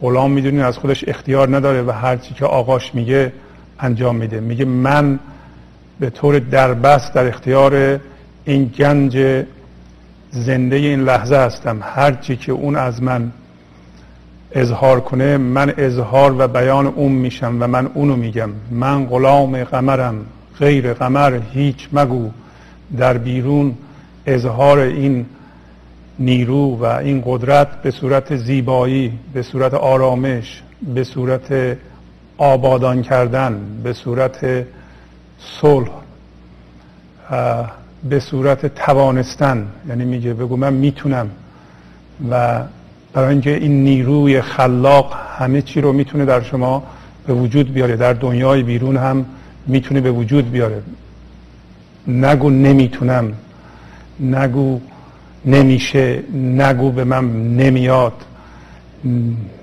غلام 0.02 0.32
می‌دونین 0.32 0.62
از 0.62 0.78
خودش 0.78 1.04
اختیار 1.08 1.56
نداره 1.56 1.82
و 1.82 1.92
هرچی 1.92 2.34
که 2.34 2.46
آقاش 2.46 2.96
میگه 2.96 3.34
انجام 3.80 4.16
میده. 4.16 4.40
میگه 4.40 4.66
من 4.66 5.20
به 6.00 6.10
طور 6.10 6.40
دربست 6.40 7.14
در 7.14 7.28
اختیار 7.28 8.00
این 8.46 8.66
گنج 8.66 9.44
زنده 10.32 10.76
این 10.76 11.00
لحظه 11.00 11.36
هستم. 11.36 11.80
هرچی 11.82 12.36
که 12.36 12.52
اون 12.52 12.76
از 12.76 13.04
من 13.04 13.32
اظهار 14.52 15.00
کنه 15.00 15.38
من 15.38 15.74
اظهار 15.78 16.36
و 16.38 16.48
بیان 16.48 16.88
اون 16.88 17.12
میشم 17.12 17.58
و 17.60 17.68
من 17.68 17.86
اونو 17.94 18.16
میگم. 18.16 18.50
من 18.72 19.06
غلام 19.06 19.64
قمرم 19.64 20.26
غیر 20.60 20.94
قمر 20.94 21.40
هیچ 21.52 21.88
مگو. 21.94 22.30
در 22.98 23.18
بیرون 23.18 23.78
اظهار 24.26 24.80
این 24.80 25.26
نیرو 26.20 26.78
و 26.78 26.86
این 26.86 27.24
قدرت 27.26 27.82
به 27.82 27.92
صورت 27.92 28.36
زیبایی 28.36 29.20
به 29.34 29.42
صورت 29.42 29.74
آرامش 29.74 30.64
به 30.94 31.04
صورت 31.04 31.78
آبادان 32.38 33.02
کردن 33.02 33.62
به 33.84 33.94
صورت 33.94 34.66
صلح. 35.62 35.90
به 38.10 38.20
صورت 38.20 38.66
توانستن 38.66 39.68
یعنی 39.90 40.06
میگه 40.06 40.34
بگو 40.34 40.56
من 40.56 40.74
می‌تونم 40.74 41.30
و 42.32 42.62
برای 43.14 43.30
اینکه 43.30 43.56
این 43.56 43.84
نیروی 43.84 44.42
خلاق 44.42 45.14
همه 45.38 45.62
چی 45.62 45.82
رو 45.82 45.94
می‌تونه 45.94 46.26
در 46.26 46.42
شما 46.42 46.84
به 47.28 47.34
وجود 47.34 47.74
بیاره 47.74 47.96
در 47.96 48.14
دنیای 48.14 48.64
بیرون 48.64 48.98
هم 48.98 49.26
می‌تونه 49.68 50.02
به 50.02 50.12
وجود 50.12 50.52
بیاره. 50.52 50.82
نگو 52.08 52.50
نمی‌تونم 52.50 53.34
نگو 54.20 54.80
نمیشه 55.46 56.24
نگو 56.34 56.92
به 56.92 57.04
من 57.04 57.56
نمیاد 57.58 58.14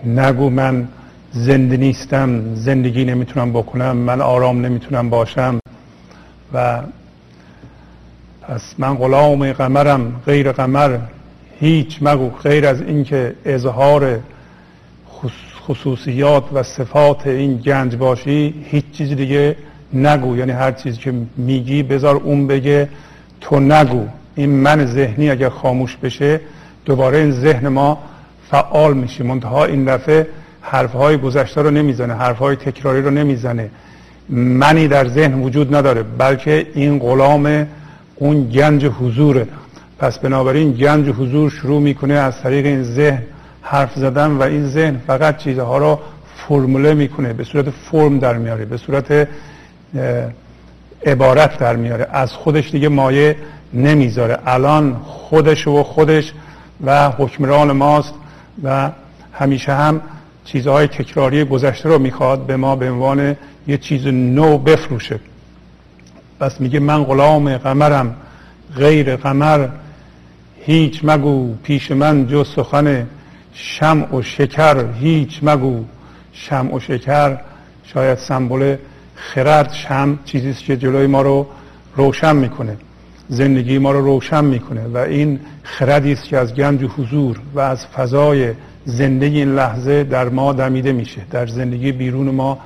نگو 0.07 0.51
من 0.51 0.89
زنده 1.33 1.77
نیستم 1.77 2.55
زندگی 2.55 3.05
نمی‌تونم 3.05 3.53
بکنم 3.53 3.97
من 3.97 4.21
آرام 4.21 4.67
نمی‌تونم 4.67 5.11
باشم 5.11 5.59
و 6.55 6.81
پس 8.49 8.75
من 8.79 8.95
غلام 8.95 9.53
قمرم 9.53 10.23
غیر 10.27 10.53
قمر 10.53 10.99
هیچ 11.61 11.99
مگو 12.03 12.31
غیر 12.31 12.67
از 12.67 12.83
اینکه 12.83 13.35
اظهار 13.45 14.19
خصوصیات 15.67 16.45
و 16.53 16.63
صفات 16.63 17.27
این 17.27 17.57
گنج 17.57 17.97
باشی 17.97 18.55
هیچ 18.65 18.85
چیز 18.93 19.17
دیگه 19.17 19.57
نگو. 19.93 20.37
یعنی 20.37 20.53
هر 20.53 20.73
چیزی 20.73 20.99
که 20.99 21.13
میگی 21.37 21.83
بذار 21.83 22.17
اون 22.17 22.47
بگه 22.47 22.89
تو 23.41 23.61
نگو. 23.61 24.07
این 24.35 24.51
من 24.51 24.87
ذهنی 24.87 25.31
اگر 25.31 25.49
خاموش 25.49 25.97
بشه 25.97 26.41
دوباره 26.85 27.19
این 27.19 27.33
ذهن 27.33 27.69
ما 27.69 27.99
فعال 28.51 28.95
میشه. 28.95 29.25
منتها 29.25 29.65
این 29.65 29.85
دفعه 29.85 30.27
حرفهای 30.61 31.17
گذشته 31.17 31.63
رو 31.63 31.71
نمی‌زنه 31.71 32.15
حرفهای 32.15 32.57
تکراری 32.57 33.03
رو 33.03 33.11
نمی‌زنه. 33.11 33.71
منی 34.29 34.89
در 34.89 35.09
ذهن 35.09 35.35
وجود 35.35 35.75
نداره 35.75 36.03
بلکه 36.03 36.67
این 36.75 36.99
غلام 36.99 37.67
اون 38.19 38.49
گنج 38.49 38.87
حضوره. 38.87 39.47
پس 39.99 40.19
بنابراین 40.19 40.73
گنج 40.73 41.09
حضور 41.09 41.51
شروع 41.51 41.81
می‌کنه 41.81 42.15
از 42.15 42.43
طریق 42.43 42.67
این 42.67 42.83
ذهن 42.83 43.23
حرف 43.63 43.95
زدن 43.95 44.31
و 44.31 44.43
این 44.43 44.69
ذهن 44.69 45.01
فقط 45.07 45.37
چیزها 45.37 45.79
رو 45.79 45.99
فرموله 46.37 46.95
می‌کنه. 46.95 47.33
به 47.33 47.45
صورت 47.45 47.71
فرم 47.71 48.19
در 48.19 48.39
میاره 48.39 48.65
به 48.65 48.77
صورت 48.77 49.29
عبارت 51.07 51.59
در 51.59 51.77
میاره. 51.77 52.07
از 52.13 52.33
خودش 52.33 52.71
دیگه 52.71 52.89
مایه 52.89 53.37
نمی‌ذاره. 53.75 54.39
الان 54.47 54.97
خودش 55.05 55.67
و 55.67 55.83
خودش 55.83 56.33
و 56.85 57.11
حکمران 57.11 57.73
ماست 57.73 58.15
و 58.65 58.91
همیشه 59.33 59.73
هم 59.73 60.01
چیزهای 60.45 60.87
تکراری 60.87 61.45
گذشته 61.45 61.89
رو 61.89 61.99
می‌خواد 61.99 62.47
به 62.47 62.57
ما 62.57 62.77
به 62.77 62.91
عنوان 62.91 63.37
یه 63.67 63.79
چیز 63.79 64.07
نو 64.07 64.59
بفروشه. 64.59 65.21
پس 66.41 66.61
میگه 66.61 66.81
من 66.81 67.05
غلام 67.05 67.57
قمرم 67.57 68.17
غیر 68.77 69.17
قمر. 69.17 69.69
هیچ 70.61 71.01
مگو 71.05 71.55
پیش 71.63 71.93
من 71.93 72.27
جز 72.27 72.49
سخن 72.49 73.07
شمع 73.53 74.15
و 74.15 74.23
شکر. 74.23 74.93
هیچ 74.93 75.41
مگو 75.43 75.85
شمع 76.33 76.75
و 76.75 76.81
شکر. 76.81 77.39
شاید 77.85 78.19
سمبل 78.19 78.77
خرد 79.15 79.73
شم 79.73 80.19
چیزی 80.25 80.53
که 80.53 80.77
جلوی 80.77 81.07
ما 81.07 81.23
رو 81.23 81.47
روشن 81.97 82.37
می‌کنه. 82.37 82.77
زندگی 83.29 83.79
ما 83.79 83.93
رو 83.93 84.01
روشن 84.05 84.45
می‌کنه 84.45 84.87
و 84.95 84.97
این 84.97 85.41
خردی 85.63 86.13
است 86.13 86.25
که 86.25 86.39
از 86.39 86.55
گنج 86.55 86.83
و 86.83 86.89
حضور 86.89 87.41
و 87.55 87.61
از 87.61 87.87
فضای 87.87 88.53
زندگی 88.85 89.39
این 89.39 89.55
لحظه 89.55 90.05
در 90.05 90.29
ما 90.29 90.53
دمیده 90.53 90.93
میشه. 90.93 91.21
در 91.31 91.47
زندگی 91.47 91.93
بیرون 91.93 92.31
ما 92.31 92.59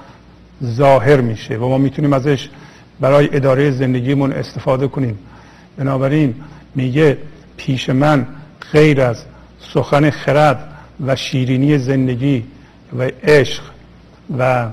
ظاهر 0.64 1.20
میشه 1.20 1.56
و 1.56 1.68
ما 1.68 1.78
می‌تونیم 1.78 2.12
ازش 2.12 2.48
برای 3.02 3.36
اداره 3.36 3.70
زندگیمون 3.70 4.32
استفاده 4.32 4.88
کنیم. 4.88 5.18
بنابراین 5.76 6.34
میگه 6.74 7.18
پیش 7.56 7.90
من 7.90 8.26
غیر 8.72 9.00
از 9.00 9.24
سخن 9.60 10.10
خرد 10.10 10.68
و 11.06 11.16
شیرینی 11.16 11.78
زندگی 11.78 12.44
و 12.98 13.02
عشق 13.02 13.62
و 14.38 14.68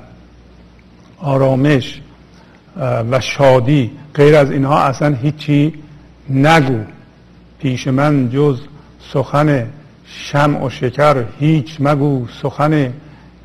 آرامش 1.18 2.02
و 3.12 3.20
شادی 3.20 3.92
غیر 4.14 4.36
از 4.36 4.52
اینها 4.52 4.84
اصلا 4.84 5.16
هیچی 5.16 5.74
نگو. 6.30 6.80
پیش 7.60 7.88
من 7.88 8.30
جز 8.30 8.60
سخن 9.14 9.68
شمع 10.06 10.66
و 10.66 10.70
شکر 10.70 11.24
هیچ 11.40 11.78
مگو. 11.80 12.28
سخن 12.42 12.94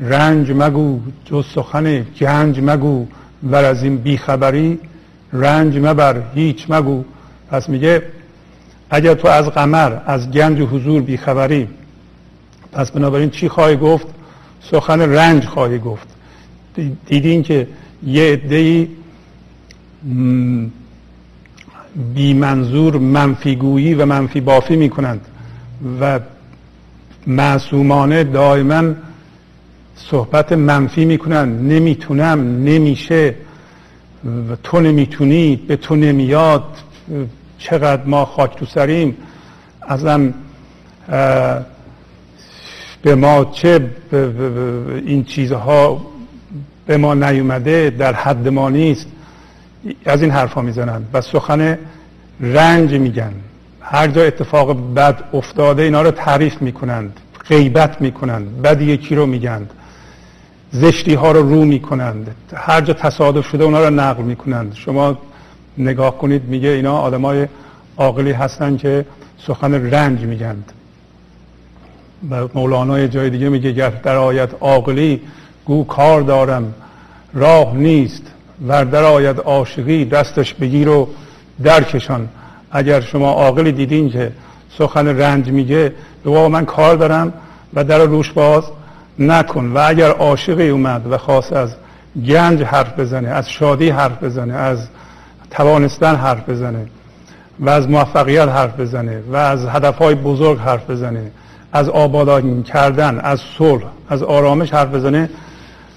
رنج 0.01 0.51
مگو. 0.51 1.01
جز 1.25 1.45
سخن 1.55 2.07
گنج 2.21 2.61
مگو. 2.61 3.07
و 3.45 3.57
از 3.57 3.83
این 3.83 3.97
بیخبری 3.97 4.79
رنج 5.33 5.79
مبر 5.79 6.23
هیچ 6.35 6.67
مگو. 6.69 7.05
پس 7.51 7.69
میگه 7.69 8.03
اگر 8.91 9.15
تو 9.15 9.29
از 9.29 9.47
قمر 9.47 9.93
از 10.07 10.31
گنج 10.31 10.61
و 10.61 10.67
حضور 10.67 11.03
بیخبری 11.03 11.69
پس 12.73 12.91
بنابراین 12.91 13.31
چی 13.31 13.49
خواهی 13.49 13.77
گفت؟ 13.77 14.07
سخن 14.71 15.01
رنج 15.01 15.45
خواهی 15.45 15.79
گفت. 15.79 16.09
دیدین 17.07 17.43
که 17.43 17.69
یه 18.07 18.33
عده‌ای 18.33 18.89
بی 22.15 22.35
منظور 22.35 22.99
منفیگویی 22.99 23.95
و 23.95 24.07
منفی 24.07 24.41
بافی 24.41 24.77
می 24.77 24.91
کنند 24.91 25.21
و 26.01 26.21
معصومانه 27.27 28.25
دائما 28.25 28.83
صحبت 29.97 30.53
منفی 30.53 31.05
می‌کنن 31.05 31.59
نمی‌تونم 31.59 32.65
نمیشه. 32.65 33.35
و 34.25 34.57
تو 34.63 34.81
نمی‌تونی 34.81 35.57
به 35.57 35.77
تو 35.77 35.97
نمیاد. 35.97 36.65
چقدر 37.59 38.03
ما 38.05 38.25
خاک 38.25 38.57
تو 38.57 38.67
سریم. 38.67 39.17
ازم 39.83 40.35
به 43.03 43.15
ما 43.15 43.45
چه 43.45 43.91
این 45.07 45.25
چیزها 45.25 46.07
به 46.87 46.97
ما 46.97 47.15
نیومده 47.15 47.91
در 47.91 48.13
حد 48.13 48.49
ما 48.49 48.71
نیست. 48.71 49.07
از 50.05 50.23
این 50.23 50.31
حرفا 50.31 50.63
می‌زنن. 50.63 51.03
و 51.13 51.21
سخن 51.21 51.79
رنج 52.41 52.93
میگن. 52.95 53.33
هر 53.81 54.09
جا 54.09 54.23
اتفاق 54.23 54.95
بد 54.95 55.25
افتاده 55.33 55.83
اینا 55.83 56.03
رو 56.03 56.11
تعریف 56.11 56.63
می‌کنند. 56.63 57.21
غیبت 57.49 58.01
می‌کنند. 58.01 58.63
بد 58.63 58.83
یکی 58.83 59.15
رو 59.15 59.27
میگند. 59.27 59.71
زشتی 60.75 61.15
ها 61.15 61.33
رو 61.33 61.49
رو 61.49 61.65
می‌کنند. 61.65 62.35
هر 62.55 62.81
جا 62.81 62.95
تصادف 62.95 63.47
شده 63.47 63.65
اونا 63.65 63.89
رو 63.89 63.91
نقل 63.91 64.23
می‌کنند. 64.23 64.75
شما 64.75 65.19
نگاه 65.79 66.19
کنید 66.19 66.45
میگه 66.45 66.69
اینا 66.69 66.99
آدمای 66.99 67.49
عاقلی 67.97 68.33
هستن 68.33 68.77
که 68.77 69.07
سخن 69.39 69.75
رنج 69.75 70.21
میگند. 70.21 70.73
و 72.31 72.49
مولانا 72.55 73.07
جای 73.07 73.31
دیگه 73.31 73.49
میگه 73.49 73.73
گر 73.73 73.91
در 73.91 74.17
آیت 74.17 74.49
عاقلی 74.61 75.21
گو 75.65 75.85
کار 75.85 76.21
دارم 76.21 76.75
راه 77.35 77.75
نیست. 77.75 78.23
ور 78.67 78.85
در 78.85 79.05
آید 79.05 79.39
عاشقی 79.39 80.05
دستش 80.05 80.55
بگیر 80.55 80.89
و 80.89 81.09
درکشان. 81.63 82.29
اگر 82.71 83.01
شما 83.01 83.33
عاقلی 83.33 83.73
دیدین 83.73 84.11
که 84.11 84.33
سخن 84.79 85.07
رنج 85.07 85.49
میگه 85.49 85.93
به 86.25 86.49
من 86.49 86.65
کار 86.65 86.97
دارم 86.97 87.33
و 87.75 87.85
در 87.85 87.99
روش 87.99 88.33
باز 88.33 88.65
نکن 89.19 89.73
و 89.75 89.79
اگر 89.87 90.11
عاشقی 90.11 90.69
اومد 90.69 91.07
و 91.13 91.19
خواست 91.19 91.53
از 91.53 91.75
گنج 92.27 92.63
حرف 92.63 92.99
بزنه 92.99 93.29
از 93.29 93.51
شادی 93.51 93.91
حرف 93.91 94.23
بزنه 94.23 94.55
از 94.55 94.89
توانستن 95.51 96.15
حرف 96.15 96.49
بزنه 96.49 96.87
و 97.61 97.71
از 97.71 97.91
موفقیت 97.91 98.49
حرف 98.49 98.81
بزنه 98.81 99.23
و 99.33 99.37
از 99.37 99.67
هدفهای 99.67 100.15
بزرگ 100.15 100.59
حرف 100.59 100.91
بزنه 100.91 101.31
از 101.73 101.89
آبادانی 101.89 102.63
کردن 102.63 103.21
از 103.21 103.41
صلح 103.59 103.85
از 104.09 104.23
آرامش 104.23 104.71
حرف 104.71 104.95
بزنه 104.95 105.31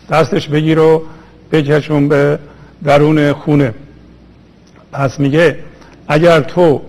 دستش 0.10 0.50
بگیر 0.50 0.80
و 0.80 1.04
بکشون 1.52 2.08
به 2.08 2.40
درون 2.84 3.34
خونه. 3.34 3.74
پس 4.92 5.20
میگه 5.20 5.60
اگر 6.08 6.40
تو 6.40 6.82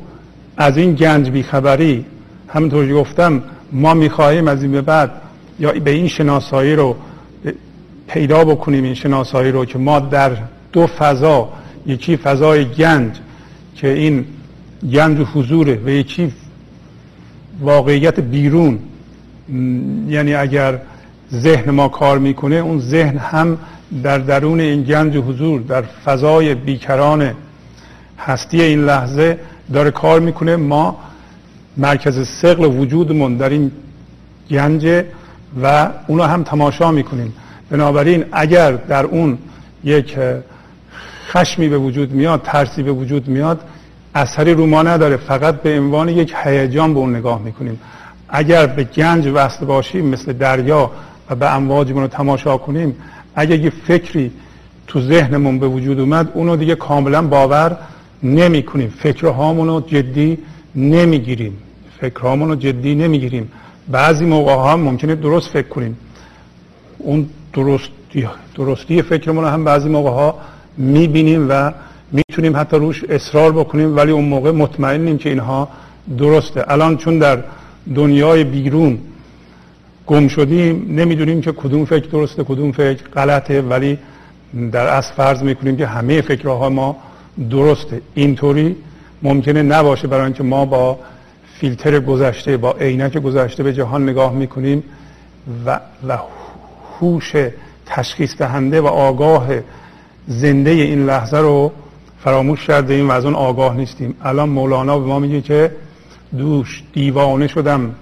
از 0.56 0.76
این 0.76 0.94
گنج 0.94 1.30
بیخبری 1.30 2.06
همونطور 2.48 2.92
گفتم 2.92 3.42
ما 3.72 3.94
می‌خواهیم 3.94 4.48
از 4.48 4.62
این 4.62 4.72
به 4.72 4.82
بعد 4.82 5.10
یا 5.58 5.72
به 5.72 5.90
این 5.90 6.08
شناسایی 6.08 6.76
رو 6.76 6.96
پیدا 8.08 8.44
بکنیم 8.44 8.84
این 8.84 8.94
شناسایی 8.94 9.52
رو 9.52 9.64
که 9.64 9.78
ما 9.78 9.98
در 10.00 10.30
دو 10.72 10.86
فضا 10.86 11.48
یکی 11.86 12.16
فضای 12.16 12.64
گنج 12.64 13.12
که 13.74 13.88
این 13.88 14.24
گنج 14.92 15.26
حضوره 15.34 15.80
و 15.84 15.88
یکی 15.88 16.32
واقعیت 17.60 18.20
بیرون 18.20 18.78
یعنی 20.08 20.34
اگر 20.34 20.78
ذهن 21.32 21.70
ما 21.70 21.88
کار 21.88 22.18
می‌کنه 22.18 22.56
اون 22.56 22.80
ذهن 22.80 23.18
هم 23.18 23.58
در 24.02 24.18
درون 24.18 24.60
این 24.60 24.82
گنج 24.82 25.16
حضور 25.16 25.60
در 25.60 25.82
فضای 25.82 26.54
بیکران 26.54 27.34
هستی 28.18 28.62
این 28.62 28.84
لحظه 28.84 29.38
داره 29.72 29.90
کار 29.90 30.20
می‌کنه. 30.20 30.56
ما 30.56 30.96
مرکز 31.76 32.28
سقل 32.28 32.64
وجودمون 32.64 33.36
در 33.36 33.48
این 33.48 33.70
گنج 34.50 35.04
و 35.62 35.90
اونو 36.06 36.22
هم 36.22 36.42
تماشا 36.42 36.90
می‌کنیم. 36.90 37.34
بنابراین 37.70 38.24
اگر 38.32 38.72
در 38.72 39.04
اون 39.04 39.38
یک 39.84 40.16
خشمی 41.28 41.68
به 41.68 41.78
وجود 41.78 42.12
میاد 42.12 42.42
ترسی 42.44 42.82
به 42.82 42.92
وجود 42.92 43.28
میاد 43.28 43.60
اثری 44.14 44.54
رو 44.54 44.66
ما 44.66 44.82
نداره. 44.82 45.16
فقط 45.16 45.62
به 45.62 45.80
عنوان 45.80 46.08
یک 46.08 46.34
هیجان 46.44 46.94
به 46.94 47.00
اون 47.00 47.16
نگاه 47.16 47.42
می‌کنیم. 47.42 47.80
اگر 48.28 48.66
به 48.66 48.84
گنج 48.84 49.26
وصل 49.34 49.66
باشیم 49.66 50.06
مثل 50.06 50.32
دریا 50.32 50.90
و 51.30 51.34
به 51.34 51.54
امواجمون 51.54 52.02
رو 52.02 52.08
تماشا 52.08 52.56
کنیم 52.56 52.96
اگر 53.34 53.58
یه 53.58 53.70
فکری 53.70 54.30
تو 54.86 55.00
ذهنمون 55.00 55.58
به 55.58 55.68
وجود 55.68 56.00
اومد 56.00 56.30
اونو 56.34 56.56
دیگه 56.56 56.74
کاملا 56.74 57.22
باور 57.22 57.76
نمی 58.22 58.62
کنیم 58.62 58.94
فکرهامون 58.98 59.68
رو 59.68 59.80
جدی 59.80 60.38
نمی‌گیریم. 60.76 61.56
فکرهامون 62.00 62.48
رو 62.48 62.54
جدی 62.54 62.94
نمی‌گیریم. 62.94 63.50
بعضی 63.90 64.24
موقع 64.24 64.54
ها 64.54 64.76
ممکنه 64.76 65.14
درست 65.14 65.50
فکر 65.50 65.68
کنیم. 65.68 65.96
اون 66.98 67.28
درستی, 67.52 68.28
درستی 68.54 69.02
فکرمون 69.02 69.44
هم 69.44 69.64
بعضی 69.64 69.88
موقع 69.88 70.10
ها 70.10 70.38
می‌بینیم 70.76 71.46
و 71.50 71.72
می‌تونیم 72.12 72.56
حتی 72.56 72.76
روش 72.76 73.04
اصرار 73.04 73.52
بکنیم 73.52 73.96
ولی 73.96 74.12
اون 74.12 74.24
موقع 74.24 74.50
مطمئنیم 74.50 75.18
که 75.18 75.28
اینها 75.28 75.68
درسته. 76.18 76.64
الان 76.68 76.96
چون 76.96 77.18
در 77.18 77.44
دنیای 77.94 78.44
بیرون 78.44 78.98
گم 80.06 80.28
شدیم 80.28 80.86
نمی‌دونیم 80.88 81.40
که 81.40 81.52
کدوم 81.52 81.84
فکر 81.84 82.06
درسته 82.06 82.44
کدوم 82.44 82.72
فکر 82.72 83.02
غلطه 83.16 83.60
ولی 83.60 83.98
در 84.72 84.86
اصل 84.86 85.14
فرض 85.14 85.42
می‌کنیم 85.42 85.76
که 85.76 85.86
همه 85.86 86.20
فکرها 86.20 86.68
ما 86.68 86.96
درسته. 87.50 88.00
اینطوری 88.14 88.76
ممکنه 89.22 89.62
نباشه 89.62 90.08
برای 90.08 90.24
اینکه 90.24 90.42
ما 90.42 90.64
با 90.64 90.98
فیلتر 91.60 92.00
گذشته 92.00 92.56
با 92.56 92.72
عینک 92.72 93.18
گذشته 93.18 93.62
به 93.62 93.72
جهان 93.72 94.02
نگاه 94.08 94.32
می‌کنیم 94.32 94.82
و, 95.66 95.80
و 96.08 96.18
هوش 97.00 97.32
تشخیص 97.86 98.36
دهنده 98.36 98.80
و 98.80 98.86
آگاه 98.86 99.48
زنده 100.26 100.70
این 100.70 101.06
لحظه 101.06 101.38
رو 101.38 101.72
فراموش 102.24 102.66
کرده 102.66 102.94
ایم 102.94 103.08
و 103.08 103.12
از 103.12 103.24
اون 103.24 103.34
آگاه 103.34 103.76
نیستیم. 103.76 104.14
الان 104.22 104.48
مولانا 104.48 104.98
به 104.98 105.06
ما 105.06 105.18
میگه 105.18 105.40
که 105.40 105.72
دوش 106.38 106.82
دیوانه 106.92 107.46
شدم. 107.46 107.94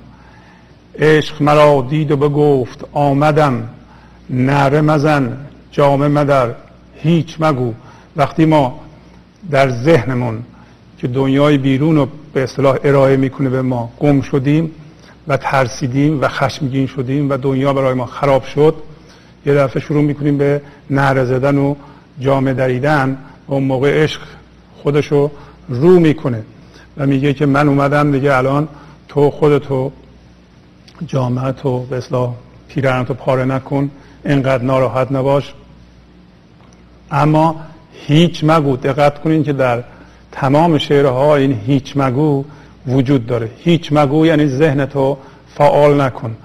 عشق 0.99 1.43
مرا 1.43 1.87
دید 1.91 2.11
و 2.11 2.17
بگفت 2.17 2.85
آمدم. 2.93 3.69
نره 4.31 4.81
مزن 4.81 5.37
جامه 5.71 6.09
مدر. 6.09 6.51
هیچ 6.95 7.37
مگو. 7.41 7.73
وقتی 8.17 8.45
ما 8.45 8.81
در 9.51 9.71
ذهنمون 9.71 10.43
که 10.99 11.09
دنیای 11.09 11.59
بیرون 11.59 11.97
رو 11.97 12.09
به 12.33 12.43
اصطلاح 12.43 12.79
ارائه 12.85 13.17
می‌کنه 13.17 13.51
به 13.51 13.63
ما. 13.63 13.91
گم 14.01 14.21
شدیم 14.21 14.71
و 15.29 15.37
ترسیدیم 15.37 16.21
و 16.21 16.29
خشمگین 16.29 16.87
شدیم 16.87 17.31
و 17.31 17.37
دنیا 17.37 17.73
برای 17.73 17.95
ما 17.95 18.07
خراب 18.07 18.45
شد. 18.45 18.75
یه 19.47 19.55
دفعه 19.55 19.83
شروع 19.83 20.03
می‌کنیم 20.03 20.39
به 20.39 20.63
نهر 20.91 21.25
زدن 21.25 21.59
و 21.59 21.75
جامه 22.21 22.55
دریدن 22.55 23.19
و 23.49 23.55
اون 23.55 23.63
موقع 23.63 24.03
عشق 24.03 24.21
خودشو 24.83 25.31
رو 25.69 26.01
می‌کنه. 26.01 26.43
و 26.97 27.07
میگه 27.07 27.33
که 27.33 27.47
من 27.47 27.69
اومدم 27.69 28.13
دیگه 28.13 28.37
الان 28.37 28.69
تو 29.09 29.31
خودتو 29.31 29.93
جامعه 31.07 31.53
تو 31.53 31.81
به 31.81 31.97
اصلاح 31.97 32.35
پیرنتو 32.69 33.15
پاره 33.15 33.45
نکن. 33.45 33.91
انقدر 34.25 34.65
ناراحت 34.65 35.13
نباش. 35.13 35.55
اما 37.11 37.57
هیچ 37.93 38.45
مگو 38.45 38.77
دقت 38.77 39.23
کنین 39.23 39.45
که 39.45 39.53
در 39.53 39.85
تمام 40.41 40.79
شعرها 40.79 41.37
این 41.37 41.61
هیچ 41.67 41.93
مگو 41.97 42.45
وجود 42.87 43.27
داره. 43.27 43.51
هیچ 43.59 43.93
مگو 43.93 44.27
یعنی 44.27 44.47
ذهن 44.47 44.87
تو 44.87 45.17
فعال 45.55 46.01
نکن. 46.01 46.37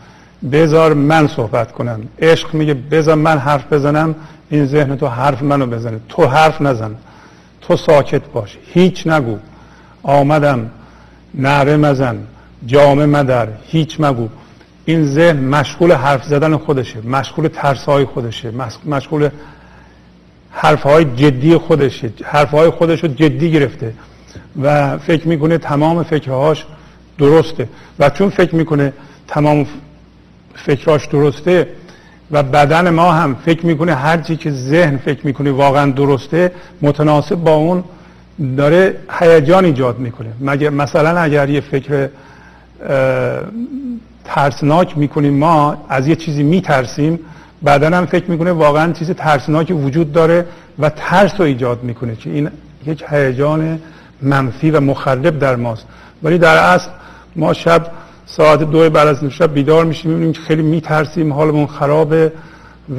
بذار 0.51 0.93
من 0.93 1.27
صحبت 1.27 1.71
کنم. 1.71 1.99
عشق 2.19 2.53
میگه 2.53 2.73
بذار 2.73 3.15
من 3.15 3.37
حرف 3.37 3.73
بزنم 3.73 4.15
این 4.49 4.65
ذهن 4.65 4.95
تو 4.97 5.07
حرف 5.07 5.43
منو 5.43 5.65
بزنه. 5.65 5.99
تو 6.09 6.25
حرف 6.25 6.61
نزن. 6.61 6.95
تو 7.61 7.77
ساکت 7.77 8.21
باش. 8.33 8.57
هیچ 8.73 9.07
نگو 9.07 9.37
آمدم. 10.03 10.69
نعره 11.33 11.77
مزن. 11.77 12.17
جامه 12.65 13.05
مدر. 13.05 13.47
هیچ 13.67 13.99
مگو. 13.99 14.27
این 14.85 15.05
ذهن 15.05 15.37
مشغول 15.37 15.91
حرف 15.91 16.23
زدن 16.23 16.57
خودشه. 16.57 17.07
مشغول 17.07 17.47
ترسای 17.47 18.05
خودشه. 18.05 18.51
مشغول 18.85 19.29
حرفهای 20.51 21.05
جدی 21.05 21.57
خودشه. 21.57 22.09
حرفهای 22.23 22.69
خودش 22.69 23.03
رو 23.03 23.09
جدی 23.09 23.51
گرفته. 23.51 23.93
و 24.61 24.97
فکر 24.97 25.27
می‌کنه 25.27 25.57
تمام 25.57 26.03
فکرهاش 26.03 26.65
درسته. 27.17 27.67
و 27.99 28.09
چون 28.09 28.29
فکر 28.29 28.55
می‌کنه 28.55 28.93
تمام 29.27 29.65
فکرهاش 30.55 31.05
درسته 31.05 31.67
و 32.31 32.43
بدن 32.43 32.89
ما 32.89 33.11
هم 33.11 33.35
فکر 33.45 33.65
می‌کنه 33.65 33.95
هر 33.95 34.17
چی 34.17 34.35
که 34.35 34.51
ذهن 34.51 34.97
فکر 34.97 35.25
می‌کنه 35.25 35.51
واقعا 35.51 35.91
درسته 35.91 36.51
متناسب 36.81 37.35
با 37.35 37.55
اون 37.55 37.83
داره 38.57 38.95
هیجان 39.19 39.65
ایجاد 39.65 39.99
می‌کنه. 39.99 40.29
مگه 40.41 40.69
مثلا 40.69 41.19
اگر 41.19 41.49
یه 41.49 41.61
فکر 41.61 42.09
ترسناک 44.25 44.97
می‌کنیم 44.97 45.33
ما 45.33 45.85
از 45.89 46.07
یه 46.07 46.15
چیزی 46.15 46.43
میترسیم 46.43 47.19
بعدا 47.63 47.97
هم 47.97 48.05
فکر 48.05 48.31
می‌کنه 48.31 48.51
واقعا 48.51 48.93
چیز 48.93 49.11
ترسناکی 49.11 49.73
وجود 49.73 50.11
داره 50.11 50.45
و 50.79 50.89
ترس 50.89 51.31
رو 51.37 51.45
ایجاد 51.45 51.83
می‌کنه 51.83 52.15
که 52.15 52.29
این 52.29 52.49
یک 52.85 53.03
هیجان 53.09 53.79
منفی 54.21 54.71
و 54.71 54.79
مخرب 54.79 55.39
در 55.39 55.55
ماست. 55.55 55.85
ولی 56.23 56.37
در 56.37 56.57
اصل 56.57 56.89
ما 57.35 57.53
شب 57.53 57.87
ساعت 58.25 58.63
دو 58.63 58.89
بعد 58.89 59.07
از 59.07 59.23
شب 59.23 59.53
بیدار 59.53 59.85
میشیم 59.85 60.11
می‌بینیم 60.11 60.33
که 60.33 60.41
خیلی 60.41 60.61
میترسیم 60.61 61.33
حالمون 61.33 61.67
خرابه 61.67 62.31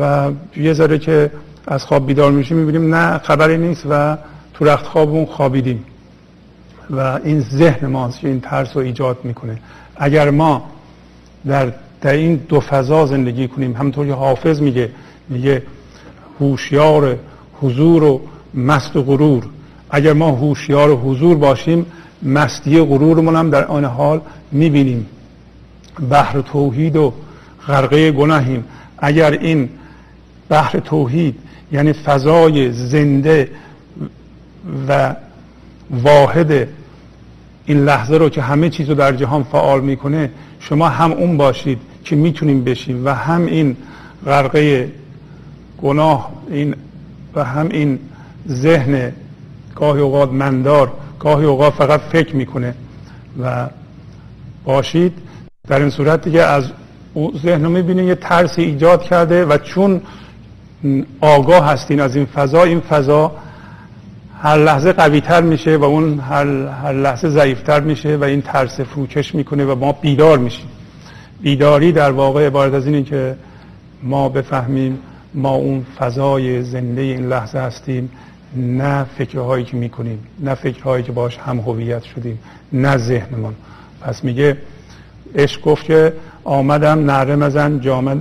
و 0.00 0.30
یه 0.56 0.72
ذره 0.72 0.98
که 0.98 1.30
از 1.66 1.84
خواب 1.84 2.06
بیدار 2.06 2.32
میشیم 2.32 2.56
می‌بینیم 2.56 2.94
نه 2.94 3.18
خبری 3.18 3.58
نیست 3.58 3.86
و 3.90 4.16
تو 4.54 4.64
رخت 4.64 4.86
خوابمون 4.86 5.26
خوابیدیم. 5.26 5.84
و 6.90 7.18
این 7.24 7.40
ذهن 7.40 7.86
ماست 7.86 8.20
که 8.20 8.28
این 8.28 8.40
ترس 8.40 8.76
رو 8.76 8.82
ایجاد 8.82 9.18
می‌کنه. 9.24 9.58
اگر 9.96 10.30
ما 10.30 10.70
در 11.46 11.72
در 12.02 12.12
این 12.12 12.36
دو 12.48 12.60
فضا 12.60 13.06
زندگی 13.06 13.48
کنیم. 13.48 13.76
همونطور 13.76 14.06
که 14.06 14.12
حافظ 14.12 14.60
میگه 14.60 14.90
میگه 15.28 15.62
هوشیار 16.40 17.18
حضور 17.60 18.02
و 18.02 18.20
مست 18.54 18.96
و 18.96 19.02
غرور. 19.02 19.44
اگر 19.90 20.12
ما 20.12 20.30
هوشیار 20.30 20.90
حضور 20.96 21.36
باشیم 21.36 21.86
مستی 22.22 22.80
غرورمون 22.80 23.36
هم 23.36 23.50
در 23.50 23.64
آن 23.64 23.84
حال 23.84 24.20
می‌بینیم. 24.52 25.06
بحر 26.10 26.40
توحید 26.40 26.96
و 26.96 27.12
غرقه 27.66 28.10
گناهیم. 28.12 28.64
اگر 28.98 29.30
این 29.30 29.68
بحر 30.48 30.78
توحید 30.78 31.34
یعنی 31.72 31.92
فضای 31.92 32.72
زنده 32.72 33.50
و 34.88 35.14
واحد 35.90 36.68
این 37.66 37.84
لحظه 37.84 38.16
رو 38.16 38.28
که 38.28 38.42
همه 38.42 38.70
چیز 38.70 38.88
رو 38.88 38.94
در 38.94 39.12
جهان 39.12 39.42
فعال 39.42 39.80
می‌کنه 39.80 40.30
شما 40.60 40.88
هم 40.88 41.12
اون 41.12 41.36
باشید. 41.36 41.78
که 42.04 42.16
می‌تونیم 42.16 42.64
بشیم 42.64 43.06
و 43.06 43.14
هم 43.14 43.46
این 43.46 43.76
غرقه 44.26 44.92
گناه 45.82 46.32
این 46.50 46.74
و 47.34 47.44
هم 47.44 47.68
این 47.68 47.98
ذهن 48.48 49.12
گاهی 49.74 50.00
اوقات 50.00 50.32
مندار 50.32 50.92
گاهی 51.18 51.46
اوقات 51.46 51.72
فقط 51.72 52.00
فکر 52.00 52.36
می‌کنه. 52.36 52.74
و 53.42 53.68
باشید 54.64 55.12
در 55.68 55.80
این 55.80 55.90
صورت 55.90 56.24
دیگه 56.24 56.42
از 56.42 56.64
ذهن 57.42 57.64
رو 57.64 57.70
می‌بینید 57.70 58.08
یه 58.08 58.14
ترس 58.14 58.58
ایجاد 58.58 59.02
کرده 59.02 59.44
و 59.44 59.58
چون 59.58 60.00
آگاه 61.20 61.66
هستین 61.66 62.00
از 62.00 62.16
این 62.16 62.26
فضا 62.26 62.62
این 62.62 62.80
فضا 62.80 63.32
هر 64.42 64.56
لحظه 64.56 64.92
قوی 64.92 65.20
تر 65.20 65.40
میشه 65.40 65.76
و 65.76 65.84
اون 65.84 66.18
هر, 66.18 66.46
هر 66.66 66.92
لحظه 66.92 67.28
ضعیفتر 67.28 67.80
میشه 67.80 68.16
و 68.16 68.24
این 68.24 68.42
ترس 68.42 68.80
فروکش 68.80 69.34
می‌کنه 69.34 69.64
و 69.64 69.74
ما 69.74 69.92
بیدار 69.92 70.38
میشیم. 70.38 70.66
بیداری 71.42 71.92
در 71.92 72.10
واقع 72.10 72.46
عبارت 72.46 72.74
از 72.74 72.86
اینه 72.86 73.02
که 73.02 73.36
ما 74.02 74.28
بفهمیم 74.28 74.98
ما 75.34 75.54
اون 75.54 75.86
فضای 75.98 76.62
زنده 76.62 77.00
این 77.00 77.28
لحظه 77.28 77.58
هستیم 77.58 78.10
نه 78.56 79.04
فکرهایی 79.04 79.64
که 79.64 79.76
می‌کنیم 79.76 80.18
نه 80.40 80.54
فکرهایی 80.54 81.04
که 81.04 81.12
باش 81.12 81.38
هم 81.38 81.60
هویت 81.60 82.02
شدیم 82.02 82.38
نه 82.72 82.96
ذهنمون. 82.96 83.54
پس 84.00 84.24
میگه 84.24 84.56
عشق 85.34 85.62
گفت 85.62 85.84
که 85.84 86.12
آمدم 86.44 87.10
نره 87.10 87.36
مزن 87.36 87.80
جامد 87.80 88.20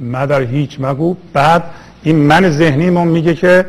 مدر 0.00 0.42
هیچ 0.42 0.76
مگو. 0.80 1.16
بعد 1.32 1.64
این 2.02 2.16
من 2.16 2.50
ذهنیمون 2.50 3.08
میگه 3.08 3.34
که 3.34 3.66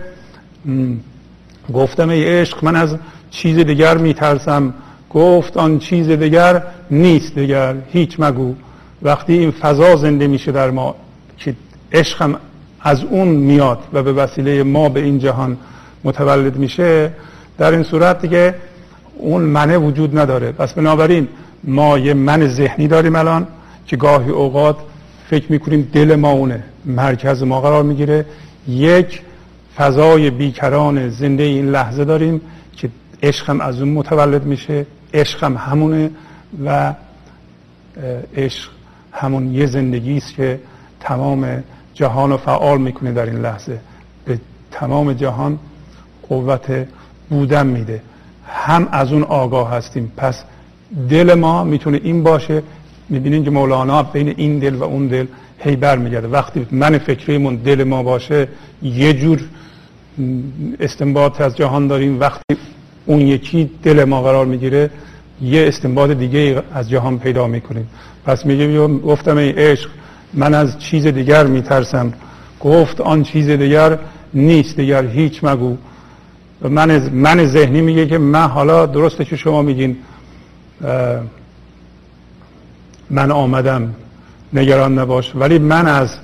گفتم 1.73 2.09
ای 2.09 2.39
عشق 2.39 2.63
من 2.63 2.75
از 2.75 2.95
چیز 3.29 3.57
دیگر 3.57 3.97
میترسم. 3.97 4.73
گفت 5.09 5.57
آن 5.57 5.79
چیز 5.79 6.09
دیگر 6.09 6.63
نیست 6.91 7.35
دیگر 7.35 7.75
هیچ 7.91 8.19
مگو. 8.19 8.55
وقتی 9.01 9.33
این 9.33 9.51
فضا 9.51 9.95
زنده 9.95 10.27
میشه 10.27 10.51
در 10.51 10.71
ما 10.71 10.95
که 11.37 11.55
عشقم 11.91 12.35
از 12.81 13.03
اون 13.03 13.27
میاد 13.27 13.79
و 13.93 14.03
به 14.03 14.13
وسیله 14.13 14.63
ما 14.63 14.89
به 14.89 14.99
این 14.99 15.19
جهان 15.19 15.57
متولد 16.03 16.55
میشه 16.57 17.11
در 17.57 17.71
این 17.71 17.83
صورت 17.83 18.21
دیگه 18.21 18.55
اون 19.17 19.41
منه 19.41 19.77
وجود 19.77 20.19
نداره. 20.19 20.51
پس 20.51 20.73
بنابراین 20.73 21.27
ما 21.63 21.97
یه 21.97 22.13
من 22.13 22.47
ذهنی 22.47 22.87
داریم 22.87 23.15
الان 23.15 23.47
که 23.87 23.97
گاهی 23.97 24.29
اوقات 24.29 24.77
فکر 25.29 25.51
می‌کنیم 25.51 25.89
دل 25.93 26.15
ما 26.15 26.31
اونه 26.31 26.63
مرکز 26.85 27.43
ما 27.43 27.61
قرار 27.61 27.83
می‌گیره. 27.83 28.25
یک 28.67 29.21
فضای 29.77 30.29
بیکران 30.29 31.09
زنده 31.09 31.43
این 31.43 31.69
لحظه 31.69 32.05
داریم 32.05 32.41
که 32.77 32.89
عشقم 33.23 33.61
از 33.61 33.81
اون 33.81 33.89
متولد 33.89 34.43
میشه 34.43 34.85
عشقم 35.13 35.57
همونه 35.57 36.09
و 36.65 36.93
عشق 38.37 38.69
همون 39.15 39.53
یه 39.53 39.65
زندگی 39.65 40.17
است 40.17 40.33
که 40.35 40.59
تمام 40.99 41.63
جهان 41.93 42.29
رو 42.29 42.37
فعال 42.37 42.81
می‌کنه 42.81 43.11
در 43.11 43.25
این 43.25 43.41
لحظه. 43.41 43.79
به 44.25 44.39
تمام 44.71 45.13
جهان 45.13 45.59
قوت 46.29 46.87
بودن 47.29 47.67
میده. 47.67 48.01
هم 48.47 48.87
از 48.91 49.11
اون 49.11 49.23
آگاه 49.23 49.71
هستیم. 49.71 50.11
پس 50.17 50.43
دل 51.09 51.33
ما 51.33 51.63
می‌تونه 51.63 51.99
این 52.03 52.23
باشه. 52.23 52.63
می‌بینین 53.09 53.43
که 53.43 53.49
مولانا 53.49 54.03
بین 54.03 54.33
این 54.37 54.59
دل 54.59 54.75
و 54.75 54.83
اون 54.83 55.07
دل 55.07 55.25
هی 55.59 55.75
برمیگرده. 55.75 56.27
وقتی 56.27 56.67
من 56.71 56.97
فکریمون 56.97 57.55
دل 57.55 57.83
ما 57.83 58.03
باشه 58.03 58.47
یه 58.81 59.13
جور 59.13 59.41
استنباط 60.79 61.41
از 61.41 61.57
جهان 61.57 61.87
داریم. 61.87 62.19
وقتی 62.19 62.57
اون 63.05 63.21
یکی 63.21 63.69
دل 63.83 64.03
ما 64.03 64.21
قرار 64.21 64.45
می‌گیره 64.45 64.89
یه 65.41 65.67
استنباط 65.67 66.09
دیگه 66.09 66.63
از 66.73 66.89
جهان 66.89 67.19
پیدا 67.19 67.47
می‌کنیم. 67.47 67.89
پس 68.25 68.45
میگه 68.45 68.87
گفتم 68.87 69.37
ای 69.37 69.49
عشق 69.49 69.89
من 70.33 70.53
از 70.53 70.79
چیز 70.79 71.07
دیگر 71.07 71.47
میترسم. 71.47 72.13
گفت 72.59 73.01
آن 73.01 73.23
چیز 73.23 73.49
دیگر 73.49 73.97
نیست 74.33 74.75
دیگر 74.75 75.05
هیچ 75.05 75.43
مگو. 75.43 75.77
من 76.61 77.09
من 77.09 77.45
ذهنی 77.45 77.81
میگه 77.81 78.07
که 78.07 78.17
من 78.17 78.47
حالا 78.47 78.85
درسته 78.85 79.25
که 79.25 79.35
شما 79.35 79.61
میگین. 79.61 79.97
من 83.09 83.31
آمدم. 83.31 83.93
نگران 84.53 84.99
نباش. 84.99 85.35
ولی 85.35 85.59
من 85.59 85.87
از 85.87 86.17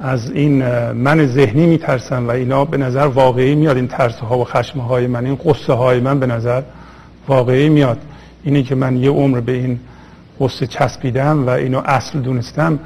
از 0.00 0.30
این 0.30 0.64
من 0.92 1.26
ذهنی 1.26 1.66
میترسم 1.66 2.28
و 2.28 2.30
اینا 2.30 2.64
به 2.64 2.76
نظر 2.76 3.06
واقعی 3.06 3.54
میاد. 3.54 3.76
این 3.76 3.88
ترس 3.88 4.18
ها 4.18 4.38
و 4.38 4.44
خشم 4.44 4.78
های 4.78 5.06
من 5.06 5.26
این 5.26 5.38
قصه 5.44 5.72
های 5.72 6.00
من 6.00 6.20
به 6.20 6.26
نظر 6.26 6.62
واقعی 7.28 7.68
میاد. 7.68 7.98
اینی 8.46 8.62
که 8.62 8.74
من 8.74 8.96
یه 8.96 9.10
عمر 9.10 9.40
به 9.40 9.52
این 9.52 9.80
قصه 10.40 10.66
چسبیدم 10.66 11.46
و 11.46 11.50
اینو 11.50 11.82
اصل 11.84 12.20
دونستم 12.20 12.78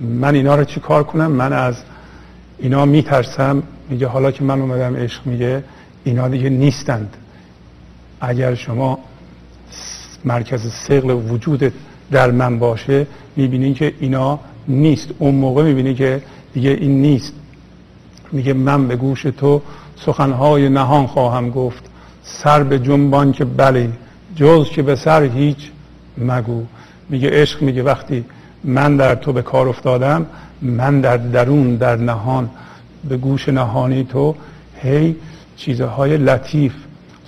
من 0.00 0.34
اینا 0.34 0.54
رو 0.54 0.64
چی 0.64 0.80
کار 0.80 1.04
کنم؟ 1.04 1.32
من 1.32 1.52
از 1.52 1.76
اینا 2.58 2.84
میترسم. 2.84 3.62
میگه 3.90 4.06
حالا 4.06 4.30
که 4.30 4.44
من 4.44 4.60
اومدم 4.60 4.96
عشق 4.96 5.26
میگه 5.26 5.64
اینا 6.04 6.28
دیگه 6.28 6.48
نیستند. 6.48 7.16
اگر 8.20 8.54
شما 8.54 8.98
مرکز 10.24 10.72
سقل 10.72 11.10
وجود 11.10 11.72
در 12.10 12.30
من 12.30 12.58
باشه 12.58 13.06
می‌بینین 13.36 13.74
که 13.74 13.94
اینا 14.00 14.38
نیست. 14.68 15.08
اون 15.18 15.34
موقع 15.34 15.64
می‌بینی 15.64 15.94
که 15.94 16.22
دیگه 16.54 16.70
این 16.70 17.02
نیست. 17.02 17.32
میگه 18.32 18.52
من 18.52 18.88
به 18.88 18.96
گوش 18.96 19.22
تو 19.22 19.62
سخنهای 19.96 20.68
نهان 20.68 21.06
خواهم 21.06 21.50
گفت. 21.50 21.84
سر 22.22 22.62
به 22.62 22.78
جنبان 22.78 23.32
که 23.32 23.44
بله 23.44 23.90
جز 24.38 24.68
که 24.68 24.82
به 24.82 24.96
سر 24.96 25.22
هیچ 25.22 25.70
مگو. 26.18 26.62
میگه 27.08 27.30
عشق 27.30 27.62
میگه 27.62 27.82
وقتی 27.82 28.24
من 28.64 28.96
در 28.96 29.14
تو 29.14 29.32
به 29.32 29.42
کار 29.42 29.68
افتادم 29.68 30.26
من 30.62 31.00
در 31.00 31.16
درون 31.16 31.76
در 31.76 31.96
نهان 31.96 32.50
به 33.08 33.16
گوش 33.16 33.48
نهانی 33.48 34.04
تو 34.04 34.34
هی 34.82 35.16
چیزهای 35.56 36.16
لطیف 36.16 36.72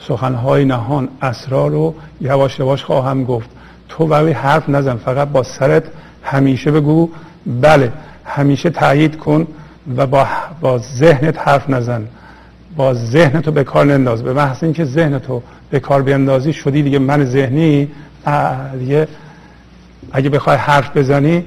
سخنهای 0.08 0.64
نهان 0.64 1.08
اسرار 1.22 1.70
رو 1.70 1.94
یواش 2.20 2.58
یواش 2.58 2.84
خواهم 2.84 3.24
گفت. 3.24 3.50
تو 3.88 4.04
ولی 4.04 4.32
حرف 4.32 4.68
نزن 4.68 4.96
فقط 4.96 5.28
با 5.28 5.42
سرت 5.42 5.84
همیشه 6.22 6.70
بگو. 6.70 7.10
بله 7.46 7.92
همیشه 8.24 8.70
تایید 8.70 9.16
کن 9.16 9.46
و 9.96 10.06
با, 10.06 10.26
با 10.60 10.78
ذهنت 10.78 11.38
حرف 11.38 11.70
نزن. 11.70 12.06
با 12.76 12.94
ذهن 12.94 13.40
تو 13.40 13.52
به 13.52 13.64
کار 13.64 13.84
ننداز. 13.84 14.22
به 14.22 14.32
محض 14.32 14.64
اینکه 14.64 14.84
ذهن 14.84 15.18
تو 15.18 15.42
به 15.70 15.80
کار 15.80 16.02
بیندازی 16.02 16.52
شدی 16.52 16.82
دیگه 16.82 16.98
من 16.98 17.24
ذهنی 17.24 17.88
دیگه 18.78 19.08
اگه 20.12 20.30
بخوای 20.30 20.56
حرف 20.56 20.96
بزنی 20.96 21.44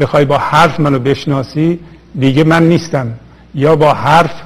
بخوای 0.00 0.24
با 0.24 0.38
حرف 0.38 0.80
منو 0.80 0.98
بشناسی 0.98 1.80
دیگه 2.18 2.44
من 2.44 2.68
نیستم. 2.68 3.12
یا 3.54 3.76
با 3.76 3.92
حرف 3.94 4.42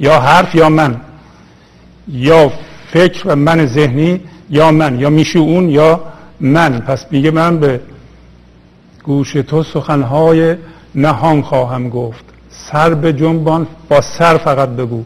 یا 0.00 0.20
حرف 0.20 0.54
یا 0.54 0.68
من. 0.68 1.00
یا 2.08 2.52
فکر 2.92 3.28
و 3.28 3.36
من 3.36 3.66
ذهنی 3.66 4.20
یا 4.50 4.70
من 4.70 5.00
یا 5.00 5.10
میشه 5.10 5.38
اون 5.38 5.70
یا 5.70 6.00
من. 6.40 6.80
پس 6.80 7.06
میگه 7.10 7.30
من 7.30 7.58
به 7.60 7.80
گوش 9.04 9.32
تو 9.32 9.62
سخنهای 9.62 10.56
نهان 10.94 11.42
خواهم 11.42 11.88
گفت. 11.88 12.24
سر 12.50 12.94
به 12.94 13.12
جنبان 13.12 13.66
با 13.88 14.00
سر 14.00 14.36
فقط 14.36 14.68
بگو. 14.68 15.04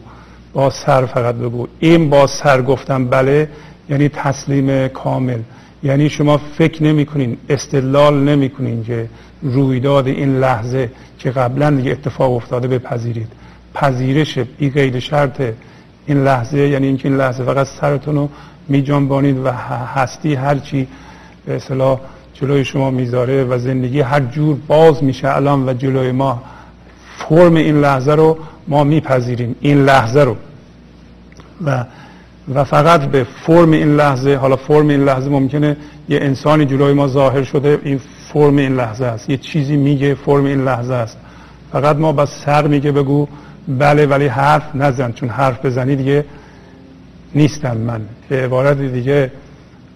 با 0.53 0.69
سر 0.69 1.05
فقط 1.05 1.35
بگو. 1.35 1.67
این 1.79 2.09
با 2.09 2.27
سر 2.27 2.61
گفتم 2.61 3.05
بله 3.05 3.49
یعنی 3.89 4.09
تسلیم 4.09 4.87
کامل. 4.87 5.39
یعنی 5.83 6.09
شما 6.09 6.37
فکر 6.37 6.83
نمی 6.83 7.05
کنین 7.05 7.37
استدلال 7.49 8.23
نمی 8.23 8.49
کنین 8.49 8.83
که 8.83 9.09
رویداد 9.41 10.07
این 10.07 10.39
لحظه 10.39 10.89
که 11.19 11.31
قبلا 11.31 11.71
دیگه 11.71 11.91
اتفاق 11.91 12.31
افتاده 12.31 12.67
بپذیرید. 12.67 13.27
پذیرش 13.73 14.37
بی 14.37 14.69
قید 14.69 14.99
شرط 14.99 15.41
این 16.05 16.23
لحظه 16.23 16.59
یعنی 16.59 16.87
اینکه 16.87 17.09
این 17.09 17.17
لحظه 17.17 17.43
فقط 17.43 17.67
سرتون 17.67 18.15
رو 18.15 18.29
میجنبانید 18.67 19.37
و 19.37 19.51
هستی 19.95 20.35
هرچی 20.35 20.87
به 21.45 21.55
اصطلاح 21.55 21.99
جلوی 22.33 22.65
شما 22.65 22.91
می‌ذاره 22.91 23.43
و 23.43 23.57
زندگی 23.57 24.01
هر 24.01 24.19
جور 24.19 24.57
باز 24.67 25.03
میشه 25.03 25.35
الان 25.35 25.69
و 25.69 25.73
جلوی 25.73 26.11
ما 26.11 26.43
فرم 27.17 27.55
این 27.55 27.81
لحظه 27.81 28.11
رو 28.11 28.37
ما 28.67 28.83
میپذیریم 28.83 29.55
این 29.61 29.85
لحظه 29.85 30.23
رو. 30.23 30.35
و 31.65 31.85
و 32.53 32.63
فقط 32.63 33.01
به 33.01 33.23
فرم 33.23 33.71
این 33.71 33.95
لحظه 33.95 34.35
حالا 34.35 34.55
فرم 34.55 34.87
این 34.87 35.05
لحظه 35.05 35.29
ممکنه 35.29 35.77
یه 36.09 36.19
انسانی 36.21 36.65
جلوی 36.65 36.93
ما 36.93 37.07
ظاهر 37.07 37.43
شده 37.43 37.79
این 37.83 37.99
فرم 38.33 38.57
این 38.57 38.75
لحظه 38.75 39.05
است. 39.05 39.29
یه 39.29 39.37
چیزی 39.37 39.77
میگه 39.77 40.15
فرم 40.15 40.45
این 40.45 40.63
لحظه 40.63 40.93
است. 40.93 41.17
فقط 41.71 41.95
ما 41.95 42.11
با 42.11 42.25
سر 42.25 42.67
میگه 42.67 42.91
بگو 42.91 43.27
بله 43.67 44.05
ولی 44.05 44.27
حرف 44.27 44.75
نزن 44.75 45.11
چون 45.11 45.29
حرف 45.29 45.65
بزنی 45.65 45.95
دیگه 45.95 46.25
نیستم 47.35 47.77
من. 47.77 48.01
به 48.29 48.43
عبارت 48.43 48.77
دیگه 48.77 49.31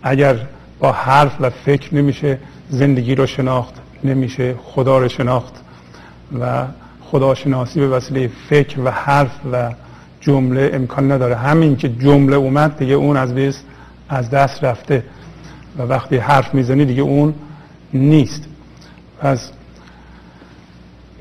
اگر 0.03 0.35
با 0.79 0.91
حرف 0.91 1.31
و 1.39 1.49
فکر 1.49 1.95
نمیشه 1.95 2.37
زندگی 2.69 3.15
رو 3.15 3.25
شناخت 3.25 3.73
نمیشه 4.03 4.55
خدا 4.63 4.97
رو 4.97 5.07
شناخت. 5.07 5.53
و 6.39 6.65
خداشناسی 7.11 7.79
به 7.79 7.87
وسیله 7.87 8.29
فکر 8.49 8.79
و 8.79 8.91
حرف 8.91 9.31
و 9.51 9.71
جمله 10.21 10.71
امکان 10.73 11.11
نداره. 11.11 11.35
همین 11.35 11.75
که 11.75 11.89
جمله 11.89 12.35
اومد 12.35 12.77
دیگه 12.77 12.93
اون 12.93 13.17
از 13.17 13.35
بیس 13.35 13.63
از 14.09 14.29
دست 14.29 14.63
رفته 14.63 15.03
و 15.77 15.81
وقتی 15.81 16.17
حرف 16.17 16.53
می‌زنی 16.53 16.85
دیگه 16.85 17.01
اون 17.01 17.33
نیست. 17.93 18.43
پس 19.19 19.51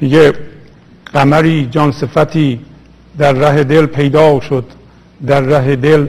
دیگه 0.01 0.32
قمری 1.12 1.68
جان 1.70 1.93
صفتی 1.93 2.61
در 3.18 3.32
ره 3.32 3.64
دل 3.64 3.86
پیدا 3.86 4.41
شد. 4.41 4.64
در 5.26 5.41
ره 5.41 5.76
دل 5.76 6.07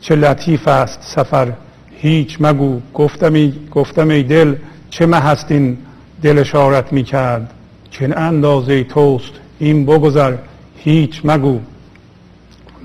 چه 0.00 0.16
لطیف 0.16 0.68
است 0.68 1.02
سفر. 1.02 1.52
هیچ 1.96 2.36
مگو 2.40 2.80
گفتم 2.94 3.32
ای, 3.34 3.52
گفتم 3.70 4.08
ای 4.08 4.22
دل 4.22 4.54
چه 4.90 5.06
مه 5.06 5.16
هستین 5.16 5.78
دل 6.22 6.38
اشارت 6.38 6.92
می‌کرد. 6.92 7.54
چه 7.90 8.14
اندازه 8.16 8.84
توست 8.84 9.32
این 9.58 9.86
بگذر 9.86 10.34
هیچ 10.76 11.20
مگو. 11.24 11.60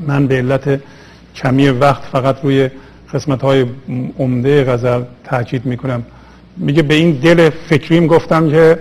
من 0.08 0.28
به 0.28 0.36
علت 0.36 0.82
کمی 1.36 1.70
وقت 1.70 2.04
فقط 2.04 2.36
روی 2.44 2.70
قسمت 3.14 3.42
های 3.42 3.66
عمده 4.20 4.64
غزل 4.64 5.02
تاکید 5.24 5.66
می‌کنم. 5.66 6.04
میگه 6.58 6.82
به 6.82 6.94
این 6.94 7.12
دل 7.12 7.50
فکریم 7.50 8.08
گفتم 8.08 8.50
که 8.50 8.80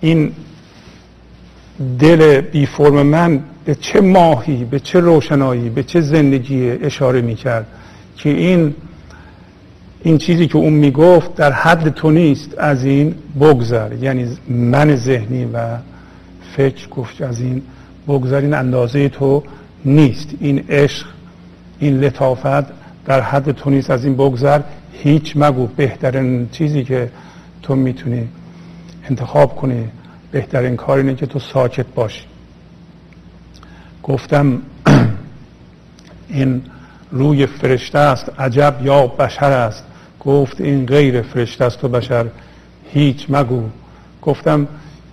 این 0.00 0.32
دل 1.98 2.40
بی 2.40 2.66
فرم 2.66 3.02
من 3.02 3.42
به 3.64 3.74
چه 3.74 4.00
ماهی 4.00 4.64
به 4.64 4.80
چه 4.80 5.00
روشنایی 5.00 5.70
به 5.70 5.82
چه 5.82 6.00
زندگی 6.00 6.70
اشاره 6.70 7.20
می‌کرد 7.20 7.66
که 8.16 8.28
این 8.28 8.74
این 10.04 10.18
چیزی 10.18 10.46
که 10.46 10.56
اون 10.56 10.72
می‌گفت 10.72 11.34
در 11.34 11.52
حد 11.52 11.88
تو 11.88 12.10
نیست 12.10 12.58
از 12.58 12.84
این 12.84 13.14
بگذر. 13.40 13.92
یعنی 13.92 14.36
من 14.48 14.96
ذهنی 14.96 15.44
و 15.44 15.58
فکر 16.56 16.88
گفت 16.88 17.22
از 17.22 17.40
این 17.40 17.62
بگذر 18.08 18.40
این 18.40 18.54
اندازه 18.54 19.08
تو 19.08 19.42
نیست. 19.84 20.28
این 20.40 20.64
عشق 20.68 21.06
این 21.78 22.00
لطافت 22.00 22.66
در 23.04 23.20
حد 23.20 23.52
تو 23.52 23.70
نیست 23.70 23.90
از 23.90 24.04
این 24.04 24.14
بگذر 24.14 24.60
هیچ 24.92 25.32
مگو. 25.36 25.66
بهترین 25.66 26.48
چیزی 26.52 26.84
که 26.84 27.10
تو 27.62 27.76
می‌تونی 27.76 28.28
انتخاب 29.10 29.56
کنی 29.56 29.88
بهترین 30.30 30.76
کار 30.76 30.98
اینه 30.98 31.14
که 31.14 31.26
تو 31.26 31.38
ساکت 31.38 31.86
باشی. 31.94 32.24
گفتم 34.02 34.62
این 36.28 36.62
روی 37.10 37.46
فرشته 37.46 37.98
است 37.98 38.30
عجب 38.38 38.76
یا 38.82 39.06
بشر 39.06 39.52
است. 39.52 39.84
گفت 40.24 40.60
این 40.60 40.86
غیر 40.86 41.22
فرشته 41.22 41.64
است 41.64 41.84
و 41.84 41.88
بشر 41.88 42.26
هیچ 42.92 43.26
مگو. 43.28 43.62
گفتم 44.22 44.68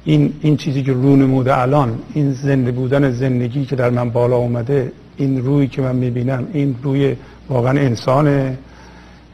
این, 0.05 0.33
این 0.41 0.57
چیزی 0.57 0.83
که 0.83 0.93
رو 0.93 1.15
نموده 1.15 1.57
الان 1.57 1.99
این 2.13 2.31
زنده 2.31 2.71
بودن 2.71 3.11
زندگی 3.11 3.65
که 3.65 3.75
در 3.75 3.89
من 3.89 4.09
بالا 4.09 4.35
اومده 4.37 4.91
این 5.17 5.45
روی 5.45 5.67
که 5.67 5.81
من 5.81 5.95
می‌بینم 5.95 6.47
این 6.53 6.75
روی 6.83 7.15
واقعا 7.49 7.79
انسانه؟ 7.79 8.57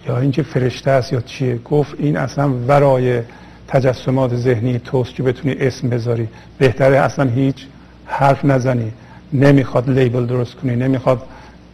یا 0.07 0.19
اینکه 0.19 0.43
فرشته 0.43 0.91
است 0.91 1.13
یا 1.13 1.21
چیه؟ 1.21 1.57
گفت 1.57 1.95
این 1.99 2.17
اصلا 2.17 2.53
ورای 2.67 3.21
تجسمات 3.67 4.35
ذهنی 4.35 4.79
توست 4.79 5.15
که 5.15 5.23
بتونی 5.23 5.55
اسم 5.59 5.89
بذاری. 5.89 6.27
بهتره 6.57 6.97
اصلا 6.97 7.29
هیچ 7.29 7.65
حرف 8.05 8.45
نزنی. 8.45 8.91
نمی‌خواد 9.33 9.89
لیبل 9.89 10.25
درست 10.25 10.55
کنی 10.55 10.75
نمی‌خواد 10.75 11.21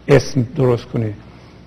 اسم 0.08 0.46
درست 0.56 0.86
کنی. 0.86 1.14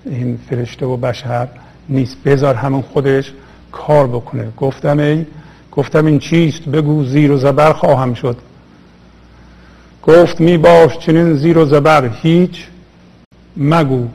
این 0.07 0.39
فرشته 0.51 0.87
و 0.87 0.97
بشر 0.97 1.49
نیست. 1.89 2.17
بذار 2.25 2.55
همون 2.55 2.83
خودش 2.83 3.33
کار 3.73 4.07
بکنه. 4.07 4.49
گفتم 4.57 4.99
ای 4.99 5.27
گفتم 5.73 6.07
این 6.07 6.19
چیست؟ 6.19 6.63
بگو 6.63 7.05
زیر 7.05 7.31
و 7.31 7.37
زبر 7.37 7.73
خواهم 7.73 8.15
شد. 8.15 8.37
گفت 10.07 10.41
می 10.41 10.59
باش 10.59 10.99
چنین 10.99 11.35
زیر 11.35 11.59
و 11.59 11.65
زبر. 11.65 12.11
هیچ؟ 12.23 12.67
مگو. 13.57 14.07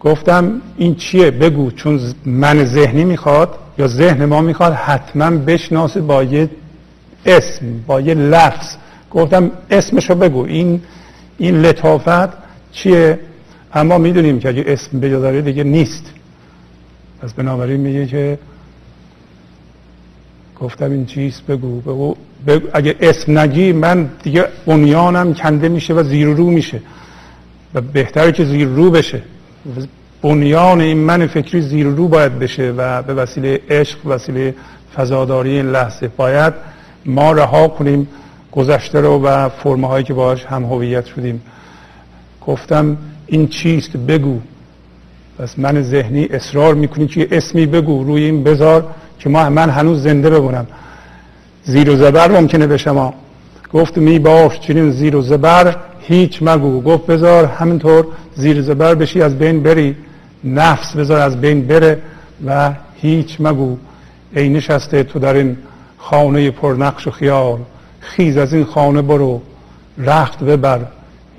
گفتم 0.00 0.60
این 0.76 0.94
چیه؟ 0.94 1.30
بگو. 1.30 1.70
چون 1.70 2.00
من 2.24 2.64
ذهنی 2.64 3.04
می‌خواد 3.04 3.54
یا 3.78 3.86
ذهن 3.86 4.24
ما 4.24 4.40
می‌خواد 4.40 4.72
حتما 4.72 5.30
بشناسه 5.30 6.00
با 6.00 6.22
یه 6.22 6.50
اسم 7.26 7.64
با 7.86 8.00
یه 8.00 8.14
لفظ. 8.14 8.76
گفتم 9.10 9.50
اسمشو 9.70 10.14
بگو. 10.14 10.44
این 10.44 10.80
این 11.38 11.60
لطافت 11.60 12.28
چیه؟ 12.72 13.18
اما 13.74 13.98
می‌دونیم 13.98 14.38
که 14.38 14.48
اگه 14.48 14.64
اسم 14.66 15.00
بجا 15.00 15.40
دیگه 15.40 15.64
نیست. 15.64 16.04
پس 17.22 17.32
بنابراین 17.32 17.80
میگه 17.80 18.06
که 18.06 18.38
گفتم 20.60 20.90
این 20.90 21.06
چیز 21.06 21.40
بگو 21.48 21.80
بگو, 21.80 22.16
بگو. 22.46 22.68
اگه 22.74 22.96
اسم 23.00 23.38
نگی 23.38 23.72
من 23.72 24.10
دیگه 24.22 24.44
بنیانم 24.66 25.34
کنده 25.34 25.68
میشه 25.68 25.94
و 25.94 26.02
زیر 26.02 26.28
رو 26.28 26.50
میشه 26.50 26.80
و 27.74 27.80
بهتره 27.80 28.32
که 28.32 28.44
زیر 28.44 28.68
رو 28.68 28.90
بشه. 28.90 29.22
بنیان 30.22 30.80
این 30.80 30.98
من 30.98 31.26
فکری 31.26 31.60
زیر 31.60 31.86
رو 31.86 32.08
باید 32.08 32.38
بشه 32.38 32.74
و 32.76 33.02
به 33.02 33.14
وسیله 33.14 33.60
عشق 33.70 34.06
وسیله 34.06 34.54
فضاداری 34.94 35.50
این 35.50 35.66
لحظه 35.66 36.08
باید 36.08 36.54
ما 37.06 37.32
رها 37.32 37.68
کنیم 37.68 38.08
گذشته 38.52 39.00
رو 39.00 39.22
و 39.22 39.48
فرمه 39.48 39.88
هایی 39.88 40.04
که 40.04 40.14
باش 40.14 40.44
هم 40.44 40.64
هویت 40.64 41.06
شدیم. 41.06 41.42
گفتم 42.46 42.96
این 43.26 43.48
چیست؟ 43.48 43.96
بگو. 43.96 44.40
پس 45.38 45.58
من 45.58 45.82
ذهنی 45.82 46.24
اصرار 46.24 46.74
می‌کنی 46.74 47.06
که 47.06 47.28
اسمی 47.30 47.66
بگو 47.66 48.04
روی 48.04 48.24
این 48.24 48.44
بذار 48.44 48.84
که 49.18 49.28
ما 49.28 49.50
من 49.50 49.70
هنوز 49.70 50.02
زنده 50.02 50.30
بمونم. 50.30 50.66
زیر 51.64 51.90
و 51.90 51.96
زبر 51.96 52.40
ممکنه 52.40 52.66
به 52.66 52.76
شما. 52.76 53.14
گفت 53.72 53.98
می 53.98 54.18
باش 54.18 54.60
چنین 54.60 54.90
زیر 54.90 55.16
و 55.16 55.22
زبر 55.22 55.76
هیچ 56.00 56.42
مگو. 56.42 56.80
گفت 56.80 57.06
بذار 57.06 57.44
همینطور 57.44 58.06
زیر 58.34 58.62
زبر 58.62 58.94
بشی 58.94 59.22
از 59.22 59.38
بین 59.38 59.62
بری. 59.62 59.96
نفس 60.44 60.96
بذار 60.96 61.20
از 61.20 61.40
بین 61.40 61.66
بره 61.66 61.98
و 62.46 62.72
هیچ 62.96 63.36
مگو. 63.40 63.76
ای 64.36 64.48
نشسته 64.48 65.02
تو 65.02 65.18
در 65.18 65.34
این 65.34 65.56
خانه 65.98 66.50
پرنقش 66.50 67.06
و 67.06 67.10
خیال. 67.10 67.58
خیز 68.00 68.36
از 68.36 68.54
این 68.54 68.64
خانه 68.64 69.02
برو. 69.02 69.40
رخت 69.98 70.44
ببر. 70.44 70.80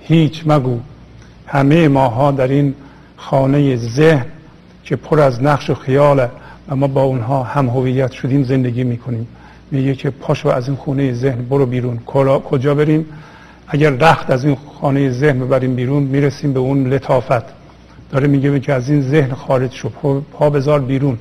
هیچ 0.02 0.44
مگو. 0.46 0.80
همه 1.48 1.88
ماها 1.88 2.32
در 2.32 2.48
این 2.48 2.74
خانه 3.30 3.76
ذهن 3.76 4.26
که 4.84 4.96
پر 4.96 5.20
از 5.20 5.44
نقش 5.44 5.70
و 5.70 5.76
خیاله 5.76 6.30
و 6.70 6.76
ما 6.76 6.88
با 6.88 7.04
اونها 7.04 7.44
هم 7.44 7.70
هویت 7.70 8.12
شدیم 8.12 8.44
زندگی 8.44 8.84
می‌کنیم. 8.84 9.28
میگه 9.72 9.96
که 9.96 10.10
پاشو 10.10 10.50
از 10.50 10.68
این 10.68 10.78
خونه 10.78 11.14
ذهن 11.14 11.42
برو 11.50 11.66
بیرون. 11.66 12.00
کجا 12.50 12.76
بریم؟ 12.76 13.06
اگر 13.68 13.90
رخت 13.90 14.32
از 14.32 14.46
این 14.46 14.58
خانه 14.82 15.12
ذهن 15.12 15.40
ببریم 15.40 15.76
بیرون 15.76 16.04
می‌رسیم 16.04 16.54
به 16.54 16.60
اون 16.60 16.88
لطافت. 16.88 17.44
داره 18.12 18.28
میگه 18.28 18.60
که 18.60 18.74
از 18.74 18.90
این 18.90 19.02
ذهن 19.02 19.34
خارج 19.34 19.72
شو. 19.72 19.90
پا 20.34 20.50
بذار 20.50 20.82
بیرون. 20.82 21.18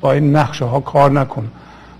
با 0.00 0.12
این 0.12 0.36
نقشه 0.36 0.64
ها 0.64 0.80
کار 0.80 1.10
نکن. 1.10 1.48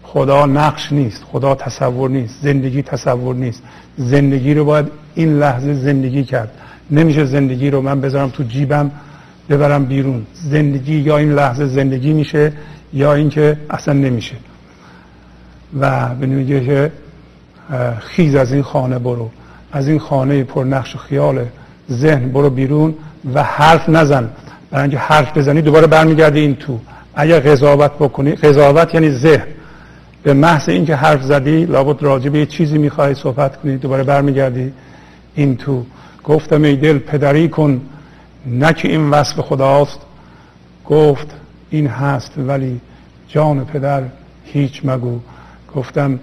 خدا 0.02 0.46
نقش 0.46 0.92
نیست. 0.92 1.24
خدا 1.24 1.54
تصور 1.54 2.10
نیست. 2.10 2.38
زندگی 2.42 2.82
تصور 2.82 3.34
نیست. 3.34 3.62
زندگی 3.96 4.54
رو 4.54 4.64
باید 4.64 4.86
این 5.14 5.38
لحظه 5.38 5.74
زندگی 5.74 6.24
کرد. 6.24 6.50
نمیشه 6.90 7.24
زندگی 7.24 7.70
رو 7.70 7.80
من 7.80 8.00
بذارم 8.00 8.30
تو 8.30 8.42
جیبم. 8.42 8.90
ببرم 9.50 9.84
بیرون. 9.84 10.26
زندگی 10.34 10.94
یا 10.94 11.16
این 11.16 11.32
لحظه 11.32 11.66
زندگی 11.66 12.12
میشه 12.12 12.52
یا 12.92 13.14
اینکه 13.14 13.56
اصلا 13.70 13.94
نمیشه. 13.94 14.34
و 15.80 16.14
میگه 16.14 16.64
که 16.64 16.92
خیز 17.98 18.34
از 18.34 18.52
این 18.52 18.62
خانه 18.62 18.98
برو. 18.98 19.30
از 19.72 19.88
این 19.88 19.98
خانه 19.98 20.44
پر 20.44 20.64
نقش 20.64 20.94
و 20.94 20.98
خیال 20.98 21.44
ذهن 21.90 22.32
برو 22.32 22.50
بیرون 22.50 22.94
و 23.34 23.42
حرف 23.42 23.88
نزن. 23.88 24.30
برای 24.70 24.82
اینکه 24.82 24.98
حرف 24.98 25.36
بزنی 25.36 25.62
دوباره 25.62 25.86
برمیگردی 25.86 26.40
این 26.40 26.56
تو. 26.56 26.78
اگر 27.14 27.40
قضاوت 27.40 27.92
بکنی 27.92 28.34
قضاوت 28.34 28.94
یعنی 28.94 29.10
ذهن. 29.10 29.46
به 30.22 30.32
محض 30.32 30.68
اینکه 30.68 30.96
حرف 30.96 31.22
زدی 31.22 31.64
لابد 31.64 32.02
راجع 32.02 32.30
به 32.30 32.38
یه 32.38 32.46
چیزی 32.46 32.78
می‌خوای 32.78 33.14
صحبت 33.14 33.56
کنی 33.56 33.76
دوباره 33.76 34.02
برمیگردی 34.02 34.72
این 35.34 35.56
تو. 35.56 35.84
گفتم 36.24 36.62
ای 36.62 36.76
دل 36.76 36.98
پدری 36.98 37.48
کن. 37.48 37.80
نه 38.46 38.72
که 38.72 38.88
این 38.88 39.10
وصف 39.10 39.40
خداست. 39.40 40.00
گفت 40.86 41.26
این 41.70 41.86
هست 41.86 42.32
ولی 42.36 42.80
جان 43.28 43.64
پدر 43.64 44.02
هیچ 44.44 44.80
مگو. 44.84 45.20
گفتم 45.74 46.20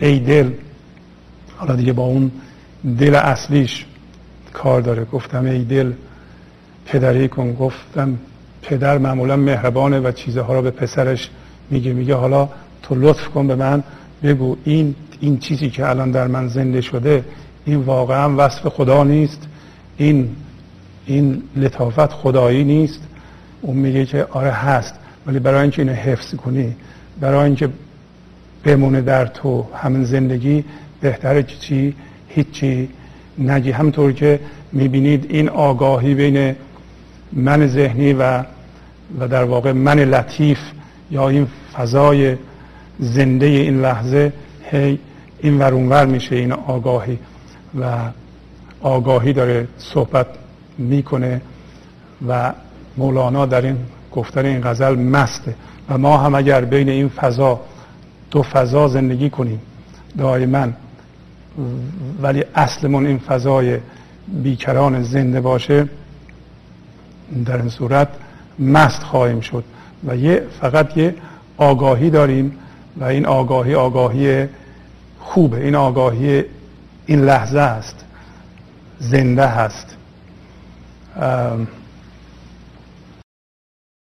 ای 0.00 0.18
دل 0.18 0.50
حالا 1.56 1.76
دیگه 1.76 1.92
با 1.92 2.02
اون 2.02 2.30
دل 2.98 3.14
اصلیش 3.14 3.86
کار 4.52 4.80
داره. 4.80 5.04
گفتم 5.04 5.44
ای 5.44 5.64
دل 5.64 5.92
پدری 6.86 7.28
کن. 7.28 7.54
گفتم 7.54 8.18
پدر 8.62 8.98
معمولا 8.98 9.36
مهربانه 9.36 10.00
و 10.00 10.12
چیزها 10.12 10.54
را 10.54 10.62
به 10.62 10.70
پسرش 10.70 11.30
میگه. 11.70 11.92
میگه 11.92 12.14
حالا 12.14 12.48
تو 12.82 12.94
لطف 12.94 13.28
کن 13.28 13.46
به 13.46 13.54
من 13.54 13.82
بگو 14.22 14.56
این 14.64 14.94
این 15.20 15.38
چیزی 15.38 15.70
که 15.70 15.88
الان 15.88 16.10
در 16.10 16.26
من 16.26 16.48
زنده 16.48 16.80
شده 16.80 17.24
این 17.64 17.80
واقعا 17.80 18.34
وصف 18.36 18.68
خدا 18.68 19.04
نیست. 19.04 19.46
این 19.96 20.28
این 21.06 21.42
لطافت 21.56 22.12
خدایی 22.12 22.64
نیست. 22.64 23.00
اون 23.60 23.76
میگه 23.76 24.06
که 24.06 24.26
آره 24.30 24.50
هست 24.50 24.94
ولی 25.26 25.38
برای 25.38 25.60
اینکه 25.60 25.82
اینو 25.82 25.94
حفظ 25.94 26.34
کنی 26.34 26.76
برای 27.20 27.44
اینکه 27.44 27.68
بمونه 28.64 29.00
در 29.00 29.26
تو 29.26 29.66
همین 29.74 30.04
زندگی 30.04 30.64
بهتره 31.00 31.42
چی 31.42 31.94
هیچی 32.28 32.88
نگی. 33.38 33.70
همطور 33.70 34.12
که 34.12 34.40
می‌بینید 34.72 35.26
این 35.28 35.48
آگاهی 35.48 36.14
بین 36.14 36.54
من 37.32 37.66
ذهنی 37.66 38.12
و 38.12 38.44
و 39.20 39.28
در 39.28 39.44
واقع 39.44 39.72
من 39.72 39.98
لطیف 39.98 40.58
یا 41.10 41.28
این 41.28 41.46
فضای 41.72 42.36
زنده 42.98 43.46
این 43.46 43.80
لحظه 43.80 44.32
هی 44.70 44.98
این 45.40 45.58
ورونور 45.58 46.06
میشه 46.06 46.36
این 46.36 46.52
آگاهی. 46.52 47.18
و 47.80 47.98
آگاهی 48.80 49.32
داره 49.32 49.68
صحبت 49.78 50.26
می‌کنه 50.82 51.40
و 52.28 52.52
مولانا 52.96 53.46
در 53.46 53.62
این 53.62 53.76
گفتن 54.12 54.46
این 54.46 54.60
غزل 54.60 54.94
مسته 54.98 55.54
و 55.88 55.98
ما 55.98 56.16
هم 56.18 56.34
اگر 56.34 56.64
بین 56.64 56.88
این 56.88 57.08
فضا 57.08 57.60
دو 58.30 58.42
فضا 58.42 58.88
زندگی 58.88 59.30
کنیم 59.30 59.60
دائما. 60.18 60.66
ولی 62.22 62.44
اصلمون 62.54 63.06
این 63.06 63.18
فضای 63.18 63.78
بیکران 64.42 65.02
زنده 65.02 65.40
باشه 65.40 65.88
در 67.44 67.56
این 67.56 67.68
صورت 67.68 68.08
مست 68.58 69.02
خواهیم 69.02 69.40
شد. 69.40 69.64
و 70.06 70.16
یه 70.16 70.42
فقط 70.60 70.96
یه 70.96 71.14
آگاهی 71.56 72.10
داریم 72.10 72.52
و 72.96 73.04
این 73.04 73.26
آگاهی 73.26 73.74
آگاهی 73.74 74.46
خوبه. 75.20 75.64
این 75.64 75.74
آگاهی 75.74 76.44
این 77.06 77.24
لحظه 77.24 77.58
است. 77.58 78.04
زنده 78.98 79.46
هست. 79.46 79.96
Um, 81.14 81.81